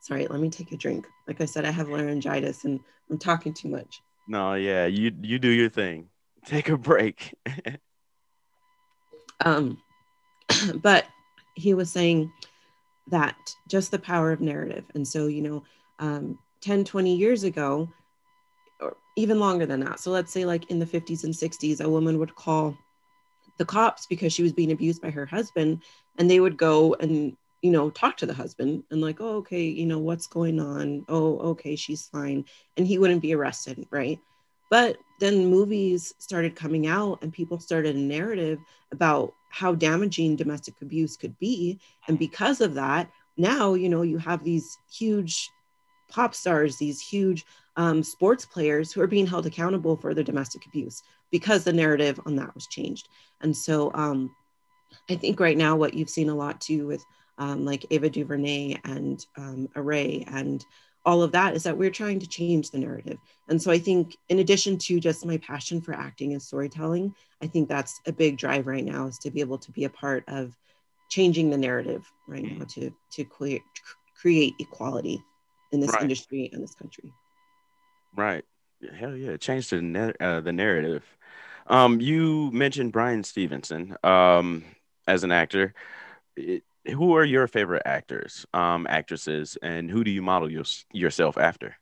sorry 0.00 0.26
let 0.28 0.40
me 0.40 0.48
take 0.48 0.72
a 0.72 0.76
drink 0.76 1.06
like 1.26 1.40
i 1.40 1.44
said 1.44 1.66
i 1.66 1.70
have 1.70 1.88
laryngitis 1.88 2.64
and 2.64 2.80
i'm 3.10 3.18
talking 3.18 3.52
too 3.52 3.68
much 3.68 4.00
No, 4.26 4.54
yeah, 4.54 4.86
you 4.86 5.12
you 5.22 5.38
do 5.38 5.48
your 5.48 5.68
thing. 5.68 6.08
Take 6.44 6.68
a 6.68 6.76
break. 6.76 7.34
um, 9.44 9.78
but 10.82 11.06
he 11.56 11.74
was 11.74 11.90
saying 11.90 12.30
that 13.08 13.36
just 13.68 13.90
the 13.90 13.98
power 13.98 14.30
of 14.30 14.40
narrative. 14.40 14.84
And 14.94 15.06
so 15.06 15.26
you 15.26 15.42
know 15.42 15.64
um, 15.98 16.38
10 16.60 16.84
20 16.84 17.16
years 17.16 17.44
ago 17.44 17.88
or 18.80 18.96
even 19.16 19.40
longer 19.40 19.66
than 19.66 19.80
that. 19.80 19.98
So 19.98 20.10
let's 20.10 20.32
say 20.32 20.44
like 20.44 20.70
in 20.70 20.78
the 20.78 20.86
50s 20.86 21.24
and 21.24 21.34
60s 21.34 21.80
a 21.80 21.88
woman 21.88 22.18
would 22.18 22.34
call 22.34 22.76
the 23.58 23.64
cops 23.64 24.06
because 24.06 24.32
she 24.32 24.42
was 24.42 24.52
being 24.52 24.72
abused 24.72 25.00
by 25.00 25.10
her 25.10 25.24
husband 25.24 25.82
and 26.18 26.30
they 26.30 26.40
would 26.40 26.58
go 26.58 26.94
and 27.00 27.36
you 27.62 27.70
know 27.70 27.88
talk 27.90 28.18
to 28.18 28.26
the 28.26 28.34
husband 28.34 28.84
and 28.90 29.00
like 29.00 29.20
oh 29.20 29.36
okay 29.36 29.62
you 29.64 29.86
know 29.86 29.98
what's 29.98 30.26
going 30.26 30.60
on? 30.60 31.04
Oh 31.08 31.38
okay 31.50 31.76
she's 31.76 32.06
fine. 32.06 32.44
And 32.76 32.86
he 32.86 32.98
wouldn't 32.98 33.22
be 33.22 33.34
arrested 33.34 33.86
right? 33.90 34.20
But 34.68 34.98
then 35.20 35.46
movies 35.46 36.12
started 36.18 36.56
coming 36.56 36.86
out 36.86 37.22
and 37.22 37.32
people 37.32 37.60
started 37.60 37.94
a 37.96 37.98
narrative 37.98 38.58
about 38.92 39.32
how 39.56 39.74
damaging 39.74 40.36
domestic 40.36 40.74
abuse 40.82 41.16
could 41.16 41.38
be. 41.38 41.80
And 42.08 42.18
because 42.18 42.60
of 42.60 42.74
that 42.74 43.10
now 43.36 43.74
you 43.74 43.88
know 43.88 44.02
you 44.02 44.18
have 44.18 44.42
these 44.42 44.78
huge 44.90 45.50
pop 46.08 46.34
stars 46.34 46.78
these 46.78 47.00
huge 47.00 47.44
um, 47.76 48.02
sports 48.02 48.46
players 48.46 48.92
who 48.92 49.02
are 49.02 49.06
being 49.06 49.26
held 49.26 49.44
accountable 49.44 49.96
for 49.96 50.14
their 50.14 50.24
domestic 50.24 50.64
abuse 50.66 51.02
because 51.30 51.64
the 51.64 51.72
narrative 51.72 52.18
on 52.24 52.36
that 52.36 52.54
was 52.54 52.66
changed. 52.68 53.08
And 53.42 53.54
so 53.54 53.90
um, 53.94 54.34
i 55.10 55.14
think 55.14 55.40
right 55.40 55.58
now 55.58 55.76
what 55.76 55.94
you've 55.94 56.16
seen 56.18 56.28
a 56.28 56.34
lot 56.34 56.60
too 56.60 56.86
with 56.86 57.04
um, 57.38 57.64
like 57.64 57.84
ava 57.90 58.08
duvernay 58.08 58.78
and 58.84 59.26
um, 59.36 59.68
array 59.76 60.24
and 60.28 60.64
all 61.06 61.22
of 61.22 61.32
that 61.32 61.54
is 61.54 61.62
that 61.62 61.78
we're 61.78 61.90
trying 61.90 62.18
to 62.18 62.26
change 62.26 62.70
the 62.70 62.78
narrative 62.78 63.16
and 63.48 63.62
so 63.62 63.70
i 63.70 63.78
think 63.78 64.16
in 64.28 64.40
addition 64.40 64.76
to 64.76 64.98
just 65.00 65.24
my 65.24 65.38
passion 65.38 65.80
for 65.80 65.94
acting 65.94 66.32
and 66.32 66.42
storytelling 66.42 67.14
i 67.42 67.46
think 67.46 67.68
that's 67.68 68.00
a 68.06 68.12
big 68.12 68.36
drive 68.36 68.66
right 68.66 68.84
now 68.84 69.06
is 69.06 69.16
to 69.16 69.30
be 69.30 69.40
able 69.40 69.56
to 69.56 69.70
be 69.72 69.84
a 69.84 69.90
part 69.90 70.24
of 70.28 70.54
changing 71.08 71.48
the 71.48 71.56
narrative 71.56 72.02
right 72.26 72.44
now 72.44 72.64
to 72.68 72.90
to 73.10 73.24
create 73.24 73.62
create 74.20 74.54
equality 74.58 75.22
in 75.72 75.80
this 75.80 75.92
Right. 75.92 76.02
industry 76.02 76.50
and 76.52 76.62
this 76.62 76.74
country 76.74 77.12
Right. 78.14 78.44
Hell 78.98 79.14
yeah. 79.14 79.36
Change 79.36 79.68
the 79.70 79.82
na- 79.82 80.12
uh, 80.20 80.40
the 80.40 80.52
narrative. 80.52 81.04
Um, 81.66 82.00
you 82.00 82.50
mentioned 82.50 82.92
Bryan 82.92 83.22
Stevenson 83.24 83.94
um, 84.02 84.64
as 85.06 85.22
an 85.22 85.32
actor. 85.32 85.74
It- 86.36 86.64
who 86.90 87.16
are 87.16 87.24
your 87.24 87.46
favorite 87.46 87.82
actors, 87.84 88.46
um, 88.54 88.86
actresses, 88.88 89.56
and 89.62 89.90
who 89.90 90.04
do 90.04 90.10
you 90.10 90.22
model 90.22 90.50
your, 90.50 90.64
yourself 90.92 91.36
after? 91.38 91.76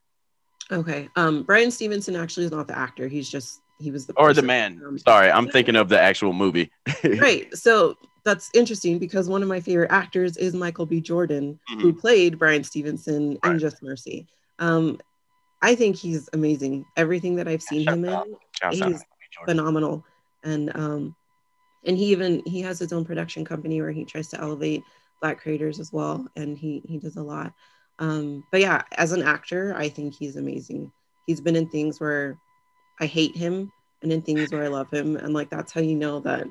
okay 0.71 1.07
um 1.15 1.43
bryan 1.43 1.69
stevenson 1.69 2.15
actually 2.15 2.43
is 2.43 2.51
not 2.51 2.67
the 2.67 2.75
actor 2.75 3.07
he's 3.07 3.29
just 3.29 3.61
he 3.77 3.91
was 3.91 4.07
the 4.07 4.13
Or 4.13 4.33
the 4.33 4.41
man. 4.41 4.81
Um, 4.87 4.97
Sorry, 4.97 5.29
I'm 5.29 5.47
thinking 5.49 5.75
of 5.75 5.89
the 5.89 5.99
actual 5.99 6.33
movie. 6.33 6.71
right 7.19 7.55
so 7.55 7.93
that's 8.23 8.49
interesting 8.55 8.97
because 8.97 9.29
one 9.29 9.43
of 9.43 9.47
my 9.47 9.59
favorite 9.59 9.91
actors 9.91 10.37
is 10.37 10.55
michael 10.55 10.87
b 10.87 10.99
jordan 10.99 11.59
who 11.81 11.93
played 11.93 12.39
bryan 12.39 12.63
stevenson 12.63 13.37
in 13.43 13.59
just 13.59 13.83
mercy 13.83 14.25
um 14.57 14.97
i 15.61 15.75
think 15.75 15.95
he's 15.95 16.27
amazing 16.33 16.83
everything 16.97 17.35
that 17.35 17.47
i've 17.47 17.61
seen 17.61 17.83
Shout 17.83 17.93
him 17.93 18.05
in 18.05 18.13
out. 18.13 18.27
Shouts 18.59 18.81
out. 18.81 18.87
he's 18.89 19.03
phenomenal 19.45 20.03
and 20.43 20.75
um 20.75 21.15
and 21.85 21.97
he 21.97 22.05
even 22.05 22.41
he 22.45 22.61
has 22.61 22.79
his 22.79 22.91
own 22.93 23.05
production 23.05 23.45
company 23.45 23.81
where 23.81 23.91
he 23.91 24.05
tries 24.05 24.27
to 24.29 24.39
elevate 24.41 24.83
black 25.21 25.39
creators 25.39 25.79
as 25.79 25.91
well 25.93 26.27
and 26.35 26.57
he 26.57 26.81
he 26.85 26.97
does 26.97 27.15
a 27.15 27.23
lot 27.23 27.53
um 27.99 28.43
but 28.51 28.59
yeah 28.61 28.81
as 28.97 29.11
an 29.11 29.23
actor 29.23 29.73
i 29.77 29.87
think 29.87 30.13
he's 30.13 30.35
amazing 30.35 30.91
he's 31.27 31.41
been 31.41 31.55
in 31.55 31.69
things 31.69 31.99
where 31.99 32.37
i 32.99 33.05
hate 33.05 33.35
him 33.35 33.71
and 34.01 34.11
in 34.11 34.21
things 34.21 34.51
where 34.51 34.63
i 34.63 34.67
love 34.67 34.89
him 34.91 35.15
and 35.15 35.33
like 35.33 35.49
that's 35.49 35.71
how 35.71 35.81
you 35.81 35.95
know 35.95 36.19
that 36.19 36.45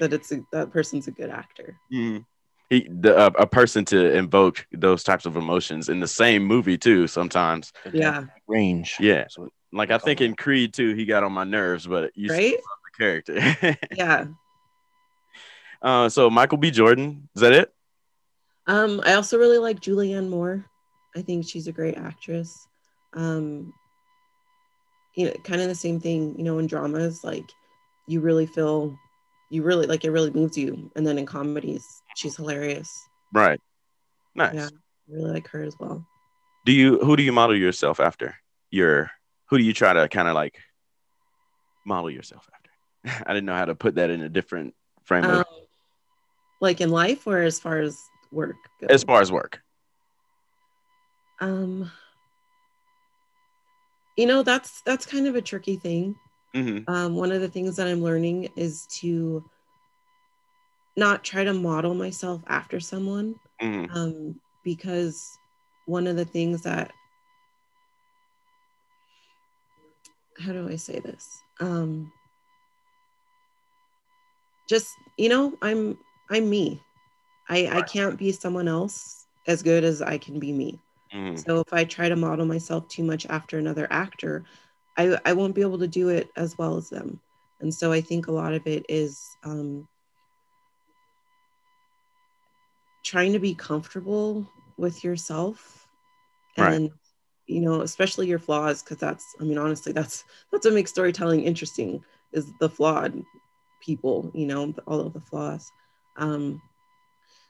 that 0.00 0.12
it's 0.12 0.32
a, 0.32 0.40
that 0.52 0.70
person's 0.72 1.06
a 1.06 1.12
good 1.12 1.30
actor 1.30 1.76
Mhm. 1.92 2.24
He, 2.70 2.88
the, 2.88 3.14
uh, 3.14 3.30
a 3.38 3.46
person 3.46 3.84
to 3.86 4.16
invoke 4.16 4.66
those 4.72 5.04
types 5.04 5.26
of 5.26 5.36
emotions 5.36 5.90
in 5.90 6.00
the 6.00 6.08
same 6.08 6.42
movie 6.42 6.78
too. 6.78 7.06
Sometimes, 7.06 7.70
yeah 7.92 8.24
Range. 8.48 8.96
yeah. 8.98 9.26
So 9.28 9.50
Like 9.74 9.90
I 9.90 9.98
think 9.98 10.22
in 10.22 10.34
Creed 10.34 10.72
too 10.72 10.94
he 10.94 11.04
got 11.04 11.22
on 11.22 11.32
my 11.32 11.44
nerves, 11.44 11.86
but 11.86 12.12
you 12.16 12.28
still 12.30 12.38
right 12.38 12.54
love 12.54 12.78
the 12.86 13.04
character. 13.04 13.76
yeah 13.94 14.24
uh, 15.82 16.08
so 16.08 16.30
Michael 16.30 16.58
B. 16.58 16.70
Jordan, 16.70 17.28
is 17.34 17.42
that 17.42 17.52
it? 17.52 17.72
Um, 18.66 19.02
I 19.04 19.14
also 19.14 19.38
really 19.38 19.58
like 19.58 19.80
Julianne 19.80 20.28
Moore. 20.28 20.64
I 21.16 21.22
think 21.22 21.46
she's 21.46 21.66
a 21.66 21.72
great 21.72 21.96
actress. 21.96 22.66
Um, 23.14 23.72
you 25.14 25.26
know, 25.26 25.32
kind 25.44 25.60
of 25.60 25.68
the 25.68 25.74
same 25.74 26.00
thing, 26.00 26.34
you 26.38 26.44
know, 26.44 26.58
in 26.58 26.66
dramas, 26.66 27.22
like 27.22 27.44
you 28.06 28.20
really 28.20 28.46
feel, 28.46 28.96
you 29.50 29.62
really 29.62 29.86
like 29.86 30.04
it 30.04 30.10
really 30.10 30.30
moves 30.30 30.56
you. 30.56 30.90
And 30.96 31.06
then 31.06 31.18
in 31.18 31.26
comedies, 31.26 31.84
she's 32.16 32.36
hilarious. 32.36 32.88
Right. 33.34 33.60
Nice. 34.34 34.54
Yeah, 34.54 34.66
I 34.66 35.12
really 35.12 35.32
like 35.32 35.48
her 35.48 35.62
as 35.62 35.74
well. 35.78 36.06
Do 36.64 36.72
you 36.72 36.98
who 37.00 37.16
do 37.16 37.22
you 37.22 37.32
model 37.32 37.56
yourself 37.56 38.00
after? 38.00 38.36
Your 38.70 39.10
who 39.46 39.58
do 39.58 39.64
you 39.64 39.74
try 39.74 39.92
to 39.92 40.08
kind 40.08 40.28
of 40.28 40.34
like 40.34 40.58
model 41.84 42.10
yourself 42.10 42.48
after? 42.54 43.24
I 43.26 43.34
didn't 43.34 43.46
know 43.46 43.54
how 43.54 43.66
to 43.66 43.74
put 43.74 43.96
that 43.96 44.10
in 44.10 44.22
a 44.22 44.28
different 44.28 44.74
framework 45.04 45.46
Um, 45.46 45.61
like 46.62 46.80
in 46.80 46.90
life 46.90 47.26
or 47.26 47.42
as 47.42 47.60
far 47.60 47.80
as 47.80 48.08
work 48.30 48.56
goes? 48.80 48.88
as 48.88 49.04
far 49.04 49.20
as 49.20 49.30
work. 49.30 49.60
um, 51.40 51.90
you 54.16 54.26
know, 54.26 54.42
that's 54.42 54.80
that's 54.82 55.04
kind 55.04 55.26
of 55.26 55.34
a 55.34 55.42
tricky 55.42 55.76
thing. 55.76 56.14
hmm 56.54 56.78
um, 56.86 57.16
one 57.16 57.32
of 57.32 57.40
the 57.40 57.48
things 57.48 57.76
that 57.76 57.88
I'm 57.88 58.02
learning 58.02 58.48
is 58.56 58.86
to 59.00 59.44
not 60.96 61.24
try 61.24 61.42
to 61.44 61.52
model 61.52 61.94
myself 61.94 62.42
after 62.46 62.78
someone 62.78 63.34
hmm 63.60 63.84
um, 63.92 64.40
because 64.64 65.20
one 65.86 66.06
of 66.06 66.16
the 66.16 66.24
things 66.24 66.62
that 66.62 66.92
how 70.38 70.52
do 70.52 70.68
I 70.68 70.76
say 70.76 70.98
this? 71.00 71.42
Um, 71.60 72.12
just 74.68 74.88
you 75.18 75.28
know, 75.28 75.56
I'm 75.60 75.98
I'm 76.30 76.48
me. 76.50 76.82
I 77.48 77.68
I 77.78 77.82
can't 77.82 78.18
be 78.18 78.32
someone 78.32 78.68
else 78.68 79.26
as 79.46 79.62
good 79.62 79.84
as 79.84 80.02
I 80.02 80.18
can 80.18 80.38
be 80.40 80.52
me. 80.52 80.82
hmm 81.12 81.42
So 81.46 81.60
if 81.60 81.72
I 81.72 81.84
try 81.84 82.08
to 82.08 82.16
model 82.16 82.46
myself 82.46 82.88
too 82.88 83.04
much 83.04 83.26
after 83.26 83.58
another 83.58 83.88
actor, 83.90 84.44
I, 84.96 85.18
I 85.24 85.32
won't 85.34 85.54
be 85.54 85.62
able 85.62 85.78
to 85.78 85.88
do 85.88 86.08
it 86.10 86.30
as 86.36 86.56
well 86.58 86.76
as 86.76 86.90
them. 86.90 87.20
And 87.60 87.74
so 87.74 87.92
I 87.92 88.00
think 88.00 88.26
a 88.26 88.32
lot 88.32 88.54
of 88.54 88.66
it 88.66 88.86
is 88.88 89.20
um, 89.44 89.88
trying 93.04 93.32
to 93.32 93.38
be 93.38 93.54
comfortable 93.54 94.48
with 94.76 95.04
yourself 95.04 95.88
Right. 96.58 96.82
and 96.82 96.90
you 97.46 97.60
know 97.60 97.80
especially 97.82 98.26
your 98.28 98.38
flaws 98.38 98.82
because 98.82 98.98
that's 98.98 99.36
i 99.40 99.44
mean 99.44 99.58
honestly 99.58 99.92
that's 99.92 100.24
that's 100.52 100.64
what 100.66 100.74
makes 100.74 100.90
storytelling 100.90 101.42
interesting 101.42 102.02
is 102.32 102.52
the 102.60 102.68
flawed 102.68 103.22
people 103.80 104.30
you 104.34 104.46
know 104.46 104.74
all 104.86 105.00
of 105.00 105.12
the 105.12 105.20
flaws 105.20 105.70
um 106.16 106.60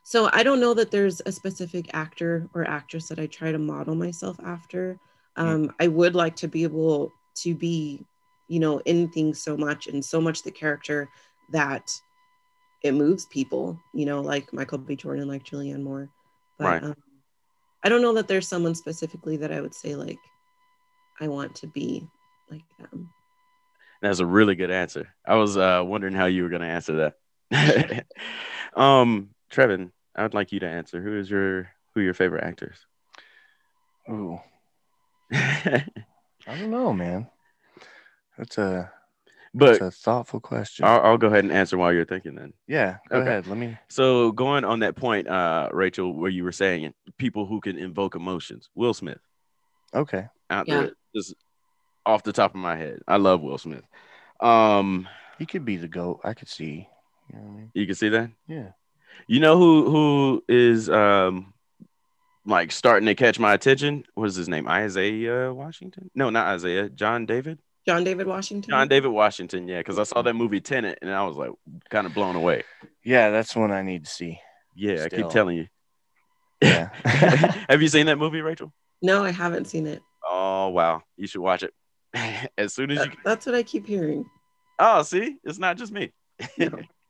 so 0.04 0.28
I 0.32 0.42
don't 0.42 0.60
know 0.60 0.74
that 0.74 0.90
there's 0.90 1.22
a 1.26 1.32
specific 1.32 1.90
actor 1.94 2.48
or 2.54 2.68
actress 2.68 3.08
that 3.08 3.20
I 3.20 3.26
try 3.26 3.52
to 3.52 3.58
model 3.58 3.94
myself 3.94 4.36
after. 4.44 4.98
Um, 5.36 5.72
I 5.80 5.86
would 5.86 6.14
like 6.14 6.36
to 6.36 6.48
be 6.48 6.64
able 6.64 7.12
to 7.36 7.54
be, 7.54 8.04
you 8.48 8.58
know, 8.58 8.78
in 8.80 9.08
things 9.10 9.42
so 9.42 9.56
much 9.56 9.86
and 9.86 10.04
so 10.04 10.20
much 10.20 10.42
the 10.42 10.50
character 10.50 11.08
that 11.52 11.88
it 12.82 12.92
moves 12.92 13.26
people, 13.26 13.78
you 13.94 14.04
know, 14.04 14.20
like 14.20 14.52
Michael 14.52 14.78
B. 14.78 14.96
Jordan, 14.96 15.28
like 15.28 15.44
Julianne 15.44 15.82
Moore. 15.82 16.10
But 16.58 16.66
Right. 16.66 16.82
um, 16.82 16.96
I 17.84 17.88
don't 17.88 18.02
know 18.02 18.14
that 18.14 18.28
there's 18.28 18.48
someone 18.48 18.74
specifically 18.74 19.36
that 19.38 19.52
I 19.52 19.60
would 19.60 19.74
say 19.74 19.94
like 19.94 20.18
I 21.20 21.28
want 21.28 21.54
to 21.56 21.68
be 21.68 22.06
like 22.50 22.64
them. 22.78 23.08
That's 24.02 24.18
a 24.18 24.26
really 24.26 24.56
good 24.56 24.72
answer. 24.72 25.08
I 25.24 25.36
was 25.36 25.56
uh, 25.56 25.82
wondering 25.84 26.14
how 26.14 26.26
you 26.26 26.42
were 26.42 26.48
going 26.48 26.62
to 26.62 26.68
answer 26.68 26.96
that. 26.96 27.14
um, 28.76 29.30
Trevin, 29.52 29.90
I 30.16 30.22
would 30.22 30.34
like 30.34 30.52
you 30.52 30.60
to 30.60 30.68
answer. 30.68 31.02
Who 31.02 31.18
is 31.18 31.30
your 31.30 31.70
who 31.94 32.00
are 32.00 32.04
your 32.04 32.14
favorite 32.14 32.44
actors? 32.44 32.76
Ooh, 34.10 34.38
I 35.32 35.84
don't 36.46 36.70
know, 36.70 36.92
man. 36.92 37.28
That's 38.38 38.58
a 38.58 38.90
but 39.54 39.78
that's 39.78 39.80
a 39.82 39.90
thoughtful 39.90 40.40
question. 40.40 40.86
I'll, 40.86 41.00
I'll 41.02 41.18
go 41.18 41.26
ahead 41.28 41.44
and 41.44 41.52
answer 41.52 41.76
while 41.76 41.92
you're 41.92 42.04
thinking 42.04 42.34
then. 42.34 42.52
yeah, 42.66 42.96
go 43.08 43.18
Okay. 43.18 43.28
ahead. 43.30 43.46
Let 43.46 43.58
me. 43.58 43.76
So 43.88 44.32
going 44.32 44.64
on 44.64 44.80
that 44.80 44.96
point, 44.96 45.28
uh, 45.28 45.68
Rachel, 45.72 46.14
where 46.14 46.30
you 46.30 46.44
were 46.44 46.52
saying 46.52 46.94
people 47.18 47.46
who 47.46 47.60
can 47.60 47.78
invoke 47.78 48.14
emotions, 48.14 48.70
Will 48.74 48.94
Smith 48.94 49.20
Okay. 49.94 50.26
out 50.50 50.66
Yeah. 50.66 50.80
there, 50.84 50.92
just 51.14 51.34
off 52.06 52.22
the 52.22 52.32
top 52.32 52.52
of 52.54 52.60
my 52.60 52.76
head. 52.76 53.00
I 53.06 53.16
love 53.16 53.42
Will 53.42 53.58
Smith. 53.58 53.84
Um, 54.40 55.06
He 55.38 55.46
could 55.46 55.64
be 55.64 55.76
the 55.76 55.88
goat. 55.88 56.20
I 56.24 56.34
could 56.34 56.48
see. 56.48 56.88
You 57.32 57.38
know 57.38 57.44
I 57.46 57.50
mean? 57.56 57.70
you 57.74 57.86
can 57.86 57.94
see 57.94 58.08
that. 58.10 58.30
Yeah. 58.46 58.70
You 59.26 59.40
know 59.40 59.56
who 59.56 59.90
who 59.90 60.44
is 60.48 60.88
um 60.90 61.52
like 62.44 62.72
starting 62.72 63.06
to 63.06 63.14
catch 63.14 63.38
my 63.38 63.54
attention? 63.54 64.04
What 64.14 64.28
is 64.28 64.34
his 64.34 64.48
name? 64.48 64.68
Isaiah 64.68 65.52
Washington? 65.52 66.10
No, 66.14 66.30
not 66.30 66.46
Isaiah. 66.48 66.88
John 66.88 67.26
David. 67.26 67.58
John 67.86 68.04
David 68.04 68.26
Washington. 68.26 68.70
John 68.70 68.88
David 68.88 69.08
Washington. 69.08 69.68
Yeah, 69.68 69.78
because 69.78 69.98
I 69.98 70.04
saw 70.04 70.22
that 70.22 70.34
movie 70.34 70.60
Tenet, 70.60 70.98
and 71.02 71.10
I 71.10 71.24
was 71.26 71.36
like 71.36 71.50
kind 71.90 72.06
of 72.06 72.14
blown 72.14 72.36
away. 72.36 72.62
Yeah, 73.04 73.30
that's 73.30 73.56
one 73.56 73.72
I 73.72 73.82
need 73.82 74.04
to 74.04 74.10
see. 74.10 74.38
Yeah, 74.76 75.04
I 75.04 75.08
keep 75.08 75.28
telling 75.28 75.56
you. 75.56 75.66
Yeah. 76.60 76.90
Have 77.68 77.82
you 77.82 77.88
seen 77.88 78.06
that 78.06 78.18
movie, 78.18 78.40
Rachel? 78.40 78.72
No, 79.02 79.24
I 79.24 79.32
haven't 79.32 79.66
seen 79.66 79.86
it. 79.86 80.00
Oh 80.28 80.68
wow, 80.68 81.02
you 81.16 81.26
should 81.26 81.40
watch 81.40 81.64
it 81.64 81.74
as 82.56 82.72
soon 82.72 82.92
as 82.92 82.98
you. 82.98 83.04
That- 83.10 83.16
that's 83.24 83.46
what 83.46 83.54
I 83.54 83.62
keep 83.64 83.86
hearing. 83.86 84.24
Oh, 84.78 85.02
see, 85.02 85.36
it's 85.44 85.58
not 85.58 85.76
just 85.76 85.92
me. 85.92 86.12
No. 86.58 86.70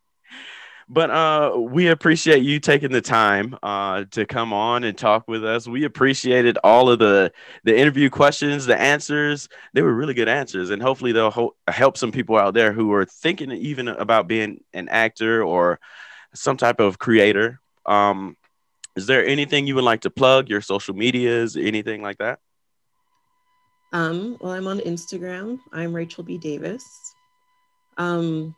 but 0.93 1.11
uh 1.11 1.57
we 1.57 1.89
appreciate 1.89 2.43
you 2.43 2.61
taking 2.61 2.93
the 2.93 3.01
time 3.01 3.57
uh 3.63 4.05
to 4.11 4.27
come 4.27 4.53
on 4.53 4.85
and 4.85 4.99
talk 4.99 5.27
with 5.27 5.43
us 5.45 5.67
we 5.67 5.85
appreciated 5.85 6.59
all 6.63 6.91
of 6.91 6.99
the 6.99 7.33
the 7.65 7.75
interview 7.77 8.11
questions 8.11 8.67
the 8.67 8.79
answers 8.79 9.49
they 9.73 9.81
were 9.81 9.95
really 9.95 10.13
good 10.13 10.29
answers 10.29 10.69
and 10.71 10.83
hopefully 10.83 11.13
they'll 11.13 11.31
ho- 11.31 11.57
help 11.67 11.97
some 11.97 12.13
people 12.13 12.37
out 12.37 12.53
there 12.53 12.73
who 12.73 12.93
are 12.93 13.07
thinking 13.07 13.51
even 13.53 13.89
about 13.89 14.29
being 14.29 14.63
an 14.75 14.89
actor 14.91 15.43
or 15.43 15.81
some 16.35 16.57
type 16.59 16.79
of 16.79 16.99
creator 16.99 17.59
um 17.87 18.37
is 18.95 19.07
there 19.07 19.25
anything 19.27 19.67
you 19.67 19.75
would 19.75 19.85
like 19.85 20.03
to 20.03 20.11
plug 20.11 20.51
your 20.51 20.61
social 20.61 20.95
medias 20.95 21.57
anything 21.57 22.03
like 22.03 22.19
that 22.19 22.39
Um, 23.93 24.39
well, 24.41 24.53
I'm 24.53 24.67
on 24.67 24.81
Instagram. 24.81 25.59
I'm 25.71 25.93
Rachel 25.95 26.25
B. 26.25 26.39
Davis. 26.39 26.83
Um, 27.99 28.55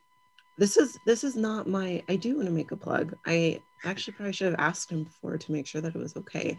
this 0.59 0.77
is 0.77 0.99
this 1.07 1.25
is 1.25 1.37
not 1.37 1.69
my. 1.69 2.03
I 2.09 2.17
do 2.17 2.37
want 2.37 2.47
to 2.47 2.53
make 2.53 2.71
a 2.71 2.77
plug. 2.77 3.17
I 3.27 3.61
actually 3.85 4.15
probably 4.15 4.33
should 4.33 4.51
have 4.51 4.61
asked 4.61 4.91
him 4.91 5.05
before 5.05 5.37
to 5.37 5.53
make 5.53 5.67
sure 5.67 5.81
that 5.81 5.95
it 5.95 5.99
was 5.99 6.17
okay. 6.17 6.57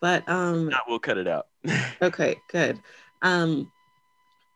But 0.00 0.28
um, 0.28 0.68
no, 0.68 0.78
we'll 0.88 0.98
cut 0.98 1.18
it 1.18 1.28
out 1.28 1.46
okay, 2.02 2.36
good. 2.48 2.80
Um, 3.22 3.70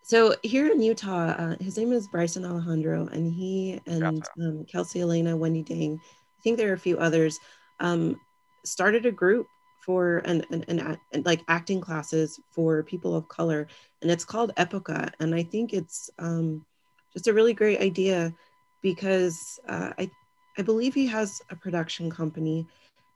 so 0.02 0.34
here 0.42 0.70
in 0.70 0.80
Utah, 0.80 1.34
uh, 1.38 1.56
his 1.60 1.76
name 1.76 1.92
is 1.92 2.08
Bryson 2.08 2.44
Alejandro, 2.44 3.08
and 3.12 3.32
he 3.32 3.80
and 3.86 4.26
um, 4.40 4.64
Kelsey 4.64 5.02
Elena, 5.02 5.36
Wendy 5.36 5.62
Dang, 5.62 6.00
I 6.02 6.42
think 6.42 6.56
there 6.56 6.70
are 6.70 6.74
a 6.74 6.78
few 6.78 6.98
others, 6.98 7.38
um, 7.80 8.18
started 8.64 9.04
a 9.04 9.12
group 9.12 9.46
for 9.82 10.18
an, 10.18 10.44
an, 10.50 10.64
an, 10.68 10.98
and 11.12 11.26
like 11.26 11.42
acting 11.48 11.80
classes 11.80 12.40
for 12.52 12.82
people 12.82 13.14
of 13.14 13.28
color, 13.28 13.68
and 14.00 14.10
it's 14.10 14.24
called 14.24 14.52
Epoca, 14.56 15.12
and 15.20 15.34
I 15.34 15.42
think 15.42 15.74
it's 15.74 16.08
um, 16.18 16.64
just 17.12 17.28
a 17.28 17.34
really 17.34 17.52
great 17.52 17.80
idea 17.80 18.34
because 18.82 19.58
uh, 19.68 19.92
I 19.98 20.10
I 20.56 20.62
believe 20.62 20.94
he 20.94 21.06
has 21.06 21.40
a 21.50 21.56
production 21.56 22.10
company, 22.10 22.66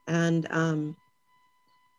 and 0.07 0.47
um, 0.51 0.97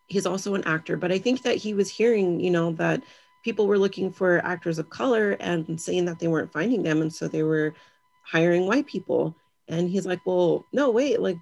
he's 0.07 0.25
also 0.25 0.55
an 0.55 0.63
actor. 0.65 0.95
But 0.97 1.11
I 1.11 1.19
think 1.19 1.43
that 1.43 1.57
he 1.57 1.73
was 1.73 1.89
hearing, 1.89 2.39
you 2.39 2.51
know, 2.51 2.71
that 2.73 3.03
people 3.43 3.67
were 3.67 3.77
looking 3.77 4.11
for 4.11 4.39
actors 4.45 4.79
of 4.79 4.89
color 4.89 5.31
and 5.39 5.79
saying 5.79 6.05
that 6.05 6.19
they 6.19 6.27
weren't 6.27 6.53
finding 6.53 6.83
them, 6.83 7.01
and 7.01 7.13
so 7.13 7.27
they 7.27 7.43
were 7.43 7.73
hiring 8.23 8.65
white 8.65 8.87
people. 8.87 9.35
And 9.67 9.89
he's 9.89 10.05
like, 10.05 10.19
well, 10.25 10.65
no, 10.71 10.91
wait, 10.91 11.21
like 11.21 11.37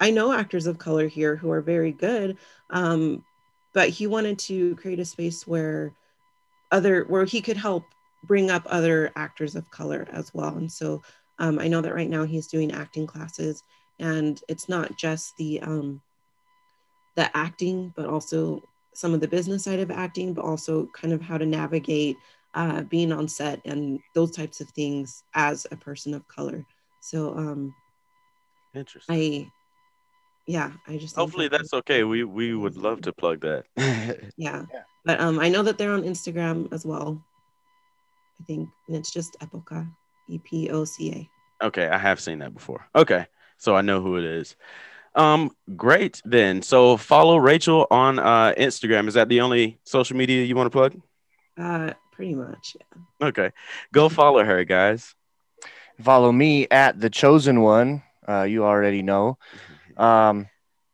I 0.00 0.10
know 0.10 0.32
actors 0.32 0.66
of 0.66 0.78
color 0.78 1.06
here 1.08 1.36
who 1.36 1.50
are 1.50 1.60
very 1.60 1.92
good, 1.92 2.36
um, 2.70 3.24
but 3.72 3.88
he 3.88 4.06
wanted 4.06 4.38
to 4.40 4.76
create 4.76 5.00
a 5.00 5.04
space 5.04 5.46
where 5.46 5.92
other 6.72 7.04
where 7.04 7.24
he 7.24 7.40
could 7.40 7.56
help 7.56 7.84
bring 8.24 8.50
up 8.50 8.62
other 8.66 9.12
actors 9.16 9.54
of 9.54 9.70
color 9.70 10.06
as 10.12 10.32
well. 10.34 10.56
And 10.56 10.70
so 10.70 11.02
um, 11.38 11.58
I 11.58 11.68
know 11.68 11.80
that 11.80 11.94
right 11.94 12.08
now 12.08 12.24
he's 12.24 12.46
doing 12.46 12.72
acting 12.72 13.06
classes, 13.06 13.62
and 13.98 14.40
it's 14.48 14.68
not 14.68 14.96
just 14.96 15.36
the 15.36 15.60
um, 15.60 16.00
the 17.16 17.34
acting, 17.36 17.92
but 17.96 18.06
also 18.06 18.62
some 18.94 19.14
of 19.14 19.20
the 19.20 19.28
business 19.28 19.64
side 19.64 19.80
of 19.80 19.90
acting, 19.90 20.34
but 20.34 20.44
also 20.44 20.86
kind 20.94 21.12
of 21.12 21.20
how 21.20 21.36
to 21.36 21.46
navigate 21.46 22.16
uh, 22.54 22.82
being 22.82 23.12
on 23.12 23.26
set 23.28 23.60
and 23.64 24.00
those 24.14 24.30
types 24.30 24.60
of 24.60 24.68
things 24.70 25.24
as 25.34 25.66
a 25.72 25.76
person 25.76 26.14
of 26.14 26.26
color. 26.28 26.64
So 27.00 27.36
um, 27.36 27.74
interesting 28.74 29.14
I, 29.14 29.50
yeah, 30.46 30.70
I 30.86 30.96
just 30.96 31.14
think 31.16 31.24
hopefully 31.26 31.48
that- 31.48 31.58
that's 31.58 31.74
okay 31.74 32.04
we 32.04 32.22
we 32.24 32.54
would 32.54 32.76
love 32.76 33.00
to 33.02 33.12
plug 33.12 33.40
that 33.40 33.64
yeah. 33.76 34.22
Yeah. 34.36 34.64
But 35.04 35.20
um, 35.20 35.38
I 35.38 35.48
know 35.48 35.62
that 35.62 35.76
they're 35.76 35.92
on 35.92 36.02
Instagram 36.02 36.72
as 36.72 36.86
well. 36.86 37.22
I 38.40 38.44
think, 38.44 38.68
and 38.88 38.96
it's 38.96 39.10
just 39.12 39.36
Epoca, 39.42 39.86
E 40.28 40.38
P 40.38 40.70
O 40.70 40.84
C 40.84 41.10
A. 41.12 41.66
Okay, 41.66 41.88
I 41.88 41.98
have 41.98 42.20
seen 42.20 42.40
that 42.40 42.52
before. 42.54 42.86
Okay, 42.94 43.26
so 43.58 43.74
I 43.74 43.80
know 43.80 44.00
who 44.02 44.16
it 44.16 44.24
is. 44.24 44.56
Um, 45.14 45.52
great 45.76 46.20
then. 46.24 46.62
So 46.62 46.96
follow 46.96 47.36
Rachel 47.36 47.86
on 47.90 48.18
uh 48.18 48.52
Instagram. 48.58 49.08
Is 49.08 49.14
that 49.14 49.28
the 49.28 49.40
only 49.40 49.78
social 49.84 50.16
media 50.16 50.44
you 50.44 50.56
want 50.56 50.66
to 50.66 50.70
plug? 50.70 51.00
Uh, 51.56 51.92
pretty 52.12 52.34
much. 52.34 52.76
Yeah. 52.78 53.28
Okay, 53.28 53.50
go 53.92 54.08
follow 54.08 54.44
her, 54.44 54.64
guys. 54.64 55.14
Follow 56.00 56.32
me 56.32 56.66
at 56.70 56.98
the 57.00 57.10
chosen 57.10 57.60
one. 57.60 58.02
Uh, 58.28 58.42
you 58.42 58.64
already 58.64 59.02
know. 59.02 59.38
Um, 59.96 60.48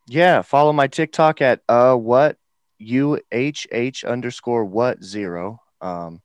yeah, 0.09 0.43
follow 0.43 0.75
my 0.75 0.87
TikTok 0.87 1.41
at 1.41 1.63
uh 1.71 1.95
what 1.95 2.37
u 2.77 3.19
h 3.33 3.67
h 3.73 4.05
underscore 4.05 4.67
what 4.67 5.03
zero. 5.03 5.63
Um, 5.81 6.21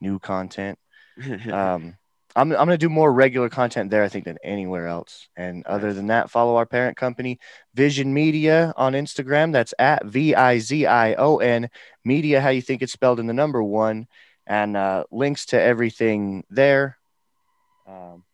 new 0.00 0.18
content. 0.18 0.78
Um, 1.50 1.96
I'm 2.36 2.52
I'm 2.52 2.58
gonna 2.58 2.78
do 2.78 2.88
more 2.88 3.12
regular 3.12 3.48
content 3.48 3.90
there, 3.90 4.04
I 4.04 4.08
think, 4.08 4.24
than 4.24 4.38
anywhere 4.44 4.86
else. 4.86 5.28
And 5.36 5.66
other 5.66 5.92
than 5.92 6.08
that, 6.08 6.30
follow 6.30 6.56
our 6.56 6.66
parent 6.66 6.96
company, 6.96 7.38
Vizion 7.76 8.06
Media, 8.06 8.72
on 8.76 8.92
Instagram. 8.92 9.52
That's 9.52 9.74
at 9.78 10.04
V 10.04 10.34
I 10.34 10.58
Z 10.58 10.86
I 10.86 11.14
O 11.14 11.38
N 11.38 11.70
Media. 12.04 12.40
How 12.40 12.50
you 12.50 12.62
think 12.62 12.82
it's 12.82 12.92
spelled 12.92 13.20
in 13.20 13.26
the 13.26 13.32
number 13.32 13.62
one, 13.62 14.06
and 14.46 14.76
uh, 14.76 15.04
links 15.10 15.46
to 15.46 15.60
everything 15.60 16.44
there. 16.50 16.98
Um, 17.86 18.24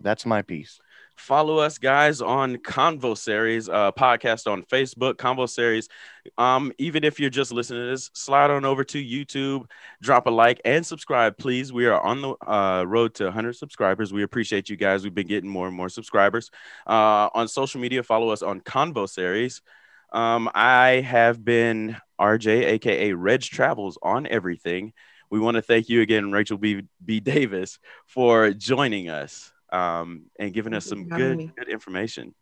that's 0.00 0.26
my 0.26 0.42
piece. 0.42 0.78
Follow 1.18 1.58
us 1.58 1.78
guys 1.78 2.20
on 2.20 2.56
convo 2.58 3.16
series 3.16 3.68
uh 3.68 3.90
podcast 3.92 4.50
on 4.50 4.62
facebook 4.62 5.14
convo 5.14 5.48
series. 5.48 5.88
Um 6.36 6.72
even 6.78 7.04
if 7.04 7.18
you're 7.18 7.28
just 7.28 7.52
listening 7.52 7.82
to 7.82 7.90
this 7.90 8.10
slide 8.14 8.50
on 8.50 8.64
over 8.64 8.84
to 8.84 9.02
youtube 9.04 9.66
drop 10.00 10.26
a 10.26 10.30
like 10.30 10.60
and 10.64 10.86
subscribe 10.86 11.36
please. 11.36 11.72
We 11.72 11.86
are 11.86 12.00
on 12.00 12.22
the 12.22 12.34
uh, 12.46 12.84
road 12.84 13.14
to 13.14 13.24
100 13.24 13.54
subscribers. 13.54 14.12
We 14.12 14.22
appreciate 14.22 14.68
you 14.68 14.76
guys. 14.76 15.02
We've 15.02 15.14
been 15.14 15.26
getting 15.26 15.50
more 15.50 15.66
and 15.66 15.76
more 15.76 15.88
subscribers. 15.88 16.50
Uh 16.86 17.28
on 17.34 17.48
social 17.48 17.80
media 17.80 18.02
follow 18.02 18.30
us 18.30 18.42
on 18.42 18.60
convo 18.60 19.08
series. 19.08 19.60
Um 20.12 20.48
i 20.54 21.00
have 21.00 21.44
been 21.44 21.96
rj 22.20 22.46
aka 22.46 23.12
reg 23.12 23.42
travels 23.42 23.98
on 24.02 24.26
everything. 24.26 24.92
We 25.30 25.40
want 25.40 25.56
to 25.56 25.62
thank 25.62 25.88
you 25.88 26.00
again 26.00 26.32
rachel 26.32 26.58
b 26.58 26.82
b 27.04 27.20
davis 27.20 27.78
for 28.06 28.52
joining 28.52 29.08
us 29.08 29.52
um, 29.72 30.24
and 30.38 30.52
giving 30.52 30.74
us 30.74 30.84
some 30.84 31.08
good 31.08 31.38
me. 31.38 31.50
good 31.56 31.68
information. 31.68 32.34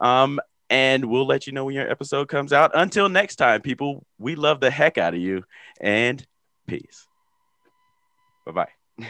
Um, 0.00 0.40
and 0.70 1.04
we'll 1.04 1.26
let 1.26 1.46
you 1.46 1.52
know 1.52 1.66
when 1.66 1.74
your 1.74 1.90
episode 1.90 2.28
comes 2.28 2.52
out. 2.52 2.72
Until 2.74 3.08
next 3.08 3.36
time, 3.36 3.60
people, 3.60 4.04
we 4.18 4.34
love 4.34 4.60
the 4.60 4.70
heck 4.70 4.98
out 4.98 5.14
of 5.14 5.20
you 5.20 5.44
and 5.80 6.26
peace. 6.66 7.06
Bye 8.46 8.66
bye. 8.98 9.04